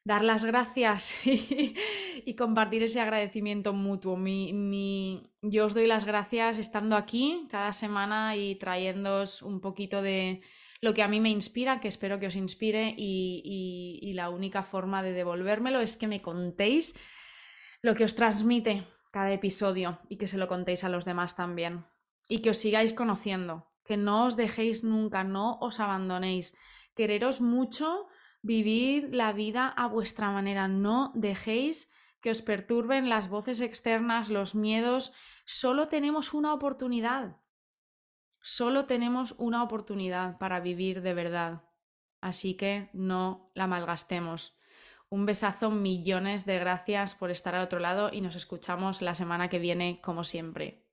dar 0.05 0.23
las 0.23 0.45
gracias 0.45 1.15
y, 1.25 2.35
compartir 2.35 2.83
ese 2.83 3.01
agradecimiento 3.01 3.73
mutuo. 3.73 4.15
Mi, 4.15 5.33
yo 5.41 5.65
os 5.65 5.73
doy 5.73 5.87
las 5.87 6.05
gracias 6.05 6.59
estando 6.59 6.95
aquí 6.95 7.47
cada 7.49 7.73
semana 7.73 8.37
y 8.37 8.55
trayéndoos 8.55 9.41
un 9.41 9.59
poquito 9.59 10.01
de 10.01 10.41
lo 10.79 10.93
que 10.93 11.01
a 11.01 11.07
mí 11.07 11.19
me 11.19 11.31
inspira, 11.31 11.79
que 11.79 11.87
espero 11.87 12.19
que 12.19 12.27
os 12.27 12.35
inspire 12.35 12.93
y, 12.95 14.13
la 14.13 14.29
única 14.29 14.63
forma 14.63 15.03
de 15.03 15.11
devolvérmelo 15.11 15.81
es 15.81 15.97
que 15.97 16.07
me 16.07 16.21
contéis 16.21 16.95
lo 17.81 17.95
que 17.95 18.05
os 18.05 18.15
transmite 18.15 18.87
cada 19.11 19.33
episodio 19.33 19.99
y 20.07 20.17
que 20.17 20.27
se 20.27 20.37
lo 20.37 20.47
contéis 20.47 20.83
a 20.83 20.89
los 20.89 21.03
demás 21.03 21.35
también. 21.35 21.85
Y 22.29 22.39
que 22.39 22.51
os 22.51 22.57
sigáis 22.57 22.93
conociendo, 22.93 23.67
que 23.83 23.97
no 23.97 24.25
os 24.25 24.35
dejéis 24.35 24.83
nunca, 24.83 25.23
no 25.23 25.57
os 25.59 25.79
abandonéis. 25.79 26.55
Quereros 26.95 27.41
mucho 27.41 28.07
Vivid 28.45 29.05
la 29.09 29.33
vida 29.33 29.69
a 29.69 29.87
vuestra 29.87 30.29
manera, 30.29 30.67
no 30.67 31.11
dejéis 31.15 31.91
que 32.21 32.29
os 32.29 32.43
perturben 32.43 33.09
las 33.09 33.27
voces 33.27 33.59
externas, 33.59 34.29
los 34.29 34.53
miedos. 34.53 35.13
Solo 35.45 35.87
tenemos 35.87 36.31
una 36.31 36.53
oportunidad. 36.53 37.37
Solo 38.41 38.85
tenemos 38.85 39.33
una 39.39 39.63
oportunidad 39.63 40.37
para 40.37 40.59
vivir 40.59 41.01
de 41.01 41.15
verdad. 41.15 41.63
Así 42.21 42.53
que 42.53 42.91
no 42.93 43.49
la 43.55 43.65
malgastemos. 43.65 44.59
Un 45.09 45.25
besazo, 45.25 45.71
millones 45.71 46.45
de 46.45 46.59
gracias 46.59 47.15
por 47.15 47.31
estar 47.31 47.55
al 47.55 47.63
otro 47.63 47.79
lado 47.79 48.11
y 48.13 48.21
nos 48.21 48.35
escuchamos 48.35 49.01
la 49.01 49.15
semana 49.15 49.49
que 49.49 49.57
viene 49.57 49.99
como 50.03 50.23
siempre. 50.23 50.85